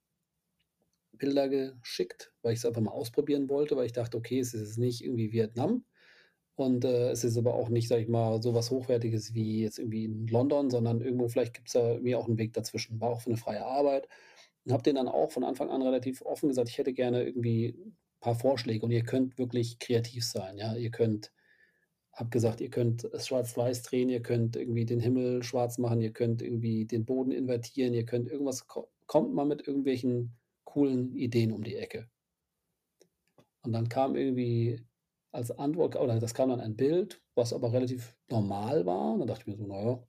Bilder 1.15 1.49
geschickt, 1.49 2.33
weil 2.43 2.55
ich 2.55 2.61
es 2.61 2.65
einfach 2.67 2.81
mal 2.81 2.91
ausprobieren 2.91 3.49
wollte, 3.51 3.77
weil 3.77 3.87
ich 3.87 3.93
dachte: 3.93 4.17
„Okay, 4.17 4.39
es 4.41 4.55
ist 4.55 4.79
nicht 4.79 5.03
irgendwie 5.05 5.33
Vietnam 5.33 5.85
und, 6.57 6.85
äh, 6.85 7.11
es 7.11 7.25
ist 7.25 7.37
aber 7.39 7.55
auch 7.55 7.69
nicht, 7.71 7.89
sage 7.89 8.03
ich 8.03 8.09
mal, 8.09 8.43
so 8.43 8.55
was 8.55 8.71
Hochwertiges 8.71 9.35
wie 9.35 9.63
jetzt 9.63 9.79
irgendwie 9.79 10.05
in 10.07 10.27
London, 10.29 10.71
sondern 10.71 11.01
irgendwo 11.03 11.29
vielleicht 11.29 11.55
gibt's 11.55 11.73
da 11.75 11.93
irgendwie 11.95 12.17
auch 12.17 12.29
'n 12.29 12.39
Weg 12.39 12.55
dazwischen.“ 12.55 13.01
War 13.01 13.11
auch 13.11 13.23
für 13.23 13.31
'ne 13.31 13.37
freie 13.39 13.65
Arbeit 13.67 14.09
und 14.67 14.73
habe 14.73 14.83
denen 14.85 14.97
dann 14.97 15.09
auch 15.09 15.33
von 15.33 15.45
Anfang 15.45 15.71
an 15.71 15.83
relativ 15.83 16.23
offen 16.23 16.49
gesagt: 16.51 16.69
„Ich 16.71 16.79
hätte 16.79 16.93
gerne 16.95 17.25
irgendwie 17.25 17.77
paar 18.23 18.37
Vorschläge 18.37 18.87
und 18.87 18.93
ihr 18.93 19.05
könnt 19.05 19.39
wirklich 19.39 19.81
kreativ 19.81 20.27
sein, 20.27 20.59
ja? 20.59 20.77
Ihr 20.77 20.93
könnt 20.93 21.33
habe 22.15 22.31
gesagt: 22.31 22.61
„Ihr 22.63 22.71
könnt 22.71 23.05
es 23.05 23.27
schwarz-weiß 23.29 23.83
drehen, 23.85 24.09
ihr 24.11 24.23
könnt 24.23 24.57
irgendwie 24.57 24.87
den 24.87 25.01
Himmel 25.01 25.43
schwarz 25.45 25.79
machen, 25.79 26.01
ihr 26.03 26.13
könnt 26.13 26.43
irgendwie 26.43 26.87
den 26.87 27.05
Boden 27.07 27.33
invertieren, 27.33 27.95
ihr 27.95 28.07
könnt 28.07 28.29
irgendwas 28.31 28.67
ko 28.69 28.91
kommt 29.07 29.35
mal 29.35 29.47
mit 29.47 29.67
irgendwelchen 29.69 30.37
coolen 30.65 31.17
Ideen 31.17 31.53
um 31.53 31.65
die 31.65 31.77
Ecke.“ 31.77 32.09
Und 33.65 33.73
dann 33.73 33.89
kam 33.89 34.17
irgendwie 34.17 34.81
als 35.33 35.51
Antwort 35.53 35.97
oder 35.97 36.19
das 36.19 36.35
kam 36.35 36.51
dann 36.51 36.61
ein 36.61 36.77
Bild, 36.77 37.23
was 37.35 37.53
aber 37.53 37.73
relativ 37.73 38.17
normal 38.31 38.85
war. 38.87 39.13
Und 39.15 39.21
dann 39.21 39.29
dachte 39.29 39.43
ich 39.43 39.47
mir 39.47 39.57
so: 39.57 39.67
„Na 39.67 39.81
ja, 39.83 40.03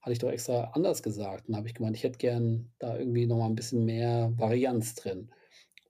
hatte 0.00 0.12
ich 0.12 0.18
doch 0.20 0.30
extra 0.30 0.64
anders 0.74 1.02
gesagt.“ 1.02 1.46
Und 1.48 1.52
dann 1.52 1.58
habe 1.58 1.68
ich 1.68 1.74
gemeint, 1.74 1.96
ich 1.96 2.04
hätte 2.04 2.18
gern 2.18 2.72
da 2.78 2.98
irgendwie 2.98 3.26
noch 3.26 3.38
mal 3.38 3.46
'n 3.48 3.54
bisschen 3.56 3.84
mehr 3.84 4.32
Varianz 4.38 4.94
drin. 4.96 5.30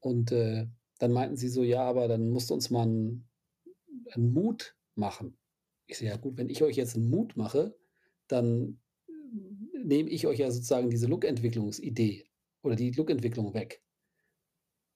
Und, 0.01 0.33
äh, 0.33 0.67
dann 1.05 1.13
meinten 1.13 1.37
sie 1.37 1.49
so: 1.49 1.63
„Ja, 1.65 1.83
aber 1.85 2.09
dann 2.09 2.31
musst 2.31 2.51
du 2.51 2.55
uns 2.55 2.71
mal 2.71 2.85
'n 2.87 3.29
'n 4.17 4.33
Mood 4.35 4.77
machen.“ 4.97 5.39
Ich 5.89 5.99
so: 5.99 6.05
„Ja 6.07 6.17
gut, 6.19 6.39
wenn 6.39 6.51
ich 6.51 6.63
euch 6.65 6.77
jetzt 6.77 6.97
'n 6.97 7.09
Mood 7.11 7.37
mache, 7.37 7.77
dann 8.29 8.81
nehme 9.85 10.11
ich 10.11 10.27
euch 10.29 10.41
ja 10.41 10.51
sozusagen 10.53 10.91
diese 10.91 11.07
Look-Entwicklungsidee 11.09 12.27
oder 12.65 12.77
die 12.77 12.93
Look-Entwicklung 12.93 13.55
weg.“ 13.55 13.81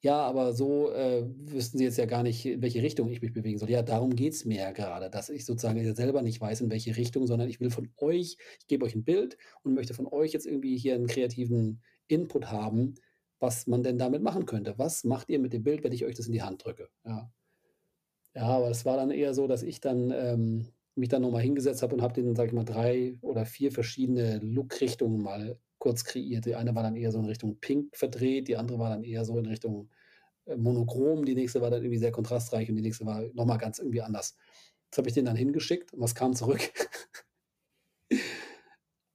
Ja, 0.04 0.20
aber 0.22 0.52
so, 0.52 0.92
äh, 0.92 1.24
wüssten 1.50 1.78
Sie 1.78 1.82
jetzt 1.84 1.98
ja 1.98 2.04
gar 2.06 2.22
nicht, 2.22 2.46
in 2.46 2.62
welche 2.62 2.80
Richtung 2.82 3.08
ich 3.10 3.20
mich 3.20 3.32
bewegen 3.32 3.58
soll. 3.58 3.68
Ja, 3.68 3.82
darum 3.82 4.14
geht's 4.14 4.44
mir 4.44 4.58
ja 4.58 4.70
grade, 4.70 5.10
dass 5.10 5.28
ich 5.28 5.44
sozusagen 5.44 5.92
selber 5.96 6.22
nicht 6.22 6.40
weiß, 6.40 6.60
in 6.60 6.70
welche 6.70 6.96
Richtung, 6.96 7.26
sondern 7.26 7.48
ich 7.48 7.58
will 7.58 7.70
von 7.70 7.88
euch 7.96 8.36
ich 8.60 8.66
gebe 8.68 8.84
euch 8.86 8.94
'n 8.94 9.02
Bild 9.02 9.36
und 9.64 9.74
möchte 9.74 9.94
von 9.94 10.06
euch 10.06 10.32
jetzt 10.32 10.46
irgendwie 10.46 10.78
hier 10.78 10.94
'n 10.94 11.08
kreativen 11.08 11.82
Input 12.06 12.46
haben, 12.52 12.94
was 13.40 13.66
man 13.66 13.82
denn 13.82 13.98
damit 13.98 14.22
machen 14.22 14.46
könnte. 14.46 14.78
Was 14.78 15.04
macht 15.04 15.28
ihr 15.30 15.38
mit 15.38 15.52
dem 15.52 15.62
Bild, 15.64 15.84
wenn 15.84 15.92
ich 15.92 16.04
euch 16.04 16.16
das 16.16 16.26
in 16.26 16.32
die 16.32 16.42
Hand 16.42 16.64
drücke? 16.64 16.88
Ja. 17.04 17.30
Ja, 18.34 18.42
aber 18.44 18.70
es 18.70 18.84
war 18.84 18.96
dann 18.96 19.10
eher 19.10 19.34
so, 19.34 19.46
dass 19.46 19.62
ich 19.62 19.80
dann, 19.80 20.10
ähm, 20.10 20.68
mich 20.94 21.08
dann 21.08 21.22
noch 21.22 21.30
mal 21.30 21.42
hingesetzt 21.42 21.82
habe 21.82 21.94
und 21.94 22.02
habe 22.02 22.14
denen, 22.14 22.34
sage 22.36 22.48
ich 22.48 22.54
mal, 22.54 22.64
3 22.64 23.18
oder 23.22 23.46
4 23.46 23.72
verschiedene 23.72 24.38
Look-Richtungen 24.38 25.22
mal 25.22 25.58
kurz 25.78 26.04
kreiert. 26.04 26.44
Die 26.44 26.54
eine 26.56 26.74
war 26.74 26.82
dann 26.82 26.96
eher 26.96 27.12
so 27.12 27.18
in 27.20 27.24
Richtung 27.26 27.58
Pink 27.60 27.96
verdreht, 27.96 28.48
die 28.48 28.56
andere 28.56 28.78
war 28.78 28.90
dann 28.90 29.04
eher 29.04 29.24
so 29.24 29.38
in 29.38 29.46
Richtung, 29.46 29.90
äh, 30.46 30.56
monochrom, 30.56 31.24
die 31.24 31.34
nächste 31.36 31.60
war 31.62 31.70
dann 31.70 31.82
irgendwie 31.82 31.98
sehr 31.98 32.12
kontrastreich 32.12 32.68
und 32.70 32.76
die 32.76 32.82
nächste 32.82 33.06
war 33.06 33.22
noch 33.34 33.46
mal 33.46 33.58
ganz 33.58 33.78
irgendwie 33.78 34.02
anders. 34.02 34.36
Das 34.90 34.98
habe 34.98 35.08
ich 35.08 35.14
denen 35.14 35.26
dann 35.26 35.36
hingeschickt 35.36 35.92
und 35.94 36.00
was 36.00 36.14
kam 36.14 36.34
zurück? 36.34 36.60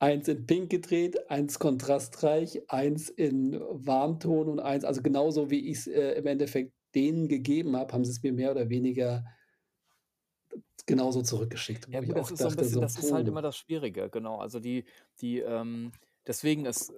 Eins 0.03 0.27
in 0.27 0.45
Pink 0.45 0.69
gedreht, 0.69 1.29
eins 1.31 1.59
kontrastreich, 1.59 2.61
eins 2.69 3.07
in 3.09 3.57
Warmton 3.71 4.49
und 4.49 4.59
eins 4.59 4.83
also 4.83 5.01
genauso 5.01 5.49
wie 5.49 5.69
ich's, 5.69 5.87
äh, 5.87 6.11
im 6.17 6.27
Endeffekt 6.27 6.73
denen 6.93 7.29
gegeben 7.29 7.77
habe, 7.77 7.93
haben 7.93 8.03
sie's 8.03 8.21
mir 8.21 8.33
mehr 8.33 8.51
oder 8.51 8.69
weniger 8.69 9.23
genauso 10.87 11.21
zurückgeschickt, 11.21 11.87
Ja 11.93 12.01
ich 12.01 12.01
gut, 12.01 12.17
das 12.17 12.31
auch 12.31 12.31
ist 12.31 12.43
so 12.43 12.51
dachte 12.51 12.67
bisschen 12.67 12.79
so: 12.81 12.81
das 12.81 12.97
ist 12.97 13.11
halt 13.11 13.27
immer 13.27 13.41
das 13.43 13.55
Schwierige, 13.57 14.09
genau. 14.09 14.37
Also 14.39 14.59
die 14.59 14.85
die, 15.21 15.39
ähm 15.39 15.91
deswegen 16.25 16.65
es 16.65 16.91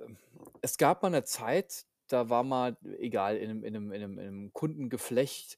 es 0.61 0.77
gab 0.77 1.03
mal 1.03 1.09
'ne 1.09 1.23
Zeit, 1.25 1.85
da 2.07 2.29
war 2.29 2.43
mal, 2.43 2.77
egal, 2.97 3.35
in 3.37 3.49
'nem 3.49 3.63
in 3.65 3.73
'nem 3.73 3.91
in 3.91 4.01
'nem 4.01 4.19
in 4.19 4.25
'nem 4.25 4.53
Kundengeflecht, 4.53 5.57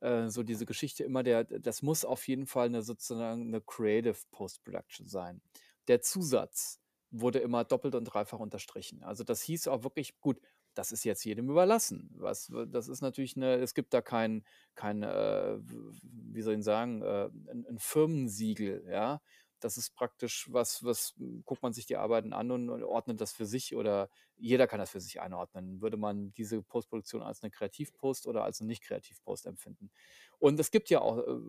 äh, 0.00 0.28
so 0.28 0.42
diese 0.44 0.66
Geschichte 0.66 1.02
immer 1.04 1.22
der 1.24 1.44
das 1.44 1.82
muss 1.82 2.04
auf 2.04 2.28
jeden 2.28 2.46
Fall 2.46 2.70
'ne 2.70 2.82
sozusagen 2.82 3.50
'ne 3.50 3.60
Creative 3.60 4.16
Post-Production 4.30 5.08
sein. 5.08 5.42
Der 5.88 6.00
Zusatz 6.02 6.76
wurde 7.10 7.38
immer 7.40 7.64
doppelt 7.64 7.94
und 7.94 8.04
dreifach 8.04 8.38
unterstrichen. 8.40 9.02
Also, 9.04 9.24
das 9.24 9.42
hieß 9.42 9.68
auch 9.68 9.82
wirklich 9.84 10.20
gut, 10.20 10.40
das 10.74 10.92
ist 10.92 11.04
jetzt 11.04 11.24
jedem 11.24 11.48
überlassen. 11.50 12.10
Was 12.18 12.52
das 12.68 12.88
ist 12.88 13.00
natürlich 13.02 13.36
'ne 13.36 13.54
es 13.56 13.74
gibt 13.74 13.94
da 13.94 14.02
kein 14.02 14.44
kein, 14.74 15.02
äh, 15.02 15.58
wie 15.62 16.42
soll 16.42 16.54
ich 16.58 16.64
sagen, 16.64 17.02
äh, 17.02 17.26
'n 17.50 17.64
'n 17.68 17.78
Firmensiegel, 17.78 18.86
ja? 18.90 19.22
Das 19.60 19.78
ist 19.78 19.94
praktisch 19.94 20.48
was 20.52 20.84
was 20.84 21.14
guckt 21.46 21.62
man 21.62 21.72
sich 21.72 21.86
die 21.86 21.96
Arbeiten 21.96 22.34
an 22.34 22.50
und 22.50 22.68
ordnet 22.84 23.20
das 23.22 23.32
für 23.32 23.46
sich 23.46 23.74
oder 23.74 24.10
jeder 24.36 24.66
kann 24.66 24.78
das 24.80 24.90
für 24.90 25.00
sich 25.00 25.18
einordnen. 25.20 25.80
Würde 25.80 25.96
man 25.96 26.34
diese 26.34 26.62
Postproduktion 26.62 27.22
als 27.22 27.42
'ne 27.42 27.50
Kreativ-Post 27.50 28.26
oder 28.26 28.44
als 28.44 28.60
'ne 28.60 28.66
Nicht-Kreativ-Post 28.66 29.46
empfinden? 29.46 29.90
Und 30.38 30.60
es 30.60 30.70
gibt 30.70 30.90
ja 30.90 31.00
auch, 31.00 31.18
äh, 31.18 31.40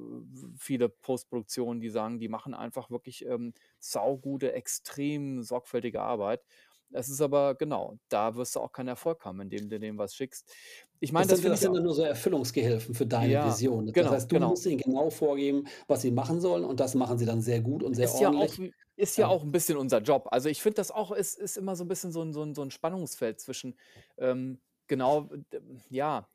viele 0.58 0.89
Postproduktionen, 0.89 1.82
die 1.82 1.89
sagen, 1.89 2.19
die 2.19 2.30
machen 2.30 2.54
einfach 2.54 2.89
wirklich, 2.89 3.26
ähm, 3.26 3.54
saugute, 3.80 4.54
extrem 4.54 5.43
sorgfältige 5.43 6.02
Arbeit. 6.02 6.45
Es 6.91 7.10
ist 7.10 7.21
aber 7.21 7.56
genau, 7.56 8.00
da 8.10 8.36
wirst 8.36 8.56
du 8.56 8.62
auch 8.62 8.71
keinen 8.71 8.88
Erfolg 8.89 9.26
haben, 9.26 9.41
indem 9.41 9.69
du 9.69 9.80
denen 9.80 9.97
was 9.97 10.15
schickst. 10.15 10.54
Ich 11.02 11.12
meine, 11.12 11.28
Das 11.28 11.41
das 11.43 11.62
sind 11.62 11.73
dann 11.73 11.82
nur 11.84 11.95
so 11.95 12.04
Erfüllungsgehilfen 12.04 12.93
für 12.93 13.08
deine 13.08 13.41
Ja, 13.41 13.41
Vision. 13.41 13.91
Das 13.95 14.12
genau, 14.12 14.12
heißt, 14.12 14.32
du 14.32 14.39
genau. 14.39 14.39
musst 14.39 14.67
ihnen 14.67 14.78
genau 14.78 15.10
vorgeben, 15.10 15.65
was 15.88 16.04
sie 16.04 16.12
machen 16.12 16.39
sollen 16.41 16.63
und 16.63 16.80
das 16.80 16.93
machen 16.93 17.17
sie 17.17 17.26
dann 17.26 17.41
sehr 17.41 17.62
gut 17.62 17.82
und 17.82 17.95
sehr 17.95 18.12
Ist 18.12 18.19
ja 18.19 18.34
auch 18.36 18.54
ordentlich. 18.54 18.62
ist 18.95 19.15
ja 19.17 19.28
Ja. 19.28 19.28
auch 19.28 19.43
'n 19.43 19.52
bisschen 19.52 19.78
unser 19.78 20.00
Job. 20.02 20.28
Also, 20.32 20.50
ich 20.50 20.62
finde 20.62 20.76
das 20.78 20.91
auch 20.91 21.12
ist 21.12 21.38
ist 21.38 21.58
immer 21.58 21.76
so 21.76 21.84
'n 21.84 21.88
bisschen 21.88 22.12
so 22.12 22.21
'n 22.21 22.34
so 22.34 22.41
'n 22.43 22.54
so 22.56 22.62
'n 22.63 22.71
Spannungsfeld 22.71 23.39
zwischen, 23.39 23.76
ähm, 24.17 24.62
genau, 24.88 25.30
ja, 25.89 26.28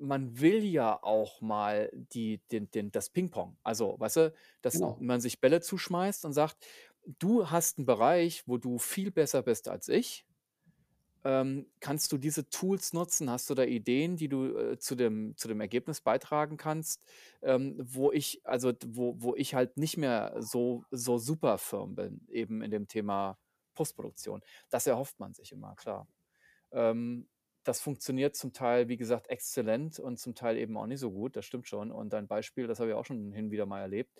man 0.00 0.40
will 0.40 0.64
ja 0.64 1.02
auch 1.02 1.40
mal 1.42 1.90
die 1.94 2.42
den 2.52 2.70
den 2.70 2.90
das 2.92 3.10
Pingpong. 3.10 3.58
Also, 3.62 3.96
weißt 4.00 4.16
du, 4.18 4.34
dass 4.62 4.80
Genau. 4.80 5.00
man 5.00 5.20
sich 5.20 5.40
Bälle 5.40 5.60
zuschmeißt 5.60 6.24
und 6.24 6.32
sagt: 6.34 6.66
„Du 7.06 7.50
hast 7.50 7.78
'n 7.78 7.86
Bereich, 7.86 8.44
wo 8.46 8.58
du 8.58 8.78
viel 8.78 9.10
besser 9.12 9.42
bist 9.42 9.68
als 9.68 9.88
ich. 9.88 10.24
Ähm, 11.24 11.66
kannst 11.80 12.12
du 12.12 12.18
diese 12.18 12.48
Tools 12.48 12.94
nutzen? 12.94 13.28
Hast 13.30 13.50
du 13.50 13.54
da 13.54 13.64
Ideen, 13.64 14.16
die 14.16 14.28
du, 14.28 14.56
äh, 14.56 14.78
zu 14.78 14.94
dem 14.94 15.36
zu 15.36 15.48
dem 15.48 15.60
Ergebnis 15.60 16.00
beitragen 16.00 16.56
kannst, 16.56 17.04
ähm, 17.42 17.76
wo 17.82 18.10
ich 18.10 18.40
also, 18.44 18.72
wo 18.86 19.14
wo 19.18 19.36
ich 19.36 19.54
halt 19.54 19.76
nicht 19.76 19.98
mehr 19.98 20.34
so 20.38 20.84
so 20.90 21.18
super 21.18 21.58
firm 21.58 21.94
bin, 21.94 22.26
eben 22.28 22.62
in 22.62 22.70
dem 22.70 22.88
Thema 22.88 23.38
Postproduktion?“ 23.74 24.40
Das 24.70 24.86
erhofft 24.86 25.20
man 25.20 25.34
sich 25.34 25.52
immer, 25.52 25.74
klar. 25.74 26.08
Ähm, 26.72 27.28
das 27.64 27.80
funktioniert 27.80 28.36
zum 28.36 28.52
Teil, 28.52 28.88
wie 28.88 28.96
gesagt, 28.96 29.28
exzellent 29.28 29.98
und 29.98 30.18
zum 30.18 30.34
Teil 30.34 30.56
eben 30.58 30.76
auch 30.76 30.86
nicht 30.86 31.00
so 31.00 31.10
gut, 31.12 31.36
das 31.36 31.44
stimmt 31.46 31.68
schon. 31.68 31.92
Und 31.92 32.12
dein 32.12 32.28
Beispiel, 32.28 32.66
das 32.66 32.80
habe 32.80 32.90
ich 32.90 32.96
auch 32.96 33.04
schon 33.04 33.32
hin 33.32 33.46
und 33.46 33.50
wieder 33.52 33.66
mal 33.66 33.80
erlebt. 33.80 34.12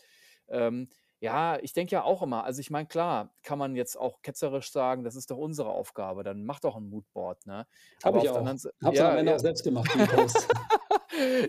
Ähm, 0.49 0.89
ja, 1.21 1.59
ich 1.61 1.73
denke 1.75 1.93
ja 1.93 2.03
auch 2.05 2.23
immer 2.23 2.45
also, 2.45 2.61
ich 2.61 2.71
meine, 2.71 2.89
klar, 2.89 3.35
kann 3.43 3.59
man 3.59 3.77
jetzt 3.77 3.97
auch 3.99 4.23
ketzerisch 4.23 4.71
sagen: 4.73 5.05
„Das 5.05 5.17
ist 5.17 5.31
doch 5.31 5.37
unsere 5.39 5.71
Aufgabe, 5.71 6.23
dann 6.25 6.45
mach 6.45 6.61
doch 6.61 6.77
'n 6.77 6.89
Moodboard“, 6.89 7.47
ne? 7.47 7.67
Habe 8.03 8.19
Aber 8.19 8.19
ich 8.19 8.29
auch. 8.31 8.51
Es 8.55 8.67
dann 8.81 9.05
am 9.05 9.17
ja, 9.17 9.17
Ende 9.17 9.33
ja. 9.33 9.35
auch 9.35 9.39
selbst 9.39 9.63
gemacht, 9.65 9.93
die 9.95 10.05
Posts. 10.05 10.49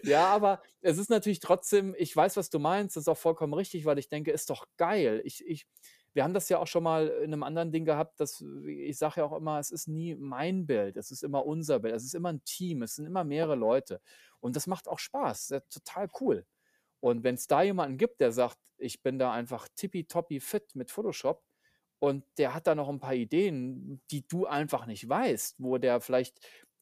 Ja, 0.03 0.25
aber 0.27 0.61
es 0.81 0.97
ist 0.97 1.09
natürlich 1.09 1.39
trotzdem 1.39 1.95
ich 1.97 2.15
weiß, 2.15 2.37
was 2.37 2.49
du 2.49 2.59
meinst, 2.59 2.95
das 2.95 3.03
ist 3.03 3.07
auch 3.07 3.17
vollkommen 3.17 3.53
richtig, 3.53 3.85
weil 3.85 3.99
ich 3.99 4.09
denke: 4.09 4.31
„Ist 4.31 4.49
doch 4.49 4.65
geil.“ 4.77 5.21
Ich 5.25 5.45
ich 5.45 5.67
wir 6.13 6.23
haben 6.23 6.33
das 6.33 6.49
ja 6.49 6.59
auch 6.59 6.67
schon 6.67 6.83
mal 6.83 7.07
in 7.07 7.29
'nem 7.31 7.43
anderen 7.43 7.71
Ding 7.71 7.85
gehabt, 7.85 8.19
dass 8.19 8.43
ich 8.67 8.97
sage 8.97 9.21
ja 9.21 9.25
auch 9.25 9.33
immer, 9.37 9.59
es 9.59 9.71
ist 9.71 9.87
nie 9.87 10.15
mein 10.15 10.65
Bild, 10.67 10.97
es 10.97 11.11
ist 11.11 11.23
immer 11.23 11.45
unser 11.45 11.79
Bild. 11.79 11.95
Es 11.95 12.03
ist 12.05 12.15
immer 12.15 12.29
'n 12.29 12.43
Team, 12.45 12.83
es 12.83 12.95
sind 12.95 13.05
immer 13.07 13.23
mehrere 13.23 13.55
Leute. 13.55 14.01
Und 14.41 14.55
das 14.55 14.67
macht 14.67 14.87
auch 14.89 14.99
Spaß, 14.99 15.49
ja, 15.49 15.59
total 15.69 16.09
cool. 16.21 16.45
Und 17.01 17.23
wenn's 17.25 17.47
da 17.47 17.63
jemanden 17.63 17.97
gibt, 17.97 18.21
der 18.21 18.31
sagt: 18.33 18.57
„Ich 18.77 19.03
bin 19.03 19.19
da 19.19 19.31
einfach 19.33 19.67
tippitoppi 19.75 20.39
fit 20.41 20.75
mit 20.75 20.91
Photoshop“ 20.91 21.43
und 21.99 22.25
der 22.39 22.53
hat 22.55 22.67
da 22.67 22.75
noch 22.75 22.89
'n 22.89 22.99
paar 23.01 23.15
Ideen, 23.15 24.01
die 24.11 24.27
du 24.27 24.47
einfach 24.47 24.85
nicht 24.87 25.07
weißt, 25.09 25.57
wo 25.59 25.77
der 25.79 26.01
vielleicht 26.01 26.39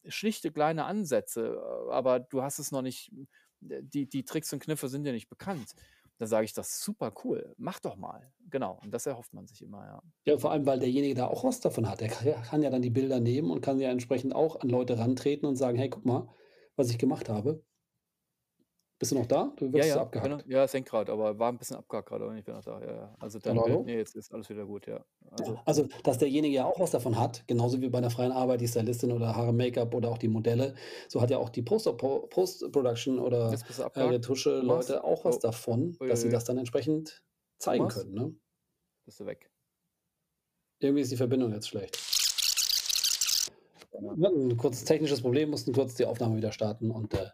schlichte 0.08 0.52
kleine 0.52 0.84
Ansätze 0.86 1.56
äh, 1.88 1.92
aber 1.92 2.20
du 2.20 2.42
hast 2.42 2.58
es 2.60 2.72
noch 2.72 2.82
nicht 2.82 3.12
d 3.60 3.82
die 3.82 4.08
die 4.08 4.24
Tricks 4.24 4.52
und 4.54 4.60
Kniffe 4.62 4.88
sind 4.88 5.04
dir 5.04 5.12
nicht 5.14 5.28
bekannt. 5.30 5.72
Da 6.20 6.26
sage 6.26 6.44
ich: 6.44 6.52
„Das 6.52 6.80
super 6.82 7.12
cool, 7.24 7.54
mach 7.56 7.80
doch 7.80 7.96
mal.“ 7.96 8.34
Genau, 8.50 8.78
und 8.82 8.92
das 8.92 9.06
erhofft 9.06 9.32
man 9.32 9.46
sich 9.46 9.62
immer, 9.62 9.86
ja. 9.86 10.02
Ja, 10.26 10.38
vor 10.38 10.50
allem, 10.52 10.64
weil 10.66 10.78
derjenige 10.80 11.14
da 11.14 11.26
auch 11.28 11.44
was 11.44 11.60
davon 11.60 11.88
hat. 11.88 12.00
Der 12.00 12.08
kann 12.08 12.62
ja 12.62 12.70
dann 12.70 12.80
die 12.82 12.88
Bilder 12.90 13.20
nehmen 13.20 13.50
und 13.50 13.60
kann 13.62 13.78
ja 13.80 13.90
entsprechend 13.90 14.34
auch 14.34 14.60
an 14.60 14.68
Leute 14.70 14.98
rantreten 14.98 15.46
und 15.46 15.56
sagen: 15.56 15.76
„Hey, 15.78 15.88
guck 15.90 16.04
mal, 16.06 16.28
was 16.76 16.90
ich 16.90 16.98
gemacht 16.98 17.28
habe.“ 17.28 17.64
Bist 19.00 19.12
du 19.12 19.16
noch 19.16 19.24
da? 19.26 19.54
Du 19.56 19.72
Ja, 19.74 19.84
wirkst 19.84 19.92
so 19.92 19.98
ja, 19.98 20.10
genau. 20.20 20.38
abgehackt. 20.38 20.44
Ja, 20.46 20.64
es 20.64 20.74
hängt 20.74 20.88
grad, 20.88 21.08
aber 21.08 21.38
war 21.38 21.48
'n 21.52 21.56
bisschen 21.58 21.76
abgehackt 21.76 22.08
grade, 22.08 22.24
aber 22.24 22.34
ich 22.34 22.44
bin 22.44 22.54
noch 22.54 22.64
da. 22.64 22.80
Ja, 22.80 22.92
ja. 22.92 23.16
Also, 23.20 23.38
dein 23.38 23.60
Hallo, 23.60 23.62
Bild 23.62 23.84
hallo? 23.84 23.86
ne, 23.86 23.96
jetzt 23.98 24.16
ist 24.16 24.32
alles 24.32 24.48
wieder 24.48 24.66
gut, 24.66 24.86
ja. 24.88 25.04
Also 25.32 25.54
Ja, 25.54 25.62
also, 25.64 25.86
dass 26.02 26.18
derjenige 26.18 26.54
ja 26.54 26.64
auch 26.66 26.80
was 26.80 26.90
davon 26.90 27.18
hat, 27.18 27.44
genauso 27.46 27.80
wie 27.80 27.88
bei 27.88 28.00
'ner 28.00 28.10
freien 28.10 28.32
Arbeit, 28.32 28.60
die 28.60 28.68
Stylistin 28.68 29.12
oder 29.12 29.36
Haare, 29.36 29.52
Make-up 29.52 29.94
oder 29.94 30.10
auch 30.10 30.18
die 30.18 30.28
Modelle. 30.28 30.74
So 31.08 31.20
hat 31.20 31.30
ja 31.30 31.38
auch 31.38 31.48
die 31.50 31.62
Post-Production 31.62 33.18
oder, 33.18 33.60
bist 33.66 33.78
du 33.78 33.82
äh? 33.94 34.10
Retusche-Leute 34.10 35.04
auch 35.04 35.24
was 35.24 35.38
Oh. 35.38 35.40
davon, 35.40 35.98
dass 36.06 36.20
sie 36.20 36.28
das 36.28 36.44
dann 36.44 36.58
entsprechend 36.58 37.22
zeigen 37.58 37.86
Thomas? 37.86 37.88
können, 37.88 38.12
ne? 38.14 38.34
Bist 39.06 39.20
du 39.20 39.26
weg. 39.26 39.48
Irgendwie 40.82 41.02
ist 41.02 41.12
die 41.12 41.16
Verbindung 41.18 41.52
jetzt 41.52 41.68
schlecht. 41.68 41.98
Ja. 43.92 44.16
Wir 44.16 44.28
hatten 44.28 44.50
'n 44.50 44.56
kurzes 44.56 44.84
technisches 44.84 45.20
Problem, 45.22 45.50
mussten 45.50 45.72
kurz 45.72 45.94
die 45.94 46.06
Aufnahme 46.06 46.36
wieder 46.36 46.52
starten 46.52 46.90
und, 46.90 47.14
äh, 47.14 47.28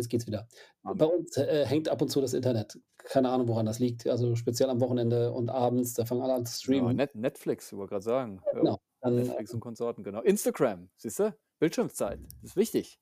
jetzt 0.00 0.08
geht's 0.10 0.26
wieder. 0.26 0.48
Bei 0.82 0.90
Amen. 1.06 1.18
uns, 1.20 1.36
äh, 1.36 1.64
hängt 1.66 1.88
ab 1.88 2.00
und 2.02 2.08
zu 2.08 2.20
das 2.20 2.34
Internet. 2.34 2.78
Keine 2.98 3.28
Ahnung, 3.30 3.48
woran 3.48 3.66
das 3.66 3.78
liegt. 3.78 4.06
Also, 4.06 4.34
speziell 4.36 4.68
am 4.70 4.80
Wochenende 4.80 5.32
und 5.32 5.48
abends, 5.50 5.94
da 5.94 6.04
fangen 6.04 6.22
alle 6.22 6.34
an 6.34 6.46
zu 6.46 6.52
Ja, 6.52 6.58
streamen. 6.60 6.96
Net 6.96 7.14
Netflix, 7.14 7.72
wollte 7.72 7.90
grad 7.94 8.02
sagen. 8.02 8.40
Ja, 8.46 8.58
Genau, 8.58 8.80
dann, 9.00 9.14
Netflix 9.16 9.50
und 9.52 9.56
ähm 9.56 9.60
Konsorten, 9.60 10.02
genau. 10.04 10.20
Instagram, 10.22 10.90
siehst 10.96 11.18
du? 11.20 11.34
Bildschirmzeit, 11.58 12.20
ist 12.42 12.56
wichtig. 12.56 12.98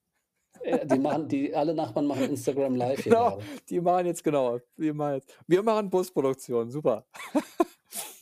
Äh, 0.63 0.87
die 0.87 0.99
machen 0.99 1.29
die 1.29 1.55
alle 1.55 1.75
Nachbarn 1.75 2.07
machen 2.07 2.25
Instagram 2.31 2.75
Live 2.75 3.05
Genau, 3.05 3.37
gerade. 3.37 3.43
die 3.69 3.81
machen 3.81 4.07
jetzt 4.07 4.25
genau, 4.25 4.59
die 4.77 4.93
machen 4.93 5.15
jetzt 5.17 5.33
wir 5.47 5.63
machen 5.63 5.91
Postproduktion, 5.91 6.71
super. 6.71 7.07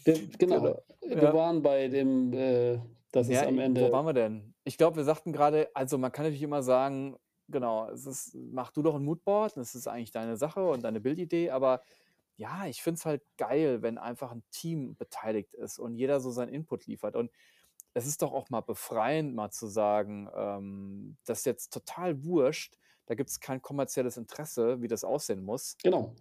Wir 0.04 0.28
Genau, 0.38 0.60
genau, 0.60 0.82
wir 1.02 1.22
ja. 1.22 1.34
waren 1.34 1.62
bei 1.62 1.88
dem, 1.88 2.32
äh, 2.32 2.78
dass 3.12 3.28
es 3.28 3.34
Ja, 3.34 3.46
am 3.46 3.54
i 3.54 3.58
wo 3.58 3.60
Ende 3.62 3.92
waren 3.92 4.06
wir 4.06 4.12
denn? 4.12 4.54
Ich 4.64 4.76
glaube, 4.78 4.96
wir 4.96 5.04
sagten 5.04 5.32
grade 5.32 5.68
also, 5.74 5.98
man 5.98 6.12
kann 6.12 6.24
natürlich 6.24 6.42
immer 6.42 6.62
sagen, 6.62 7.16
genau, 7.48 7.88
es 7.90 8.06
ist 8.06 8.34
mach 8.34 8.70
du 8.72 8.82
doch 8.82 8.94
'n 8.96 9.04
Moodboard, 9.04 9.56
das 9.56 9.74
ist 9.74 9.86
eigentlich 9.88 10.10
deine 10.12 10.36
Sache 10.36 10.68
und 10.68 10.82
deine 10.84 11.00
Bildidee, 11.00 11.50
aber 11.50 11.82
ja, 12.36 12.66
ich 12.66 12.82
finde 12.82 12.98
es 12.98 13.06
halt 13.06 13.22
geil, 13.38 13.82
wenn 13.82 13.98
einfach 13.98 14.32
'n 14.32 14.44
Team 14.50 14.96
beteiligt 14.96 15.54
ist 15.54 15.78
und 15.78 15.94
jeder 15.96 16.20
so 16.20 16.30
seinen 16.30 16.50
Input 16.54 16.86
liefert. 16.86 17.16
Und 17.16 17.32
es 17.94 18.06
ist 18.06 18.22
doch 18.22 18.32
auch 18.32 18.50
mal 18.50 18.62
befreiend, 18.62 19.34
mal 19.34 19.50
zu 19.52 19.66
sagen, 19.68 20.28
ähm, 20.36 21.18
das 21.26 21.40
ist 21.40 21.46
jetzt 21.46 21.72
total 21.72 22.24
wurscht, 22.24 22.78
da 23.06 23.14
gibt's 23.16 23.40
kein 23.40 23.62
kommerzielles 23.62 24.16
Interesse, 24.18 24.82
wie 24.82 24.88
das 24.88 25.04
aussehen 25.04 25.42
muss. 25.44 25.78
Genau. 25.82 26.14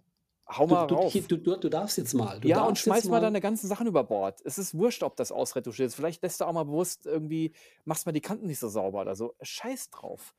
Hau 0.48 0.66
Du 0.68 0.76
mal 0.76 0.84
du 0.86 0.96
rauf. 0.96 1.28
du 1.28 1.36
du 1.38 1.56
du 1.58 1.68
darfst 1.68 1.98
jetzt 1.98 2.14
mal. 2.14 2.40
Du 2.40 2.48
Ja, 2.48 2.64
und 2.64 2.78
schmeiß 2.78 3.08
mal 3.08 3.20
mal 3.20 3.20
deine 3.20 3.40
ganzen 3.40 3.66
Sachen 3.68 3.86
über 3.86 4.04
Bord. 4.04 4.40
Es 4.44 4.58
ist 4.58 4.74
wurscht, 4.76 5.02
ob 5.02 5.16
das 5.16 5.32
ausretuschiert 5.32 5.88
ist. 5.88 5.94
Vielleicht 5.94 6.22
lässt 6.22 6.40
du 6.40 6.44
auch 6.44 6.52
mal 6.52 6.64
bewusst 6.64 7.06
irgendwie 7.06 7.54
machst 7.84 8.06
mal 8.06 8.12
die 8.12 8.20
Kanten 8.20 8.46
nicht 8.46 8.58
so 8.58 8.68
sauber 8.68 9.00
oder 9.02 9.16
so. 9.16 9.34
Scheiß 9.42 9.90
drauf. 9.90 10.34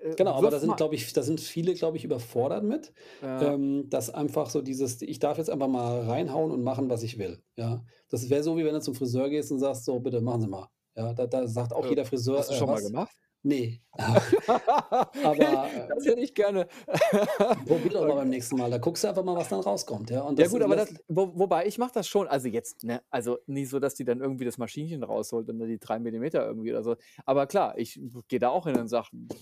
Äh, 0.00 0.16
Genau, 0.16 0.32
aber 0.32 0.50
da 0.50 0.58
sind, 0.58 0.76
mal 0.76 0.78
glaube 0.78 0.96
ich 0.96 1.12
da 1.12 1.22
sind 1.22 1.40
viele, 1.40 1.74
glaube 1.74 1.96
ich, 1.96 2.04
überfordert 2.04 2.64
mit, 2.64 2.92
Ja. 3.20 3.54
ähm, 3.54 3.88
dass 3.88 4.10
einfach 4.10 4.50
so 4.50 4.62
dieses: 4.62 5.00
„Ich 5.02 5.20
darf 5.20 5.38
jetzt 5.38 5.48
einfach 5.50 5.68
mal 5.68 6.00
reinhauen 6.02 6.50
und 6.50 6.62
machen, 6.64 6.90
was 6.90 7.04
ich 7.04 7.18
will“, 7.18 7.42
ja? 7.56 7.84
Das 8.08 8.28
wäre 8.28 8.42
so, 8.42 8.56
wie 8.56 8.64
wenn 8.64 8.74
du 8.74 8.80
zum 8.80 8.94
Friseur 8.96 9.30
gehst 9.30 9.52
und 9.52 9.60
sagst: 9.60 9.84
„So, 9.84 10.00
bitte 10.00 10.20
machen 10.20 10.40
Sie 10.42 10.48
mal.“ 10.48 10.68
Ja, 10.96 11.14
da 11.14 11.26
da 11.28 11.46
sagt 11.46 11.72
auch 11.72 11.86
Äh, 11.86 11.88
jeder 11.88 12.04
Friseur: 12.04 12.38
hast 12.38 12.50
du 12.50 12.54
„Äh, 12.54 12.56
schon 12.56 12.70
mal 12.70 12.80
was?“ 12.80 12.82
gemacht? 12.82 13.16
Ne. 13.42 13.80
Aber, 15.22 15.74
Das 15.88 16.06
äh 16.06 16.06
hätte 16.06 16.20
ich 16.20 16.34
gerne. 16.34 16.68
probier 17.66 17.92
doch 17.92 18.06
mal 18.06 18.14
beim 18.16 18.28
nächsten 18.30 18.56
Mal. 18.56 18.70
Da 18.70 18.78
guckst 18.78 19.04
du 19.04 19.08
einfach 19.08 19.24
mal, 19.24 19.36
was 19.36 19.48
dann 19.48 19.60
rauskommt, 19.60 20.10
ja? 20.10 20.22
Und 20.22 20.38
Ja 20.38 20.46
das 20.46 20.48
gut, 20.48 20.62
aber 20.62 20.76
das 20.76 20.94
wo 21.08 21.36
wobei 21.36 21.66
ich 21.66 21.78
mache 21.78 21.92
das 21.94 22.06
schon 22.06 22.28
also 22.28 22.46
jetzt, 22.48 22.84
ne 22.84 23.02
also 23.10 23.38
nicht 23.46 23.68
so, 23.70 23.80
dass 23.80 23.94
die 23.94 24.04
dann 24.04 24.20
irgendwie 24.20 24.44
das 24.44 24.56
Maschinchen 24.56 25.02
rausholt 25.02 25.48
und 25.48 25.58
dann 25.58 25.68
die 25.68 25.80
3 25.80 25.98
Millimeter 25.98 26.46
irgendwie 26.46 26.70
oder 26.70 26.84
so. 26.84 26.94
Aber 27.26 27.46
klar, 27.48 27.76
ich 27.76 28.00
gehe 28.28 28.38
da 28.38 28.50
auch 28.50 28.66
hin 28.66 28.76
und 28.76 28.86
sage: 28.88 29.08
„Äh, 29.14 29.34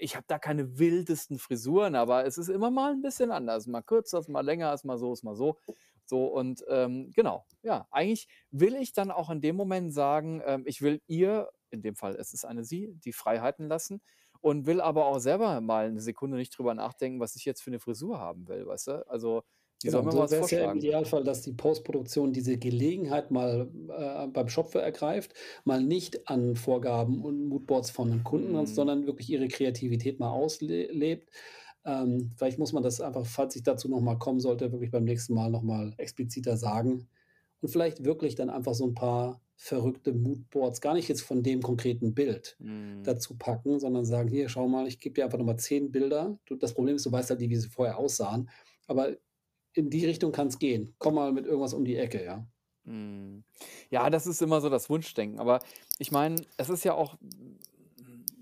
ich 0.00 0.16
habe 0.16 0.24
da 0.28 0.38
keine 0.38 0.78
wildesten 0.78 1.38
Frisuren, 1.38 1.94
aber 1.96 2.24
es 2.26 2.38
ist 2.38 2.48
immer 2.48 2.70
mal 2.70 2.92
'n 2.94 3.02
bisschen 3.02 3.30
anders. 3.30 3.66
Mal 3.66 3.82
kürzer, 3.82 4.22
mal 4.28 4.42
länger, 4.44 4.72
ist 4.74 4.84
mal 4.84 4.98
so, 4.98 5.12
ist 5.12 5.24
mal 5.24 5.34
so.“ 5.36 5.58
So 6.06 6.26
und, 6.26 6.64
ähm, 6.68 7.10
genau, 7.14 7.46
ja. 7.62 7.86
Eigentlich 7.90 8.28
will 8.50 8.74
ich 8.76 8.92
dann 8.92 9.10
auch 9.12 9.30
in 9.30 9.40
dem 9.40 9.56
Moment 9.56 9.92
sagen, 9.94 10.42
ähm, 10.44 10.64
ich 10.66 10.82
will 10.82 11.00
ihr 11.06 11.50
in 11.70 11.82
dem 11.82 11.94
Fall 11.96 12.16
es 12.16 12.32
ist 12.34 12.44
eine 12.44 12.64
sie, 12.64 12.92
die 13.04 13.12
Freiheiten 13.12 13.68
lassen 13.68 14.02
und 14.40 14.66
will 14.66 14.80
aber 14.80 15.06
auch 15.06 15.18
selber 15.20 15.60
mal 15.60 15.92
'ne 15.92 16.00
Sekunde 16.00 16.36
nicht 16.36 16.56
drüber 16.58 16.74
nachdenken, 16.74 17.20
was 17.20 17.36
ich 17.36 17.44
jetzt 17.44 17.62
für 17.62 17.70
'ne 17.70 17.78
Frisur 17.80 18.18
haben 18.18 18.48
will, 18.48 18.66
weißt 18.66 18.88
du? 18.88 19.08
Also, 19.08 19.44
die 19.82 19.88
Genau, 19.88 20.00
soll 20.00 20.02
und 20.02 20.04
mir 20.04 20.12
mal 20.12 20.18
so 20.18 20.20
was 20.20 20.38
es 20.38 20.50
ja 20.50 20.62
im 20.64 20.74
vorschlagen. 20.74 20.76
Idealfall, 20.76 21.24
dass 21.24 21.42
die 21.42 21.52
Postproduktion 21.54 22.32
diese 22.32 22.58
Gelegenheit 22.58 23.30
mal, 23.30 23.70
äh, 23.88 24.26
beim 24.28 24.48
Schopfe 24.48 24.80
ergreift, 24.82 25.34
mal 25.64 25.82
nicht 25.82 26.28
an 26.28 26.54
Vorgaben 26.56 27.24
und 27.24 27.44
Moodboards 27.46 27.90
von 27.90 28.10
'nem 28.10 28.22
Kunden 28.24 28.54
Mhm. 28.54 28.70
sondern 28.74 29.06
wirklich 29.06 29.30
ihre 29.30 29.48
Kreativität 29.48 30.20
mal 30.20 30.30
ausle 30.30 30.92
lebt. 30.92 31.30
Ähm, 31.84 32.32
vielleicht 32.36 32.58
muss 32.58 32.72
man 32.74 32.82
das 32.82 33.00
einfach, 33.00 33.24
falls 33.26 33.56
ich 33.56 33.62
dazu 33.62 33.88
noch 33.88 34.00
mal 34.02 34.16
kommen 34.18 34.40
sollte, 34.40 34.70
wirklich 34.72 34.90
beim 34.90 35.04
nächsten 35.04 35.34
Mal 35.34 35.50
noch 35.50 35.62
mal 35.62 35.94
expliziter 35.98 36.56
sagen 36.58 37.08
und 37.62 37.70
vielleicht 37.70 38.04
wirklich 38.04 38.34
dann 38.34 38.50
einfach 38.50 38.74
so 38.74 38.84
'n 38.86 38.94
paar 38.94 39.42
verrückte 39.56 40.12
Moodboards, 40.14 40.80
gar 40.82 40.94
nicht 40.94 41.08
jetzt 41.08 41.22
von 41.22 41.42
dem 41.42 41.62
konkreten 41.62 42.14
Bild 42.14 42.58
Mhm. 42.60 43.00
dazu 43.02 43.36
packen, 43.38 43.78
sondern 43.80 44.04
sagen: 44.04 44.28
„Hier, 44.30 44.48
schau 44.50 44.68
mal, 44.68 44.86
ich 44.88 45.00
gebe 45.00 45.14
dir 45.14 45.24
einfach 45.24 45.38
noch 45.38 45.46
mal 45.46 45.56
10 45.58 45.90
Bilder.“ 45.92 46.38
Du 46.46 46.56
das 46.56 46.74
Problem 46.74 46.96
ist, 46.96 47.06
du 47.06 47.12
weißt 47.12 47.30
halt 47.30 47.40
nie, 47.40 47.48
wie 47.50 47.56
sie 47.56 47.68
vorher 47.70 47.98
aussahen, 47.98 48.50
aber 48.86 49.16
in 49.74 49.90
die 49.90 50.06
Richtung 50.06 50.32
kann's 50.32 50.58
gehen. 50.58 50.94
Komm 50.98 51.14
mal 51.16 51.32
mit 51.32 51.46
irgendwas 51.46 51.74
um 51.74 51.84
die 51.84 51.96
Ecke, 51.96 52.24
ja? 52.24 52.50
Mhm. 52.84 53.44
Ja, 53.90 54.08
das 54.10 54.26
ist 54.26 54.40
immer 54.42 54.60
so 54.60 54.68
das 54.70 54.88
Wunschdenken. 54.88 55.38
Aber 55.38 55.60
ich 55.98 56.10
meine, 56.12 56.46
es 56.56 56.68
ist 56.70 56.84
ja 56.84 56.94
auch 56.94 57.16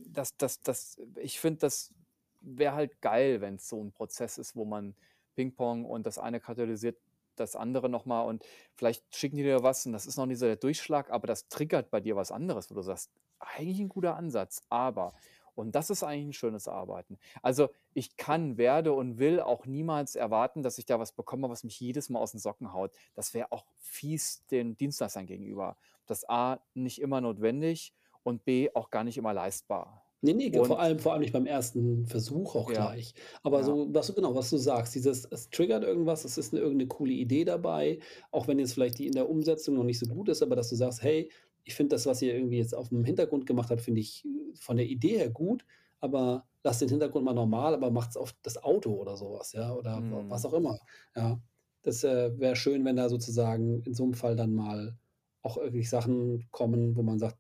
das 0.07 0.37
das 0.37 0.61
das 0.63 0.99
ich 1.17 1.41
finde, 1.41 1.59
das 1.61 1.95
wäre 2.41 2.75
halt 2.75 3.01
geil, 3.03 3.41
wenn's 3.41 3.69
so 3.69 3.81
'n 3.81 3.93
Prozess 3.93 4.39
ist, 4.39 4.55
wo 4.57 4.65
man 4.65 4.97
Pingpong 5.35 5.85
und 5.85 6.07
das 6.07 6.19
eine 6.19 6.41
katalysiert 6.41 6.99
das 7.37 7.55
andere 7.57 7.89
noch 7.89 8.05
mal 8.05 8.23
und 8.23 8.45
vielleicht 8.75 9.15
schicken 9.15 9.37
die 9.37 9.43
dir 9.45 9.63
was 9.63 9.87
und 9.87 9.93
das 9.93 10.07
ist 10.07 10.17
noch 10.17 10.27
nicht 10.27 10.39
so 10.39 10.47
der 10.47 10.57
Durchschlag, 10.57 11.11
aber 11.11 11.27
das 11.29 11.49
triggert 11.49 11.91
bei 11.91 12.01
dir 12.01 12.17
was 12.17 12.33
anderes, 12.33 12.71
wo 12.71 12.75
du 12.75 12.83
sagst: 12.83 13.11
„Eigentlich 13.39 13.81
'n 13.81 13.89
guter 13.89 14.17
Ansatz, 14.17 14.63
aber“ 14.71 15.15
und 15.59 15.75
das 15.75 15.91
ist 15.91 16.03
eigentlich 16.05 16.27
'n 16.29 16.33
schönes 16.35 16.69
Arbeiten. 16.69 17.19
Also, 17.43 17.69
ich 17.95 18.17
kann, 18.17 18.57
werde 18.59 18.93
und 18.95 19.19
will 19.19 19.41
auch 19.41 19.67
niemals 19.67 20.17
erwarten, 20.17 20.63
dass 20.63 20.79
ich 20.79 20.87
da 20.87 20.99
was 21.01 21.13
bekomme, 21.13 21.49
was 21.51 21.65
mich 21.65 21.81
jedes 21.81 22.09
Mal 22.11 22.21
aus 22.21 22.35
'n 22.35 22.39
Socken 22.41 22.73
haut. 22.73 22.93
Das 23.15 23.35
wäre 23.35 23.53
auch 23.53 23.67
fies 23.79 24.45
den 24.47 24.77
Dienstleistern 24.77 25.27
gegenüber. 25.27 25.77
Das 26.07 26.29
A 26.29 26.61
nicht 26.75 27.01
immer 27.01 27.21
notwendig 27.21 27.95
und 28.23 28.45
B 28.45 28.71
auch 28.75 28.91
gar 28.91 29.05
nicht 29.05 29.19
immer 29.19 29.35
leistbar. 29.35 30.05
Ne, 30.23 30.35
ne, 30.35 30.51
ge 30.51 30.63
vor 30.65 30.81
Und 30.81 30.81
allem 30.81 30.99
vor 30.99 31.13
allem 31.13 31.21
nicht 31.21 31.33
beim 31.33 31.47
1. 31.47 32.05
Versuch 32.09 32.57
auch 32.57 32.73
Ja, 32.73 32.73
gleich. 32.73 33.15
Aber 33.45 33.63
ja. 33.63 33.63
so 33.63 33.87
was 33.95 34.09
du 34.09 34.15
genau, 34.15 34.35
was 34.35 34.51
du 34.51 34.57
sagst, 34.57 34.97
dieses 34.97 35.25
es 35.27 35.49
triggert 35.51 35.85
irgendwas, 35.85 36.25
es 36.25 36.37
ist 36.39 36.53
'ne 36.53 36.59
irgend 36.59 36.79
'ne 36.79 36.89
coole 36.89 37.13
Idee 37.13 37.45
dabei, 37.45 38.01
auch 38.33 38.49
wenn 38.49 38.59
jetzt 38.59 38.73
vielleicht 38.75 38.99
die 38.99 39.07
in 39.07 39.15
der 39.15 39.31
Umsetzung 39.31 39.77
noch 39.77 39.85
nicht 39.85 40.01
so 40.01 40.07
gut 40.07 40.29
ist, 40.29 40.43
aber 40.43 40.57
dass 40.57 40.71
du 40.71 40.75
sagst: 40.77 41.03
„Hey, 41.03 41.31
ich 41.63 41.77
finde 41.77 41.95
das, 41.95 42.07
was 42.07 42.21
ihr 42.21 42.35
irgendwie 42.35 42.57
jetzt 42.59 42.75
aufm 42.75 43.05
Hintergrund 43.05 43.47
gemacht 43.47 43.71
habt, 43.71 43.81
finde 43.81 44.01
ich 44.01 44.25
von 44.57 44.77
der 44.79 44.87
Idee 44.87 45.19
her 45.19 45.31
gut, 45.31 45.65
aber 46.01 46.47
lasst 46.65 46.81
den 46.83 46.89
Hintergrund 46.91 47.25
mal 47.25 47.35
normal, 47.35 47.75
aber 47.75 47.91
macht's 47.91 48.17
auf 48.17 48.35
das 48.43 48.63
Auto“ 48.63 48.95
oder 48.95 49.17
so 49.17 49.33
was, 49.33 49.53
ja, 49.53 49.75
oder 49.75 50.05
wa 50.09 50.25
was 50.29 50.45
Mhm. 50.45 50.47
auch 50.47 50.55
immer, 50.55 50.79
ja? 51.17 51.41
Das, 51.83 52.05
äh, 52.05 52.39
wäre 52.39 52.57
schön, 52.57 52.85
wenn 52.85 52.97
da 52.97 53.09
sozusagen 53.09 53.83
in 53.85 53.95
so 53.95 54.05
'nem 54.05 54.15
Fall 54.15 54.37
dann 54.37 54.55
mal 54.55 54.99
auch 55.43 55.57
irgendwie 55.59 55.85
Sachen 55.85 56.49
kommen, 56.51 56.97
wo 56.97 57.03
man 57.03 57.19
sagt: 57.19 57.39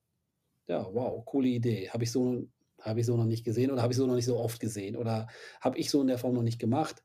„Ja, 0.68 0.88
wow, 0.94 1.24
coole 1.26 1.48
Idee. 1.48 1.90
Habe 1.90 2.04
ich 2.04 2.12
so 2.12 2.48
habe 2.82 3.00
ich 3.00 3.06
so 3.06 3.16
noch 3.16 3.26
nicht 3.26 3.44
gesehen 3.44 3.70
oder 3.72 3.82
habe 3.82 3.92
ich 3.92 3.98
so 3.98 4.06
noch 4.06 4.14
nicht 4.16 4.26
so 4.26 4.38
oft 4.38 4.60
gesehen 4.60 4.96
oder 4.96 5.28
habe 5.62 5.78
ich 5.78 5.90
so 5.90 6.00
in 6.02 6.08
der 6.08 6.18
Form 6.18 6.34
noch 6.34 6.42
nicht 6.44 6.60
gemacht. 6.60 7.02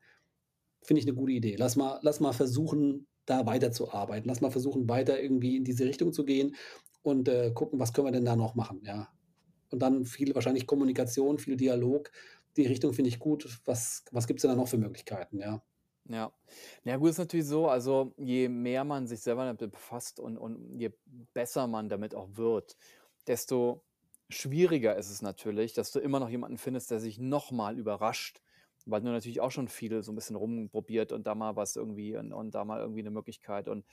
Finde 0.84 1.00
ich 1.00 1.06
'ne 1.06 1.14
gute 1.14 1.32
Idee. 1.32 1.56
Lass 1.58 1.76
mal 1.76 2.00
lass 2.02 2.20
mal 2.20 2.32
versuchen, 2.34 3.06
da 3.26 3.46
weiterzuarbeiten. 3.46 4.28
Lass 4.28 4.40
mal 4.42 4.50
versuchen, 4.52 4.88
weiter 4.88 5.20
irgendwie 5.22 5.56
in 5.58 5.64
diese 5.64 5.84
Richtung 5.86 6.12
zu 6.14 6.24
gehen 6.26 6.56
und, 7.02 7.28
äh, 7.28 7.52
gucken, 7.54 7.80
was 7.80 7.92
können 7.94 8.08
wir 8.08 8.12
denn 8.12 8.24
da 8.26 8.36
noch 8.36 8.54
machen“, 8.56 8.82
ja? 8.86 9.08
Und 9.74 9.80
dann 9.80 10.04
viel 10.06 10.34
wahrscheinlich 10.36 10.66
Kommunikation, 10.68 11.38
viel 11.40 11.56
Dialog. 11.56 12.12
Die 12.56 12.66
Richtung 12.66 12.94
finde 12.94 13.10
ich 13.10 13.18
gut. 13.20 13.60
Was 13.66 14.04
was 14.12 14.26
gibt's 14.28 14.42
denn 14.42 14.50
da 14.52 14.56
noch 14.56 14.68
für 14.68 14.78
Möglichkeiten, 14.78 15.40
ja? 15.40 15.64
Ja. 16.06 16.32
Na 16.84 16.92
ja 16.92 16.96
gut, 16.98 17.10
ist 17.10 17.18
natürlich 17.18 17.46
so, 17.46 17.68
also 17.68 18.12
je 18.18 18.48
mehr 18.48 18.84
man 18.84 19.06
sich 19.06 19.20
selber 19.22 19.44
damit 19.44 19.72
befasst 19.72 20.20
und 20.20 20.36
und 20.36 20.78
je 20.78 20.92
besser 21.32 21.66
man 21.66 21.88
damit 21.88 22.14
auch 22.14 22.28
wird, 22.36 22.76
desto 23.26 23.84
schwieriger 24.28 24.96
ist 24.96 25.08
es 25.10 25.22
natürlich, 25.22 25.72
dass 25.72 25.92
du 25.92 26.00
immer 26.00 26.20
noch 26.20 26.28
jemanden 26.28 26.58
findest, 26.58 26.90
der 26.90 27.00
sich 27.00 27.18
noch 27.18 27.50
mal 27.52 27.78
überrascht, 27.78 28.42
weil 28.84 29.00
du 29.00 29.06
natürlich 29.08 29.40
auch 29.40 29.50
schon 29.50 29.68
viel 29.68 30.02
so 30.02 30.12
'n 30.12 30.14
bisschen 30.14 30.36
rumprobiert 30.36 31.10
und 31.10 31.26
da 31.26 31.34
mal 31.34 31.56
was 31.56 31.74
irgendwie 31.76 32.16
und 32.18 32.34
und 32.34 32.54
da 32.54 32.64
mal 32.66 32.80
irgendwie 32.80 33.02
'ne 33.02 33.10
Möglichkeit 33.10 33.68
und 33.68 33.86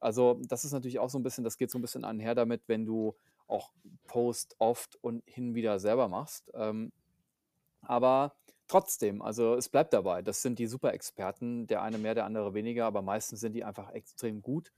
also, 0.00 0.40
das 0.48 0.64
ist 0.64 0.72
natürlich 0.72 0.98
auch 1.00 1.10
so 1.10 1.18
'n 1.18 1.22
bisschen 1.24 1.42
das 1.44 1.56
geht 1.58 1.70
so 1.72 1.78
'n 1.78 1.82
bisschen 1.82 2.04
einher 2.04 2.34
damit, 2.36 2.68
wenn 2.68 2.86
du 2.86 3.16
auch 3.48 3.72
Post 4.06 4.56
oft 4.58 4.96
und 5.02 5.22
hin 5.26 5.54
wieder 5.54 5.78
selber 5.78 6.08
machst. 6.08 6.50
Ähm, 6.54 6.92
aber 7.82 8.36
trotzdem, 8.68 9.22
also 9.22 9.54
es 9.54 9.68
bleibt 9.68 9.92
dabei. 9.92 10.22
Das 10.22 10.42
sind 10.42 10.58
die 10.58 10.66
Superexperten, 10.66 11.66
der 11.66 11.82
eine 11.82 11.98
mehr, 11.98 12.14
der 12.14 12.24
andere 12.24 12.54
weniger, 12.54 12.86
aber 12.86 13.02
meistens 13.02 13.40
sind 13.40 13.52
die 13.54 13.64
einfach 13.64 13.90
extrem 13.92 14.42
gut 14.42 14.72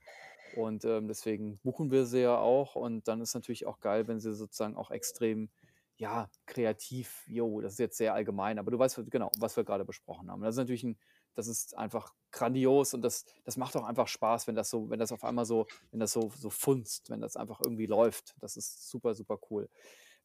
und, 0.51 0.85
ähm, 0.85 1.09
deswegen 1.09 1.59
buchen 1.61 1.91
wir 1.91 2.07
sie 2.07 2.21
ja 2.23 2.39
auch 2.39 2.75
und 2.77 3.09
dann 3.09 3.21
ist 3.21 3.35
natürlich 3.35 3.67
auch 3.67 3.81
geil, 3.81 4.09
wenn 4.09 4.21
sie 4.21 4.35
sozusagen 4.35 4.77
auch 4.77 4.91
extrem, 4.91 5.51
ja, 5.97 6.31
kreativ 6.47 7.25
jo, 7.29 7.61
das 7.61 7.75
ist 7.75 7.79
jetzt 7.81 7.99
sehr 7.99 8.15
allgemein, 8.15 8.59
aber 8.59 8.71
du 8.71 8.79
weißt, 8.79 9.03
genau, 9.11 9.31
was 9.39 9.57
wir 9.57 9.65
grade 9.65 9.85
besprochen 9.85 10.31
haben. 10.31 10.43
Das 10.43 10.55
ist 10.55 10.59
natürlich 10.59 10.85
'n 10.85 10.99
das 11.39 11.47
ist 11.47 11.77
einfach 11.79 12.15
grandios 12.33 12.95
und 12.95 13.03
das 13.03 13.25
das 13.45 13.57
macht 13.57 13.77
auch 13.77 13.85
einfach 13.85 14.09
Spaß, 14.09 14.47
wenn 14.49 14.55
das 14.57 14.71
so 14.71 14.91
wenn 14.91 14.99
das 14.99 15.13
auf 15.13 15.25
einmal 15.25 15.47
so 15.47 15.67
wenn 15.91 16.01
das 16.01 16.13
so 16.13 16.31
so 16.37 16.51
funzt, 16.51 17.11
wenn 17.11 17.21
das 17.21 17.37
einfach 17.37 17.61
irgendwie 17.65 17.87
läuft. 17.87 18.35
Das 18.41 18.57
ist 18.57 18.91
super, 18.91 19.15
super 19.15 19.39
cool. 19.51 19.69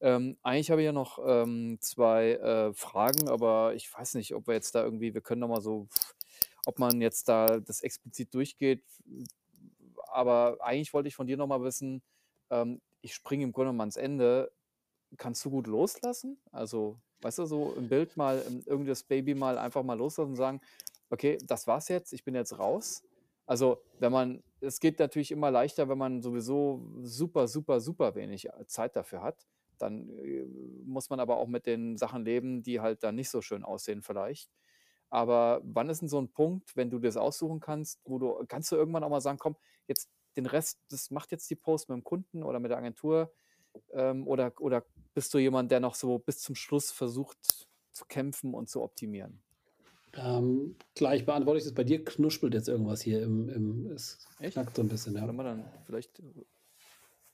Ähm, 0.02 0.38
eigentlich 0.44 0.70
habe 0.72 0.82
ich 0.82 0.86
ja 0.86 0.92
noch, 0.92 1.20
ähm, 1.26 1.78
2, 1.80 2.32
äh, 2.34 2.74
Fragen, 2.74 3.30
aber 3.30 3.74
ich 3.76 3.94
weiß 3.94 4.16
nicht, 4.16 4.36
ob 4.36 4.48
wir 4.48 4.56
jetzt 4.56 4.76
da 4.76 4.84
irgendwie 4.84 5.14
wir 5.14 5.22
können 5.22 5.42
noch 5.42 5.48
mal 5.48 5.62
so 5.62 5.88
ob 6.66 6.80
man 6.80 7.02
jetzt 7.02 7.30
da 7.30 7.60
das 7.60 7.82
explizit 7.82 8.34
durchgeht, 8.34 8.84
aber 10.08 10.58
eigentlich 10.62 10.94
wollte 10.94 11.10
ich 11.10 11.16
von 11.16 11.28
dir 11.28 11.38
noch 11.38 11.48
mal 11.48 11.64
wissen, 11.64 12.02
ähm, 12.50 12.82
ich 13.02 13.14
springe 13.14 13.44
im 13.44 13.52
Grunde 13.52 13.68
genommen 13.68 13.82
ans 13.82 13.98
Ende. 13.98 14.52
Kannst 15.18 15.46
du 15.46 15.52
gut 15.52 15.68
loslassen? 15.68 16.40
Also, 16.52 17.00
weißt 17.22 17.40
du, 17.40 17.46
so 17.46 17.74
im 17.78 17.90
Bild 17.90 18.18
mal 18.18 18.44
ähm, 18.48 18.64
irgendwie 18.66 18.90
das 18.90 19.04
Baby 19.04 19.36
mal 19.36 19.58
einfach 19.58 19.84
mal 19.84 19.98
loslassen 19.98 20.32
und 20.32 20.36
sagen: 20.38 20.62
„Okay, 21.14 21.38
das 21.46 21.68
war's 21.68 21.90
jetzt, 21.90 22.14
ich 22.14 22.24
bin 22.24 22.36
jetzt 22.36 22.58
raus.“ 22.60 23.04
Also, 23.46 23.84
wenn 24.00 24.12
man 24.12 24.44
es 24.62 24.80
geht 24.80 25.00
natürlich 25.00 25.32
immer 25.32 25.52
leichter, 25.52 25.90
wenn 25.90 25.98
man 25.98 26.22
sowieso 26.22 26.82
super, 27.02 27.48
super, 27.48 27.80
super 27.82 28.16
wenig, 28.16 28.48
äh, 28.50 28.66
Zeit 28.68 28.96
dafür 28.96 29.22
hat. 29.22 29.46
Dann 29.78 30.10
äh, 30.20 30.46
muss 30.86 31.10
man 31.10 31.20
aber 31.20 31.38
auch 31.38 31.48
mit 31.48 31.66
den 31.68 31.98
Sachen 31.98 32.26
leben, 32.26 32.64
die 32.64 32.80
halt 32.82 33.04
dann 33.04 33.16
nicht 33.16 33.30
so 33.30 33.42
schön 33.42 33.64
aussehen 33.64 34.02
vielleicht. 34.02 34.50
Aber 35.10 35.62
wann 35.64 35.90
ist 35.90 36.02
denn 36.02 36.10
so 36.10 36.20
ein 36.22 36.32
Punkt, 36.32 36.76
wenn 36.76 36.90
du 36.90 37.00
das 37.00 37.18
aussuchen 37.18 37.60
kannst, 37.60 38.02
wo 38.06 38.18
du 38.20 38.44
kannst 38.48 38.72
du 38.72 38.76
irgendwann 38.78 39.04
auch 39.04 39.10
mal 39.10 39.22
sagen: 39.22 39.38
„Komm, 39.40 39.58
jetzt 39.88 40.10
den 40.38 40.46
Rest, 40.48 40.80
das 40.90 41.12
macht 41.12 41.32
jetzt 41.32 41.50
die 41.50 41.56
Post 41.56 41.90
mit 41.90 41.98
dem 41.98 42.04
Kunden 42.04 42.44
oder 42.44 42.60
mit 42.60 42.72
der 42.72 42.80
Agentur“, 42.80 43.32
ähm, 43.94 44.28
oder 44.28 44.54
oder 44.60 44.86
bist 45.14 45.34
du 45.34 45.38
jemand, 45.40 45.72
der 45.72 45.80
noch 45.80 45.96
so 45.96 46.20
bis 46.20 46.40
zum 46.42 46.56
Schluss 46.56 46.92
versucht 46.92 47.68
zu 47.92 48.06
kämpfen 48.06 48.54
und 48.56 48.70
zu 48.70 48.82
optimieren? 48.82 49.44
Ähm, 50.16 50.76
gleich 50.96 51.26
beantworte 51.26 51.58
ich 51.60 51.64
das. 51.64 51.74
Bei 51.74 51.84
dir 51.84 52.04
knuspelt 52.06 52.54
jetzt 52.54 52.68
irgendwas 52.70 53.02
hier 53.02 53.22
im 53.24 53.50
im 53.50 53.88
es 53.92 54.20
Echt? 54.40 54.64
knackt 54.64 54.76
so 54.76 54.82
'n 54.84 54.88
bisschen, 54.90 55.16
ja. 55.16 55.22
Warte 55.22 55.34
mal, 55.34 55.44
dann 55.44 55.72
vielleicht 55.86 56.20
äh, 56.20 56.24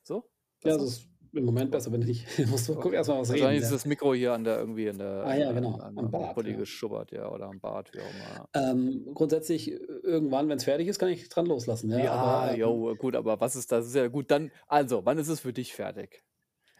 so? 0.04 0.32
Ja, 0.64 0.76
Besser? 0.76 0.76
es 0.76 0.84
ist 0.84 1.10
im 1.34 1.46
Moment 1.46 1.72
besser, 1.72 1.92
wenn 1.92 2.02
nicht 2.02 2.26
musst 2.48 2.68
du 2.70 2.78
guck 2.78 2.94
Okay. 2.94 2.94
erst 2.94 3.10
mal 3.10 3.20
was 3.20 3.32
reden, 3.32 3.56
Wahrscheinlich 3.56 3.62
ist 3.64 3.72
ja. 3.72 3.72
das 3.72 3.86
Mikro 3.86 4.14
hier 4.14 4.34
an 4.34 4.44
der 4.44 4.58
irgendwie 4.60 4.90
an 4.90 4.98
der 5.00 5.08
Ah 5.22 5.36
ja, 5.36 5.52
der 5.52 5.58
an 5.58 5.80
genau, 5.80 5.80
an 5.80 6.10
am 6.12 6.12
Bart, 6.12 6.34
Pulli 6.34 6.56
ja. 6.56 6.56
geschubbert, 6.56 7.12
ja, 7.12 7.30
oder 7.30 7.48
am 7.48 7.60
Bart, 7.60 7.94
wie 7.94 8.00
auch 8.02 8.12
immer, 8.14 8.34
ja. 8.34 8.50
Ähm, 8.54 9.14
grundsätzlich, 9.14 9.70
irgendwann, 9.72 10.50
wenn's 10.50 10.64
fertig 10.64 10.88
ist, 10.88 10.98
kann 11.00 11.10
ich 11.10 11.30
dran 11.30 11.46
loslassen, 11.46 11.90
ja, 11.92 12.02
Ja, 12.02 12.12
aber, 12.12 12.52
ähm 12.52 12.54
jo, 12.54 12.96
gut, 12.96 13.16
aber 13.16 13.40
was 13.42 13.56
ist 13.56 13.72
das 13.72 13.88
ist 13.88 13.96
ja 13.96 14.08
gut, 14.08 14.30
dann 14.30 14.52
also, 14.68 15.06
wann 15.06 15.18
ist 15.18 15.28
es 15.28 15.40
für 15.40 15.54
dich 15.54 15.74
fertig? 15.74 16.24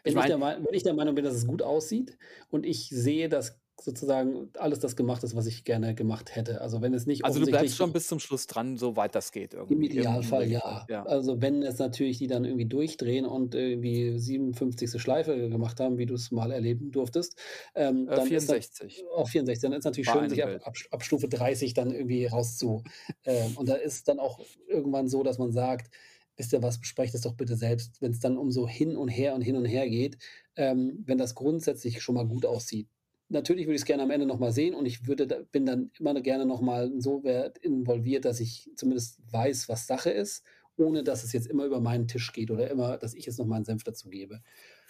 Ich 0.04 0.14
Wenn 0.14 0.16
ich 0.16 0.24
meine 0.24 0.26
der 0.26 0.40
wenn 0.40 0.74
ich 0.74 0.82
der 0.82 0.94
Meinung 0.94 1.14
bin, 1.14 1.24
dass 1.24 1.34
es 1.34 1.46
gut 1.46 1.62
aussieht 1.62 2.18
und 2.50 2.64
ich 2.66 2.88
sehe, 2.88 3.28
dass 3.28 3.60
sozusagen 3.80 4.50
alles 4.58 4.78
das 4.80 4.96
gemacht 4.96 5.22
ist, 5.24 5.34
was 5.36 5.46
ich 5.46 5.64
gerne 5.64 5.94
gemacht 5.94 6.34
hätte. 6.36 6.60
Also, 6.60 6.82
wenn 6.82 6.94
es 6.94 7.06
nicht 7.06 7.22
Also, 7.22 7.40
du 7.40 7.46
bleibst 7.48 7.76
schon 7.76 7.92
bis 7.92 8.06
zum 8.08 8.18
Schluss 8.20 8.46
dran, 8.46 8.76
soweit 8.76 9.14
das 9.14 9.32
geht 9.32 9.54
Im 9.68 9.82
irgendwie, 9.82 9.90
irgendein 9.94 10.20
Idealfall 10.22 10.50
ja. 10.50 10.88
ja. 10.88 11.04
Also, 11.04 11.40
wenn 11.40 11.62
es 11.62 11.78
natürlich 11.78 12.18
die 12.18 12.26
dann 12.26 12.44
irgendwie 12.44 12.66
durchdrehen 12.66 13.24
und 13.24 13.54
irgendwie 13.54 14.18
57. 14.18 14.98
Schleife 14.98 15.48
gemacht 15.48 15.78
haben, 15.80 15.96
wie 15.98 16.06
du's 16.06 16.30
mal 16.32 16.50
erleben 16.50 16.90
durftest, 16.90 17.38
ähm, 17.74 18.10
Äh, 18.10 18.14
dann 18.14 18.32
ist 18.32 18.48
das 18.48 18.58
64. 18.58 19.06
oh, 19.14 19.24
64, 19.24 19.62
dann 19.62 19.72
ist 19.72 19.84
natürlich 19.84 20.08
Bei 20.08 20.10
schön, 20.10 20.28
sich 20.28 20.42
ab 20.44 20.56
ab 20.62 20.74
ab 20.90 21.02
Stufe 21.04 21.28
30 21.28 21.72
dann 21.74 21.90
irgendwie 21.92 22.26
rauszu 22.26 22.82
ähm, 23.24 23.56
und 23.56 23.68
da 23.68 23.74
ist 23.76 24.08
dann 24.08 24.18
auch 24.18 24.40
irgendwann 24.66 25.08
so, 25.08 25.22
dass 25.22 25.38
man 25.38 25.52
sagt: 25.52 25.94
„Wisst 26.36 26.52
ihr 26.52 26.62
was, 26.62 26.80
besprecht 26.80 27.14
es 27.14 27.22
doch 27.22 27.34
bitte 27.34 27.54
selbst.“ 27.56 28.00
Wenn's 28.02 28.18
dann 28.20 28.36
um 28.38 28.50
so 28.50 28.68
hin 28.68 28.96
und 28.96 29.08
her 29.08 29.34
und 29.36 29.42
hin 29.42 29.56
und 29.56 29.64
her 29.66 29.88
geht, 29.88 30.18
ähm, 30.56 31.02
wenn 31.06 31.16
das 31.18 31.34
grundsätzlich 31.36 32.02
schon 32.02 32.16
mal 32.16 32.26
gut 32.26 32.44
aussieht. 32.44 32.88
Natürlich 33.32 33.66
würde 33.66 33.76
ich's 33.76 33.84
gerne 33.84 34.02
am 34.02 34.10
Ende 34.10 34.26
noch 34.26 34.40
mal 34.40 34.50
sehen 34.52 34.74
und 34.74 34.86
ich 34.86 35.06
würde 35.06 35.46
bin 35.52 35.64
dann 35.64 35.92
immer 36.00 36.20
gerne 36.20 36.44
noch 36.46 36.60
mal 36.60 36.88
insoweit 36.88 37.58
involviert, 37.58 38.24
dass 38.24 38.40
ich 38.40 38.68
zumindest 38.74 39.20
weiß, 39.32 39.68
was 39.68 39.86
Sache 39.86 40.10
ist, 40.10 40.44
ohne 40.76 41.04
dass 41.04 41.22
es 41.22 41.32
jetzt 41.32 41.46
immer 41.46 41.64
über 41.64 41.80
meinen 41.80 42.08
Tisch 42.08 42.32
geht 42.32 42.50
oder 42.50 42.68
immer 42.68 42.98
dass 42.98 43.14
ich 43.14 43.26
jetzt 43.26 43.38
noch 43.38 43.46
meinen 43.46 43.64
Senf 43.64 43.84
dazugebe. 43.84 44.40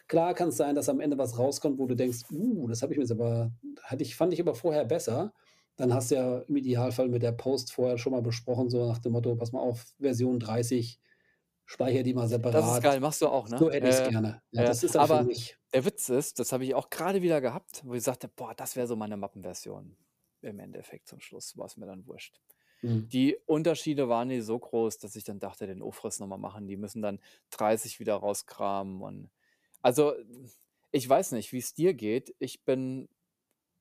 Klar 0.09 0.34
kann's 0.34 0.57
sein, 0.57 0.74
dass 0.74 0.88
am 0.88 1.01
Ende 1.01 1.18
was 1.18 1.38
rauskommt, 1.38 1.78
wo 1.78 1.86
du 1.86 1.95
denkst: 1.97 2.20
„Uh, 2.30 2.68
das 2.68 2.82
habe 2.82 2.93
ich 2.93 2.99
mir 2.99 3.05
jetzt 3.05 3.12
aber 3.12 3.53
hatte 3.82 4.03
ich 4.05 4.16
fand 4.16 4.32
ich 4.34 4.41
aber 4.41 4.55
vorher 4.55 4.84
besser.“ 4.86 5.34
Dann 5.76 5.95
hast 5.95 6.11
du 6.11 6.16
ja 6.16 6.38
im 6.41 6.57
Idealfall 6.57 7.09
mit 7.09 7.22
der 7.22 7.32
Post 7.32 7.72
vorher 7.72 7.99
schon 7.99 8.12
mal 8.12 8.22
besprochen, 8.22 8.70
so 8.70 8.86
nach 8.86 8.99
dem 8.99 9.12
Motto: 9.12 9.36
„Pass 9.36 9.53
mal 9.53 9.61
auf, 9.61 9.95
Version 10.01 10.41
30, 10.41 11.01
speicher 11.71 12.03
die 12.03 12.14
mal 12.14 12.29
Das 12.51 12.66
ist 12.66 12.81
separat. 12.81 12.81
geil, 12.81 13.01
machst 13.01 13.23
du 13.23 13.29
auch, 13.29 13.49
ne? 13.49 13.66
So 13.66 13.71
hätte 13.71 13.89
ich's 13.89 14.03
Äh, 14.03 14.03
gerne.“ 14.03 14.43
Ja, 14.53 14.64
ja, 14.64 14.64
das 14.64 14.83
ist 14.83 14.97
aber 14.97 15.29
der 15.73 15.85
Witz 15.85 16.09
ist, 16.09 16.39
das 16.41 16.53
habe 16.53 16.64
ich 16.64 16.75
auch 16.75 16.91
grade 16.91 17.23
wieder 17.23 17.41
gehabt, 17.41 17.83
wo 17.87 17.95
ich 17.95 18.03
sagte: 18.03 18.29
„Boah, 18.29 18.55
das 18.55 18.75
wäre 18.77 18.87
so 18.89 18.97
meine 18.97 19.16
Mappenversion.“ 19.16 19.97
Im 20.43 20.59
Endeffekt 20.59 21.07
zum 21.09 21.21
Schluss 21.21 21.57
war's 21.57 21.77
mir 21.77 21.87
dann 21.87 22.07
wurscht. 22.07 22.41
Mhm. 22.83 23.11
Die 23.12 23.37
Unterschiede 23.47 24.09
waren 24.09 24.29
nicht 24.29 24.45
so 24.45 24.59
groß, 24.59 24.99
dass 24.99 25.16
ich 25.16 25.25
dann 25.25 25.41
dachte: 25.41 25.66
„Den 25.66 25.83
Aufriss 25.83 26.21
noch 26.21 26.27
mal 26.29 26.39
machen.“ 26.39 26.66
Die 26.68 26.77
müssen 26.77 27.03
dann 27.03 27.21
30 27.51 28.01
wieder 28.01 28.16
rauskramen 28.16 29.03
und 29.03 29.31
also, 29.83 30.14
ich 30.93 31.09
weiß 31.09 31.33
nicht, 31.33 31.53
wie's 31.53 31.75
dir 31.75 31.95
geht. 31.95 32.35
Ich 32.39 32.64
bin 32.64 33.09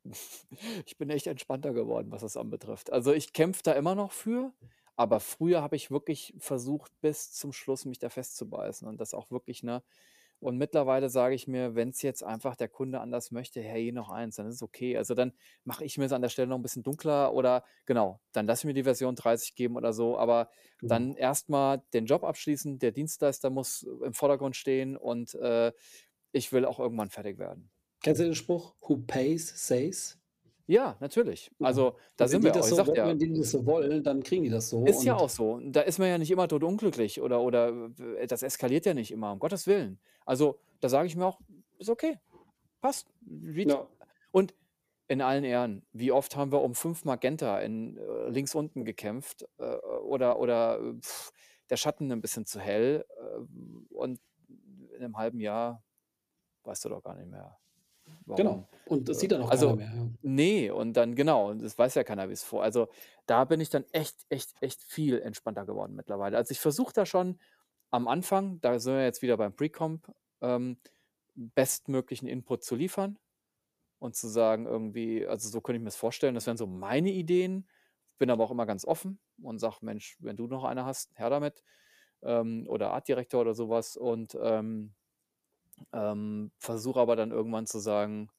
ich 0.86 0.98
bin 0.98 1.10
echt 1.10 1.28
entspannter 1.28 1.74
geworden, 1.74 2.12
was 2.12 2.22
das 2.22 2.38
anbetrifft. 2.38 2.92
Also, 2.92 3.14
ich 3.14 3.34
kämpfe 3.34 3.64
da 3.64 3.74
immer 3.74 3.96
noch 3.96 4.12
für, 4.12 4.54
aber 5.00 5.20
früher 5.22 5.62
habe 5.64 5.76
ich 5.78 5.92
wirklich 5.92 6.36
versucht, 6.40 6.92
bis 7.02 7.32
zum 7.34 7.54
Schluss 7.54 7.86
mich 7.86 8.00
da 8.00 8.10
festzubeißen 8.10 8.88
und 8.88 9.00
das 9.02 9.14
auch 9.16 9.32
wirklich, 9.32 9.64
ne? 9.64 9.84
Und 10.42 10.58
mittlerweile 10.58 11.10
sage 11.10 11.36
ich 11.36 11.48
mir, 11.48 11.76
wenn's 11.76 12.02
jetzt 12.02 12.24
einfach 12.24 12.56
der 12.56 12.70
Kunde 12.70 13.02
anders 13.02 13.32
möchte, 13.32 13.62
hey, 13.62 13.92
noch 13.92 14.10
eins, 14.10 14.38
dann 14.38 14.48
ist 14.48 14.56
es 14.56 14.64
okay. 14.64 14.98
Also, 14.98 15.14
dann 15.16 15.34
mache 15.66 15.84
ich 15.86 15.98
mir's 15.98 16.14
an 16.14 16.22
der 16.22 16.30
Stelle 16.30 16.48
noch 16.48 16.58
'n 16.58 16.62
bisschen 16.64 16.84
dunkler 16.84 17.34
oder 17.34 17.66
genau, 17.86 18.22
dann 18.34 18.48
lasse 18.48 18.62
ich 18.62 18.66
mir 18.68 18.74
die 18.74 18.84
Version 18.84 19.16
30 19.16 19.56
geben 19.56 19.76
oder 19.78 19.92
so, 19.94 20.18
aber 20.18 20.50
dann 20.88 21.14
Genau. 21.14 21.16
erst 21.16 21.50
mal 21.50 21.84
den 21.94 22.06
Job 22.06 22.24
abschließen. 22.24 22.80
Der 22.80 22.92
Dienstleister 22.94 23.50
muss 23.50 23.84
im 24.04 24.14
Vordergrund 24.14 24.56
stehen 24.56 24.96
und, 24.98 25.34
äh, 25.36 25.74
ich 26.34 26.52
will 26.54 26.66
auch 26.66 26.80
irgendwann 26.80 27.10
fertig 27.10 27.38
werden. 27.40 27.72
Kennst 28.04 28.20
du 28.20 28.26
den 28.26 28.36
Spruch: 28.36 28.76
„Who 28.82 28.98
pays, 29.08 29.54
says?“ 29.66 30.20
Ja, 30.70 30.98
natürlich. 31.00 31.52
Also, 31.64 31.98
da 32.16 32.28
Und 32.28 32.32
wenn 32.32 32.40
sind 32.40 32.44
die 32.44 32.52
wir 32.52 32.56
auch. 32.56 32.68
das 32.68 32.68
Ich 32.68 32.76
so 32.76 32.76
sagte 32.76 33.00
wenn 33.00 33.00
ja 33.00 33.16
wenn 33.20 33.20
die 33.20 33.34
das 33.34 33.52
so 33.52 33.66
wollen, 33.66 34.04
dann 34.04 34.24
kriegen 34.24 34.44
die 34.44 34.50
das 34.50 34.70
so 34.70 34.80
Ist 34.86 35.04
ja 35.04 35.16
auch 35.16 35.30
und 35.30 35.30
so. 35.30 35.60
Da 35.62 35.82
ist 35.82 36.00
man 36.00 36.08
ja 36.08 36.18
nicht 36.18 36.32
immer 36.32 36.48
todunglücklich 36.48 37.22
oder 37.22 37.42
oder 37.42 37.90
w 37.98 38.26
das 38.28 38.44
eskaliert 38.44 38.86
ja 38.86 38.94
nicht 38.94 39.12
immer, 39.12 39.32
um 39.34 39.40
Gottes 39.40 39.68
Willen. 39.68 40.00
Also, 40.26 40.62
da 40.80 40.88
sage 40.90 41.08
ich 41.08 41.16
mir 41.16 41.26
auch: 41.26 41.42
„Ist 41.78 41.90
okay, 41.90 42.20
passt, 42.82 43.14
sieht“ 43.22 43.80
Ja. 43.80 43.90
und 44.32 44.56
in 45.10 45.22
allen 45.22 45.44
Ehren, 45.46 45.86
wie 45.94 46.12
oft 46.14 46.36
haben 46.38 46.52
wir 46.54 46.62
um 46.62 46.76
5 46.76 47.06
Magenta 47.06 47.60
in 47.62 47.98
äh, 47.98 48.30
links 48.30 48.56
unten 48.56 48.86
gekämpft, 48.86 49.46
äh, 49.60 49.66
oder 50.04 50.40
oder 50.40 50.80
der 51.70 51.78
Schatten 51.78 52.12
'n 52.12 52.22
bisschen 52.22 52.46
zu 52.46 52.60
hell, 52.62 53.06
äh, 53.20 53.94
und 53.96 54.22
in 54.50 55.00
'nem 55.02 55.18
halben 55.18 55.40
Jahr 55.42 55.84
weißt 56.66 56.86
du 56.86 56.90
doch 56.90 57.04
gar 57.04 57.16
nicht 57.18 57.30
mehr, 57.30 57.60
warum. 58.30 58.64
Genau. 58.64 58.70
Und 58.84 59.08
das 59.10 59.20
sieht 59.20 59.32
dann 59.32 59.42
auch 59.42 59.52
keiner 59.52 59.74
also, 59.74 59.76
mehr, 59.76 59.94
ja. 59.94 60.10
ne, 60.22 60.72
und 60.72 60.94
dann 60.94 61.16
genau, 61.16 61.50
und 61.50 61.62
das 61.62 61.78
weiß 61.78 61.96
ja 61.96 62.04
keiner, 62.04 62.30
wie's 62.30 62.44
vor 62.44 62.64
also, 62.64 62.90
da 63.26 63.46
bin 63.46 63.60
ich 63.62 63.70
dann 63.70 63.86
echt, 63.92 64.26
echt, 64.30 64.54
echt 64.62 64.84
viel 64.84 65.20
entspannter 65.22 65.66
geworden 65.66 65.96
mittlerweile. 65.96 66.38
Also, 66.38 66.52
ich 66.52 66.60
versuche 66.60 66.94
da 66.94 67.06
schon 67.06 67.40
am 67.92 68.08
Anfang, 68.08 68.62
da 68.62 68.80
sind 68.80 68.94
wir 68.96 69.04
jetzt 69.04 69.22
wieder 69.22 69.38
beim 69.38 69.56
Pre-Comp, 69.56 70.12
ähm, 70.42 70.80
bestmöglichen 71.36 72.28
Input 72.28 72.64
zu 72.64 72.76
liefern 72.76 73.18
und 74.00 74.16
zu 74.16 74.28
sagen 74.28 74.66
irgendwie 74.68 75.26
also, 75.28 75.50
so 75.50 75.62
könnte 75.62 75.78
ich 75.80 75.84
mir's 75.84 75.96
vorstellen, 75.98 76.36
das 76.36 76.48
wären 76.48 76.58
so 76.58 76.68
meine 76.68 77.12
Ideen, 77.12 77.70
bin 78.20 78.30
aber 78.32 78.44
auch 78.46 78.52
immer 78.52 78.66
ganz 78.66 78.86
offen 78.86 79.20
und 79.42 79.60
sage: 79.60 79.78
„Mensch, 79.82 80.18
wenn 80.22 80.38
du 80.38 80.48
noch 80.48 80.64
eine 80.66 80.86
hast, 80.86 81.18
her 81.20 81.30
damit“, 81.30 81.64
ähm, 82.24 82.66
oder 82.70 82.92
Artdirektor 82.94 83.42
oder 83.42 83.54
so 83.56 83.70
was 83.70 83.98
und, 83.98 84.38
ähm 84.42 84.96
ähm, 85.94 86.52
versuche 86.60 87.00
aber 87.00 87.16
dann 87.16 87.32
irgendwann 87.32 87.68
zu 87.68 87.80
sagen: 87.80 88.30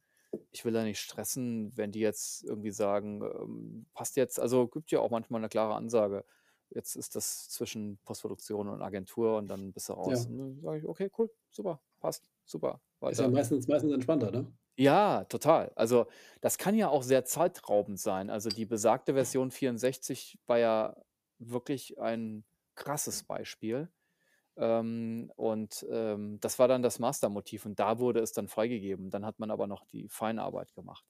„Ich 0.53 0.65
will 0.65 0.73
da 0.75 0.85
nicht 0.85 1.01
stressen“, 1.01 1.77
wenn 1.77 1.93
die 1.93 2.01
jetzt 2.01 2.45
irgendwie 2.45 2.71
sagen, 2.73 3.23
ähm: 3.25 3.87
„Passt 3.95 4.17
jetzt“ 4.17 4.41
also, 4.41 4.69
gibt 4.69 4.91
ja 4.93 5.01
auch 5.01 5.11
manchmal 5.11 5.41
'ne 5.43 5.49
klare 5.51 5.75
Ansage: 5.77 6.25
„Jetzt 6.71 6.97
ist 6.97 7.17
das 7.17 7.49
zwischen 7.51 7.99
Postproduktion 8.05 8.69
und 8.69 8.83
Agentur 8.83 9.37
und 9.39 9.49
dann 9.49 9.73
bist 9.73 9.89
du 9.91 9.95
raus.“ 9.95 10.27
Ja. 10.27 10.31
Und 10.31 10.39
dann 10.39 10.61
sage 10.63 10.79
ich: 10.81 10.87
„Okay, 10.87 11.11
cool, 11.19 11.31
super, 11.51 11.83
passt, 12.01 12.31
super, 12.47 12.83
Ist 13.09 13.21
ja 13.21 13.29
weiter.“ 13.29 13.29
meistens 13.29 13.67
meistens 13.69 13.93
entspannter, 13.93 14.31
ne? 14.31 14.53
Ja, 14.79 15.25
total. 15.25 15.73
Also, 15.77 16.07
das 16.41 16.57
kann 16.59 16.75
ja 16.75 16.89
auch 16.89 17.03
sehr 17.03 17.25
zeitraubend 17.25 17.99
sein. 18.01 18.31
Also, 18.31 18.51
die 18.51 18.65
besagte 18.67 19.15
Version 19.15 19.51
64 19.51 20.39
war 20.47 20.59
ja 20.59 20.97
wirklich 21.39 21.99
ein 22.01 22.45
krasses 22.77 23.23
Beispiel. 23.23 23.91
Ähm, 24.57 25.33
und, 25.37 25.87
ähm, 25.91 26.39
das 26.41 26.59
war 26.59 26.69
dann 26.69 26.83
das 26.83 26.99
Mastermotiv 26.99 27.67
und 27.67 27.79
da 27.81 27.99
wurde 27.99 28.21
es 28.21 28.33
dann 28.33 28.49
freigegeben. 28.49 29.11
Dann 29.11 29.25
hat 29.27 29.39
man 29.39 29.51
aber 29.51 29.67
noch 29.67 29.85
die 29.87 30.09
Feinarbeit 30.09 30.75
gemacht. 30.75 31.07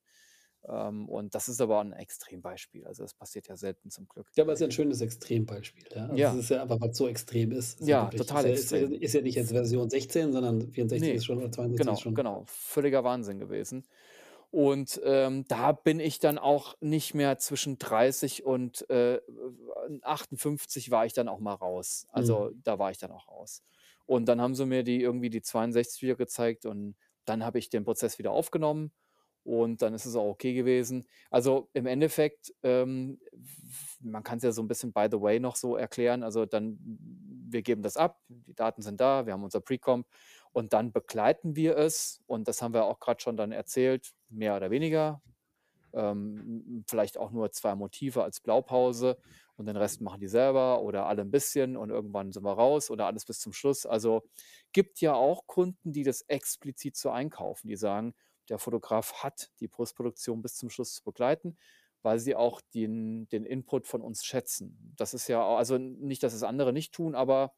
Ähm, 0.69 1.09
und 1.09 1.35
das 1.35 1.49
ist 1.49 1.61
aber 1.61 1.81
'n 1.81 1.93
Extrembeispiel. 1.93 2.87
Also, 2.87 3.03
das 3.05 3.15
passiert 3.15 3.49
ja 3.49 3.57
selten 3.57 3.91
zum 3.91 4.09
Glück. 4.09 4.31
Ja, 4.37 4.45
aber 4.45 4.53
ist 4.53 4.61
ja 4.61 4.67
'n 4.67 4.71
schönes 4.71 5.01
Extrembeispiel, 5.01 5.87
ja? 5.95 6.07
Also, 6.09 6.25
es 6.29 6.33
Ja. 6.33 6.41
ist 6.45 6.51
ja 6.51 6.63
einfach, 6.63 6.81
weil's 6.81 6.97
so 6.97 7.09
extrem 7.09 7.51
ist. 7.53 7.81
Ist 7.81 7.89
ja 7.89 7.97
wirklich 7.99 8.27
ist 8.29 8.29
total 8.29 8.47
ist 8.47 8.73
extrem. 8.73 8.97
ist 9.03 9.15
ja 9.15 9.21
nicht 9.23 9.35
jetzt 9.37 9.51
Version 9.53 9.89
16, 9.91 10.33
sondern 10.33 10.73
64 10.73 11.15
ist 11.15 11.25
Ne, 11.25 11.25
schon 11.25 11.39
oder 11.39 11.51
72 11.51 11.93
ist 11.93 12.01
genau, 12.01 12.01
schon 12.01 12.15
genau, 12.15 12.45
völliger 12.47 13.05
Wahnsinn 13.05 13.39
gewesen. 13.39 13.87
Und, 14.53 15.01
ähm, 15.05 15.45
da 15.47 15.71
bin 15.73 16.01
ich 16.01 16.19
dann 16.19 16.37
auch 16.39 16.75
nicht 16.81 17.15
mehr 17.15 17.39
zwischen 17.39 17.79
30 17.79 18.45
und, 18.45 18.89
äh, 18.91 19.21
58 20.03 20.91
war 20.91 21.07
ich 21.07 21.13
dann 21.13 21.29
auch 21.29 21.39
mal 21.41 21.55
raus. 21.55 22.07
Also, 22.11 22.51
Mhm. 22.51 22.63
da 22.65 22.79
war 22.79 22.91
ich 22.91 22.99
dann 22.99 23.13
auch 23.13 23.29
raus. 23.29 23.63
Und 24.07 24.27
dann 24.29 24.41
haben 24.41 24.55
sie 24.57 24.67
mir 24.67 24.83
die 24.83 25.01
irgendwie 25.03 25.31
die 25.31 25.43
62 25.43 26.03
wieder 26.03 26.17
gezeigt 26.17 26.67
und 26.67 26.97
dann 27.27 27.45
habe 27.45 27.59
ich 27.61 27.71
den 27.71 27.85
Prozess 27.85 28.19
wieder 28.19 28.33
aufgenommen 28.33 28.93
und 29.45 29.83
dann 29.83 29.95
ist 29.95 30.05
es 30.07 30.17
auch 30.17 30.29
okay 30.29 30.53
gewesen. 30.55 31.07
Also, 31.31 31.71
im 31.73 31.87
Endeffekt, 31.87 32.53
ähm, 32.63 33.21
man 34.01 34.23
kann's 34.23 34.43
ja 34.43 34.53
so 34.53 34.63
'n 34.63 34.69
bisschen 34.69 34.93
by 34.93 35.09
the 35.11 35.21
way 35.21 35.39
noch 35.41 35.57
so 35.57 35.77
erklären. 35.77 36.23
Also, 36.23 36.47
dann 36.47 36.79
wir 37.53 37.63
geben 37.63 37.83
das 37.83 37.97
ab, 37.97 38.21
die 38.29 38.55
Daten 38.55 38.81
sind 38.83 39.01
da, 39.01 39.27
wir 39.27 39.33
haben 39.33 39.43
unser 39.45 39.61
Pre-Comp 39.61 40.07
und 40.53 40.73
dann 40.73 40.93
begleiten 40.93 41.57
wir 41.57 41.77
es 41.77 42.21
und 42.27 42.49
das 42.49 42.63
haben 42.63 42.75
wir 42.75 42.85
auch 42.85 43.01
grad 43.01 43.23
schon 43.23 43.37
dann 43.37 43.53
erzählt, 43.53 44.13
mehr 44.29 44.57
oder 44.57 44.71
weniger, 44.71 45.23
ähm, 45.93 46.85
vielleicht 46.89 47.19
auch 47.19 47.31
nur 47.31 47.51
2 47.53 47.75
Motive 47.75 48.23
als 48.23 48.41
Blaupause 48.41 49.19
und 49.57 49.67
den 49.67 49.77
Rest 49.77 50.01
machen 50.01 50.21
die 50.21 50.29
selber 50.29 50.83
oder 50.83 51.07
alle 51.07 51.23
ein 51.23 51.31
bisschen 51.31 51.77
und 51.77 51.91
irgendwann 51.91 52.33
sind 52.33 52.45
wir 52.45 52.53
raus 52.53 52.91
oder 52.91 53.07
alles 53.07 53.25
bis 53.25 53.41
zum 53.41 53.53
Schluss. 53.53 53.87
Also 53.87 54.23
gibt 54.73 55.01
ja 55.01 55.15
auch 55.15 55.47
Kunden, 55.47 55.93
die 55.93 56.03
das 56.03 56.23
explizit 56.23 56.97
so 56.97 57.11
einkaufen, 57.11 57.69
die 57.69 57.77
sagen, 57.77 58.15
der 58.49 58.59
Fotograf 58.59 59.23
hat 59.23 59.51
die 59.61 59.69
Postproduktion 59.69 60.43
bis 60.43 60.57
zum 60.57 60.71
Schluss 60.71 60.95
zu 60.95 61.05
begleiten, 61.05 61.57
weil 62.03 62.19
sie 62.19 62.35
auch 62.35 62.61
den, 62.75 63.29
den 63.29 63.45
Input 63.45 63.87
von 63.87 64.01
uns 64.01 64.25
schätzen. 64.25 64.95
Das 64.97 65.15
ist 65.15 65.29
ja, 65.29 65.45
also 65.45 65.79
nicht, 65.79 66.23
dass 66.23 66.33
es 66.33 66.43
andere 66.43 66.73
nicht 66.73 66.93
tun, 66.93 67.15
aber 67.15 67.55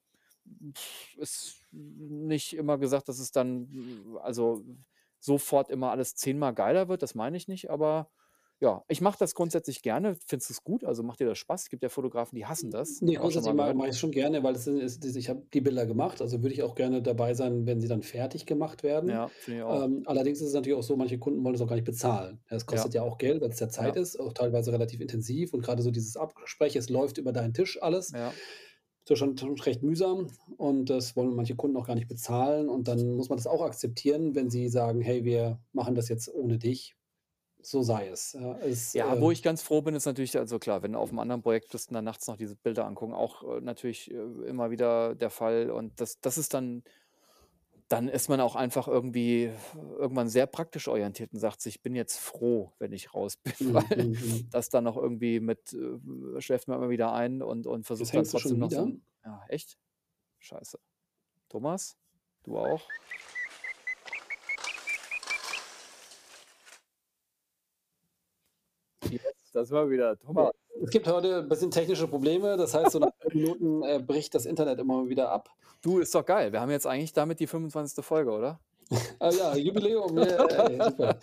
ist 1.16 1.62
nicht 1.70 2.55
immer 2.57 2.78
gesagt, 2.78 3.09
dass 3.09 3.18
es 3.18 3.32
dann 3.32 4.16
also 4.22 4.64
sofort 5.20 5.70
immer 5.70 5.90
alles 5.90 6.14
zehnmal 6.16 6.55
geiler 6.55 6.88
wird, 6.88 7.03
das 7.03 7.14
meine 7.14 7.36
ich 7.36 7.49
nicht, 7.49 7.70
aber 7.70 8.11
ja, 8.61 8.84
ich 8.88 9.01
mache 9.01 9.18
das 9.18 9.34
grundsätzlich 9.34 9.82
gerne. 9.82 10.14
Findest 10.24 10.51
du 10.51 10.55
es 10.55 10.62
gut? 10.62 10.84
Also 10.84 11.03
macht 11.03 11.18
dir 11.18 11.26
das 11.26 11.38
Spaß? 11.38 11.62
Es 11.64 11.68
gibt 11.68 11.82
ja 11.82 11.88
Fotografen, 11.88 12.36
die 12.36 12.47
hassen 12.47 12.70
das. 12.70 13.01
Ne, 13.01 13.16
grundsätzlich 13.16 13.55
ma 13.55 13.74
mache 13.74 13.88
ich 13.88 13.99
schon 13.99 14.12
gerne, 14.12 14.43
weil 14.45 14.55
es 14.55 14.68
ist 14.68 15.05
ich 15.16 15.28
habe 15.28 15.43
die 15.53 15.61
Bilder 15.61 15.84
gemacht, 15.86 16.20
also 16.20 16.43
würde 16.43 16.55
ich 16.55 16.62
auch 16.62 16.76
gerne 16.76 17.03
dabei 17.03 17.34
sein, 17.34 17.66
wenn 17.66 17.80
sie 17.80 17.88
dann 17.88 18.03
fertig 18.03 18.47
gemacht 18.47 18.84
werden. 18.84 19.11
Ja, 19.11 19.28
finde 19.28 19.59
ich 19.59 19.64
auch. 19.64 19.84
Ähm, 19.84 20.03
allerdings 20.07 20.40
ist 20.40 20.49
es 20.49 20.55
natürlich 20.55 20.78
auch 20.78 20.82
so, 20.84 20.97
manche 20.97 21.18
Kunden 21.18 21.43
wollen 21.43 21.55
das 21.55 21.62
auch 21.62 21.66
gar 21.68 21.74
nicht 21.76 21.84
bezahlen. 21.84 22.40
Ja, 22.51 22.57
es 22.57 22.66
Ja, 22.68 22.68
kostet 22.72 22.95
ja 22.95 23.03
auch 23.03 23.18
Geld, 23.18 23.40
weil 23.43 23.51
es 23.51 23.59
ja 23.61 23.68
Zeit 23.68 23.97
ja, 23.97 24.01
ist, 24.03 24.18
auch 24.20 24.32
teilweise 24.32 24.72
relativ 24.72 25.01
intensiv 25.01 25.53
und 25.55 25.62
gerade 25.62 25.82
so 25.82 25.90
dieses 25.90 26.16
Abgespräch, 26.16 26.76
es 26.76 26.88
läuft 26.88 27.18
über 27.18 27.32
deinen 27.32 27.53
Tisch 27.55 27.82
alles. 27.82 28.12
ja. 28.12 28.40
Ist 29.07 29.11
ja 29.11 29.16
schon 29.16 29.36
schon 29.36 29.59
recht 29.59 29.82
mühsam 29.82 30.28
und 30.59 30.88
das 30.88 31.16
wollen 31.16 31.34
manche 31.34 31.57
Kunden 31.57 31.76
auch 31.76 31.86
gar 31.88 31.96
nicht 31.96 32.07
bezahlen 32.07 32.68
und 32.68 32.86
dann 32.86 33.16
muss 33.16 33.28
man 33.28 33.36
das 33.36 33.48
auch 33.48 33.61
akzeptieren, 33.62 34.36
wenn 34.36 34.48
sie 34.48 34.68
sagen: 34.68 35.00
„Hey, 35.00 35.24
wir 35.24 35.61
machen 35.72 35.96
das 35.96 36.09
jetzt 36.09 36.32
ohne 36.32 36.57
dich.“ 36.59 36.94
So 37.62 37.82
sei 37.82 38.09
es. 38.09 38.32
Ja, 38.34 38.59
es, 38.59 38.94
Ja, 38.94 39.18
wo 39.20 39.30
äh 39.30 39.30
ich 39.30 39.42
ganz 39.42 39.62
froh 39.62 39.80
bin, 39.80 39.94
ist 39.94 40.05
natürlich 40.05 40.36
also 40.38 40.59
klar, 40.59 40.82
wenn 40.82 40.92
du 40.92 40.98
auf 40.98 41.11
'm 41.12 41.18
anderen 41.18 41.40
Projekt 41.40 41.70
bist 41.72 41.88
und 41.88 41.94
dann 41.94 42.05
nachts 42.05 42.26
noch 42.26 42.36
diese 42.36 42.57
Bilder 42.57 42.84
angucken, 42.86 43.14
auch, 43.14 43.42
äh, 43.57 43.61
natürlich, 43.62 44.11
äh, 44.11 44.14
immer 44.14 44.70
wieder 44.70 45.14
der 45.14 45.30
Fall 45.30 45.70
und 45.70 45.98
das 45.98 46.20
das 46.20 46.36
ist 46.36 46.53
dann 46.53 46.84
dann 47.93 48.09
ist 48.09 48.28
man 48.28 48.40
auch 48.40 48.57
einfach 48.57 48.88
irgendwie 48.88 49.51
irgendwann 49.99 50.28
sehr 50.28 50.47
praktisch 50.47 50.88
orientiert 50.88 51.32
und 51.32 51.40
sagt 51.40 51.61
sich: 51.61 51.76
„Ich 51.76 51.82
bin 51.82 51.95
jetzt 51.95 52.18
froh, 52.18 52.72
wenn 52.78 52.93
ich 52.93 53.14
raus 53.14 53.36
bin“, 53.36 53.55
Mhm, 53.61 53.72
weil 53.74 53.84
mhm, 53.95 54.16
mhm. 54.20 54.49
das 54.51 54.70
dann 54.70 54.84
noch 54.84 54.97
irgendwie 54.97 55.40
mit 55.40 55.72
äh, 55.74 56.40
schläft 56.40 56.68
man 56.68 56.78
immer 56.78 56.90
wieder 56.90 57.12
ein 57.12 57.43
und 57.43 57.66
und 57.66 57.84
versucht 57.84 58.14
dann 58.16 58.24
trotzdem 58.26 58.59
noch 58.59 58.70
so 58.70 58.93
ja, 59.24 59.45
echt? 59.49 59.78
Scheiße. 60.40 60.78
Thomas, 61.49 61.97
du 62.45 62.59
auch? 62.59 62.88
Jetzt, 69.53 69.55
da 69.55 69.64
sind 69.64 69.76
wir 69.76 69.90
wieder. 69.90 70.18
Thomas. 70.18 70.50
es 70.82 70.90
gibt 70.90 71.07
heute 71.07 71.40
'n 71.42 71.48
bisschen 71.48 71.70
technische 71.70 72.09
Probleme. 72.09 72.57
Das 72.57 72.72
heißt, 72.74 72.92
so 72.92 72.98
nach 72.98 73.12
5 73.20 73.34
Minuten, 73.34 73.82
äh, 73.82 73.98
bricht 74.05 74.34
das 74.34 74.46
Internet 74.46 74.78
immer 74.80 75.09
wieder 75.09 75.30
ab. 75.30 75.50
Du, 75.82 75.98
ist 75.98 76.14
doch 76.14 76.24
geil. 76.24 76.53
Wir 76.53 76.61
haben 76.61 76.70
jetzt 76.70 76.86
eigentlich 76.86 77.12
damit 77.12 77.38
die 77.40 77.46
25. 77.46 78.03
Folge, 78.05 78.30
oder? 78.30 78.61
Ah 79.20 79.30
ja, 79.30 79.55
Jubiläum, 79.57 80.16
ja, 80.18 80.44
ey, 80.46 80.78
super. 80.90 81.18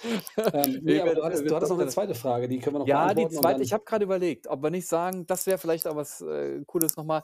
Ähm, 0.53 0.79
ne, 0.83 0.93
Ne, 0.93 1.01
aber 1.01 1.11
wir 1.11 1.15
du 1.15 1.23
hattest 1.23 1.49
du 1.49 1.55
hattest 1.55 1.69
noch 1.71 1.77
'ne 1.77 1.83
stoppen 1.83 1.89
zweite 1.91 2.15
Frage, 2.15 2.47
die 2.47 2.59
können 2.59 2.75
wir 2.75 2.79
noch 2.79 2.87
Ja, 2.87 3.13
die 3.13 3.27
zweite 3.29 3.61
ich 3.63 3.73
habe 3.73 3.83
grade 3.83 4.05
überlegt, 4.05 4.47
ob 4.47 4.63
wir 4.63 4.69
nicht 4.71 4.87
sagen, 4.87 5.25
das 5.27 5.45
wäre 5.45 5.57
vielleicht 5.59 5.87
auch 5.87 5.95
was, 5.95 6.21
äh, 6.21 6.63
Cooles 6.65 6.97
noch 6.97 7.03
mal. 7.05 7.23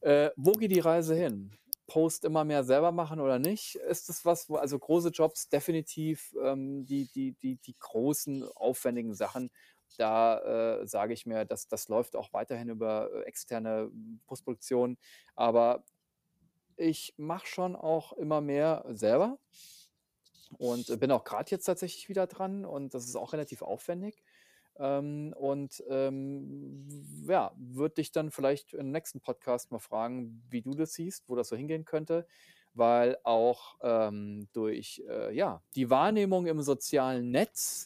Äh, 0.00 0.30
wo 0.36 0.52
geht 0.52 0.70
die 0.72 0.80
Reise 0.80 1.14
hin? 1.14 1.52
Post 1.88 2.24
immer 2.24 2.44
mehr 2.44 2.64
selber 2.64 2.92
machen 2.92 3.18
oder 3.20 3.38
nicht? 3.40 3.74
Ist 3.76 4.08
das 4.08 4.24
was, 4.24 4.48
wo 4.48 4.54
also 4.56 4.78
große 4.78 5.08
Jobs 5.10 5.48
definitiv, 5.48 6.32
ähm, 6.42 6.86
die 6.86 7.08
die 7.12 7.32
die 7.34 7.56
die 7.56 7.76
großen 7.78 8.44
aufwendigen 8.54 9.14
Sachen, 9.14 9.50
da, 9.96 10.80
äh, 10.82 10.86
sage 10.86 11.12
ich 11.14 11.26
mir, 11.26 11.44
das 11.44 11.68
das 11.68 11.88
läuft 11.88 12.16
auch 12.16 12.32
weiterhin 12.32 12.68
über, 12.68 13.10
äh, 13.12 13.22
externe 13.22 13.90
Postproduktion. 14.26 14.98
Aber 15.36 15.84
ich 16.76 17.14
mache 17.18 17.46
schon 17.46 17.76
auch 17.76 18.12
immer 18.14 18.40
mehr 18.40 18.84
selber 18.90 19.38
und, 20.58 20.90
äh, 20.90 20.96
bin 20.96 21.10
auch 21.10 21.24
grad 21.24 21.50
jetzt 21.50 21.64
tatsächlich 21.64 22.08
wieder 22.08 22.26
dran 22.26 22.64
und 22.64 22.94
das 22.94 23.04
ist 23.04 23.16
auch 23.16 23.32
relativ 23.32 23.62
aufwendig. 23.62 24.22
Ähm, 24.78 25.34
und, 25.38 25.82
ähm, 25.88 26.88
ja, 27.28 27.52
würde 27.56 27.96
dich 27.96 28.10
dann 28.12 28.30
vielleicht 28.30 28.72
im 28.74 28.90
nächsten 28.90 29.20
Podcast 29.20 29.70
mal 29.70 29.78
fragen, 29.80 30.42
wie 30.50 30.62
du 30.62 30.74
das 30.74 30.94
siehst, 30.94 31.28
wo 31.28 31.36
das 31.36 31.48
so 31.48 31.56
hingehen 31.56 31.84
könnte, 31.84 32.26
weil 32.74 33.18
auch, 33.24 33.76
ähm, 33.82 34.48
durch, 34.52 35.02
äh, 35.08 35.34
ja, 35.34 35.62
die 35.76 35.90
Wahrnehmung 35.90 36.46
im 36.46 36.62
sozialen 36.62 37.30
Netz, 37.30 37.84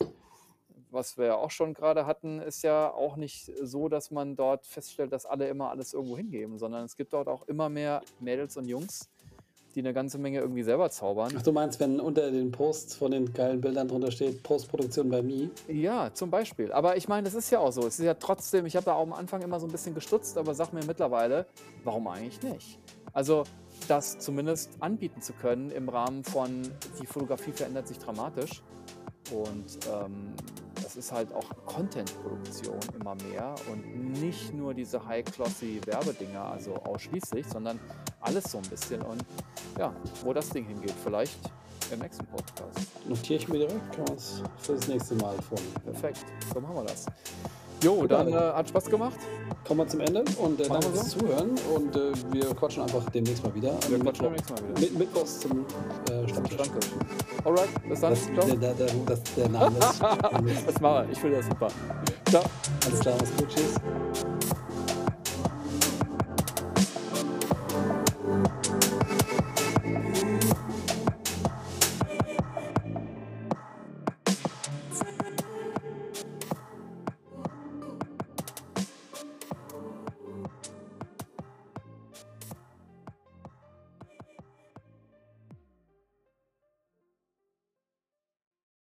was 0.97 1.17
wir 1.17 1.27
ja 1.27 1.37
auch 1.37 1.53
schon 1.53 1.75
grade 1.75 2.07
hatten, 2.07 2.41
ist 2.41 2.63
ja 2.63 2.93
auch 2.93 3.17
nicht 3.17 3.53
so, 3.63 3.89
dass 3.89 4.11
man 4.11 4.35
dort 4.35 4.67
feststellt, 4.67 5.13
dass 5.13 5.27
alle 5.27 5.47
immer 5.49 5.71
alles 5.71 5.93
irgendwo 5.95 6.17
hingeben, 6.17 6.59
sondern 6.59 6.85
es 6.85 6.97
gibt 6.97 7.13
dort 7.13 7.29
auch 7.29 7.47
immer 7.47 7.69
mehr 7.69 8.03
Mädels 8.19 8.57
und 8.57 8.67
Jungs, 8.67 9.09
die 9.77 9.83
'ne 9.83 9.93
ganze 9.93 10.19
Menge 10.19 10.41
irgendwie 10.41 10.63
selber 10.63 10.89
zaubern. 10.91 11.33
Ach, 11.37 11.43
du 11.43 11.53
meinst, 11.53 11.79
wenn 11.81 12.01
unter 12.01 12.31
den 12.31 12.51
Posts 12.51 12.97
von 12.97 13.11
den 13.11 13.33
geilen 13.33 13.61
Bildern 13.61 13.87
drunter 13.87 14.11
steht: 14.11 14.43
„Postproduktion 14.43 15.11
by 15.11 15.23
me“? 15.23 15.51
Ja, 15.69 16.13
zum 16.15 16.31
Beispiel. 16.31 16.73
Aber 16.73 16.97
ich 16.97 17.09
meine, 17.09 17.25
das 17.27 17.35
ist 17.35 17.51
ja 17.51 17.59
auch 17.61 17.73
so. 17.73 17.87
Es 17.87 17.99
ist 17.99 18.05
ja 18.07 18.15
trotzdem 18.15 18.65
ich 18.67 18.75
habe 18.75 18.87
da 18.87 18.95
auch 18.95 19.03
am 19.03 19.13
Anfang 19.13 19.43
immer 19.43 19.61
so 19.61 19.67
'n 19.67 19.71
bisschen 19.73 19.95
gestutzt, 19.95 20.39
aber 20.39 20.55
sage 20.55 20.75
mir 20.75 20.85
mittlerweile: 20.87 21.47
„Warum 21.85 22.09
eigentlich 22.09 22.43
nicht?“ 22.43 22.79
Also, 23.13 23.45
das 23.87 24.19
zumindest 24.19 24.71
anbieten 24.81 25.21
zu 25.21 25.35
können 25.35 25.71
im 25.71 25.89
Rahmen 25.91 26.25
von 26.25 26.63
die 27.01 27.07
Fotografie 27.07 27.53
verändert 27.53 27.87
sich 27.87 27.99
dramatisch 27.99 28.63
und, 29.33 29.79
ähm, 29.93 30.33
das 30.83 30.97
ist 30.97 31.11
halt 31.13 31.33
auch 31.35 31.49
Content-Produktion 31.65 32.79
immer 33.01 33.15
mehr 33.31 33.55
und 33.71 34.21
nicht 34.21 34.53
nur 34.53 34.75
diese 34.75 35.05
high-glossy 35.05 35.81
Werbedinger, 35.87 36.45
also 36.45 36.75
ausschließlich, 36.75 37.47
sondern 37.49 37.81
alles 38.21 38.45
so 38.45 38.59
'n 38.59 38.69
bisschen 38.69 39.03
und 39.03 39.25
ja, 39.79 39.93
wo 40.23 40.33
das 40.33 40.49
Ding 40.51 40.67
hingeht, 40.67 40.95
vielleicht 41.03 41.39
im 41.91 42.01
nächsten 42.01 42.27
Podcast. 42.27 42.79
Notiere 43.09 43.41
ich 43.41 43.49
mir 43.49 43.59
direkt, 43.59 43.93
können 43.95 44.09
wir's 44.09 44.43
für 44.59 44.75
das 44.75 44.89
nächste 44.89 45.15
Mal 45.17 45.37
vornehmen. 45.43 45.75
Perfekt, 45.85 46.25
so 46.53 46.61
machen 46.61 46.77
wir 46.77 46.85
das. 46.85 47.07
Jo, 47.83 47.95
Gut, 47.97 48.11
dann, 48.11 48.29
äh, 48.29 48.35
hat 48.35 48.69
Spaß 48.69 48.87
gemacht. 48.87 49.19
Kommen 49.67 49.81
wir 49.81 49.89
zum 49.89 50.01
Ende 50.01 50.25
und, 50.39 50.61
äh, 50.61 50.69
danke 50.69 50.89
fürs 50.89 51.11
so. 51.11 51.19
Zuhören 51.19 51.51
und, 51.75 51.95
äh, 51.97 52.13
wir 52.33 52.55
quatschen 52.55 52.83
einfach 52.83 53.09
demnächst 53.11 53.43
mal 53.45 53.55
wieder 53.55 53.75
Wir 53.89 53.99
quatschen 53.99 54.33
nächsten 54.33 54.55
Mal 54.55 54.63
wieder. 54.77 54.93
Mi 54.93 54.99
mittwochs 54.99 55.41
zum, 55.41 55.67
äh, 56.11 56.29
Stammtisch. 56.29 56.55
Stammtisch. 56.55 56.91
Alright, 57.45 57.89
bis 57.89 58.01
dann. 58.01 58.11
Das 58.11 58.27
Tschau. 58.27 58.47
der 58.47 58.57
der 58.57 58.75
der 58.75 58.87
das 59.07 59.23
der 59.37 59.49
Name 59.49 59.79
ist 59.79 60.03
Das 60.67 60.81
machen 60.81 61.07
wir. 61.07 61.13
Ich 61.13 61.19
finde 61.19 61.37
das 61.37 61.47
super. 61.47 61.69
Tschau. 62.31 62.43
Alles 62.87 63.01
klar, 63.01 63.15
gut. 63.37 63.49
Tschüss. 63.49 64.57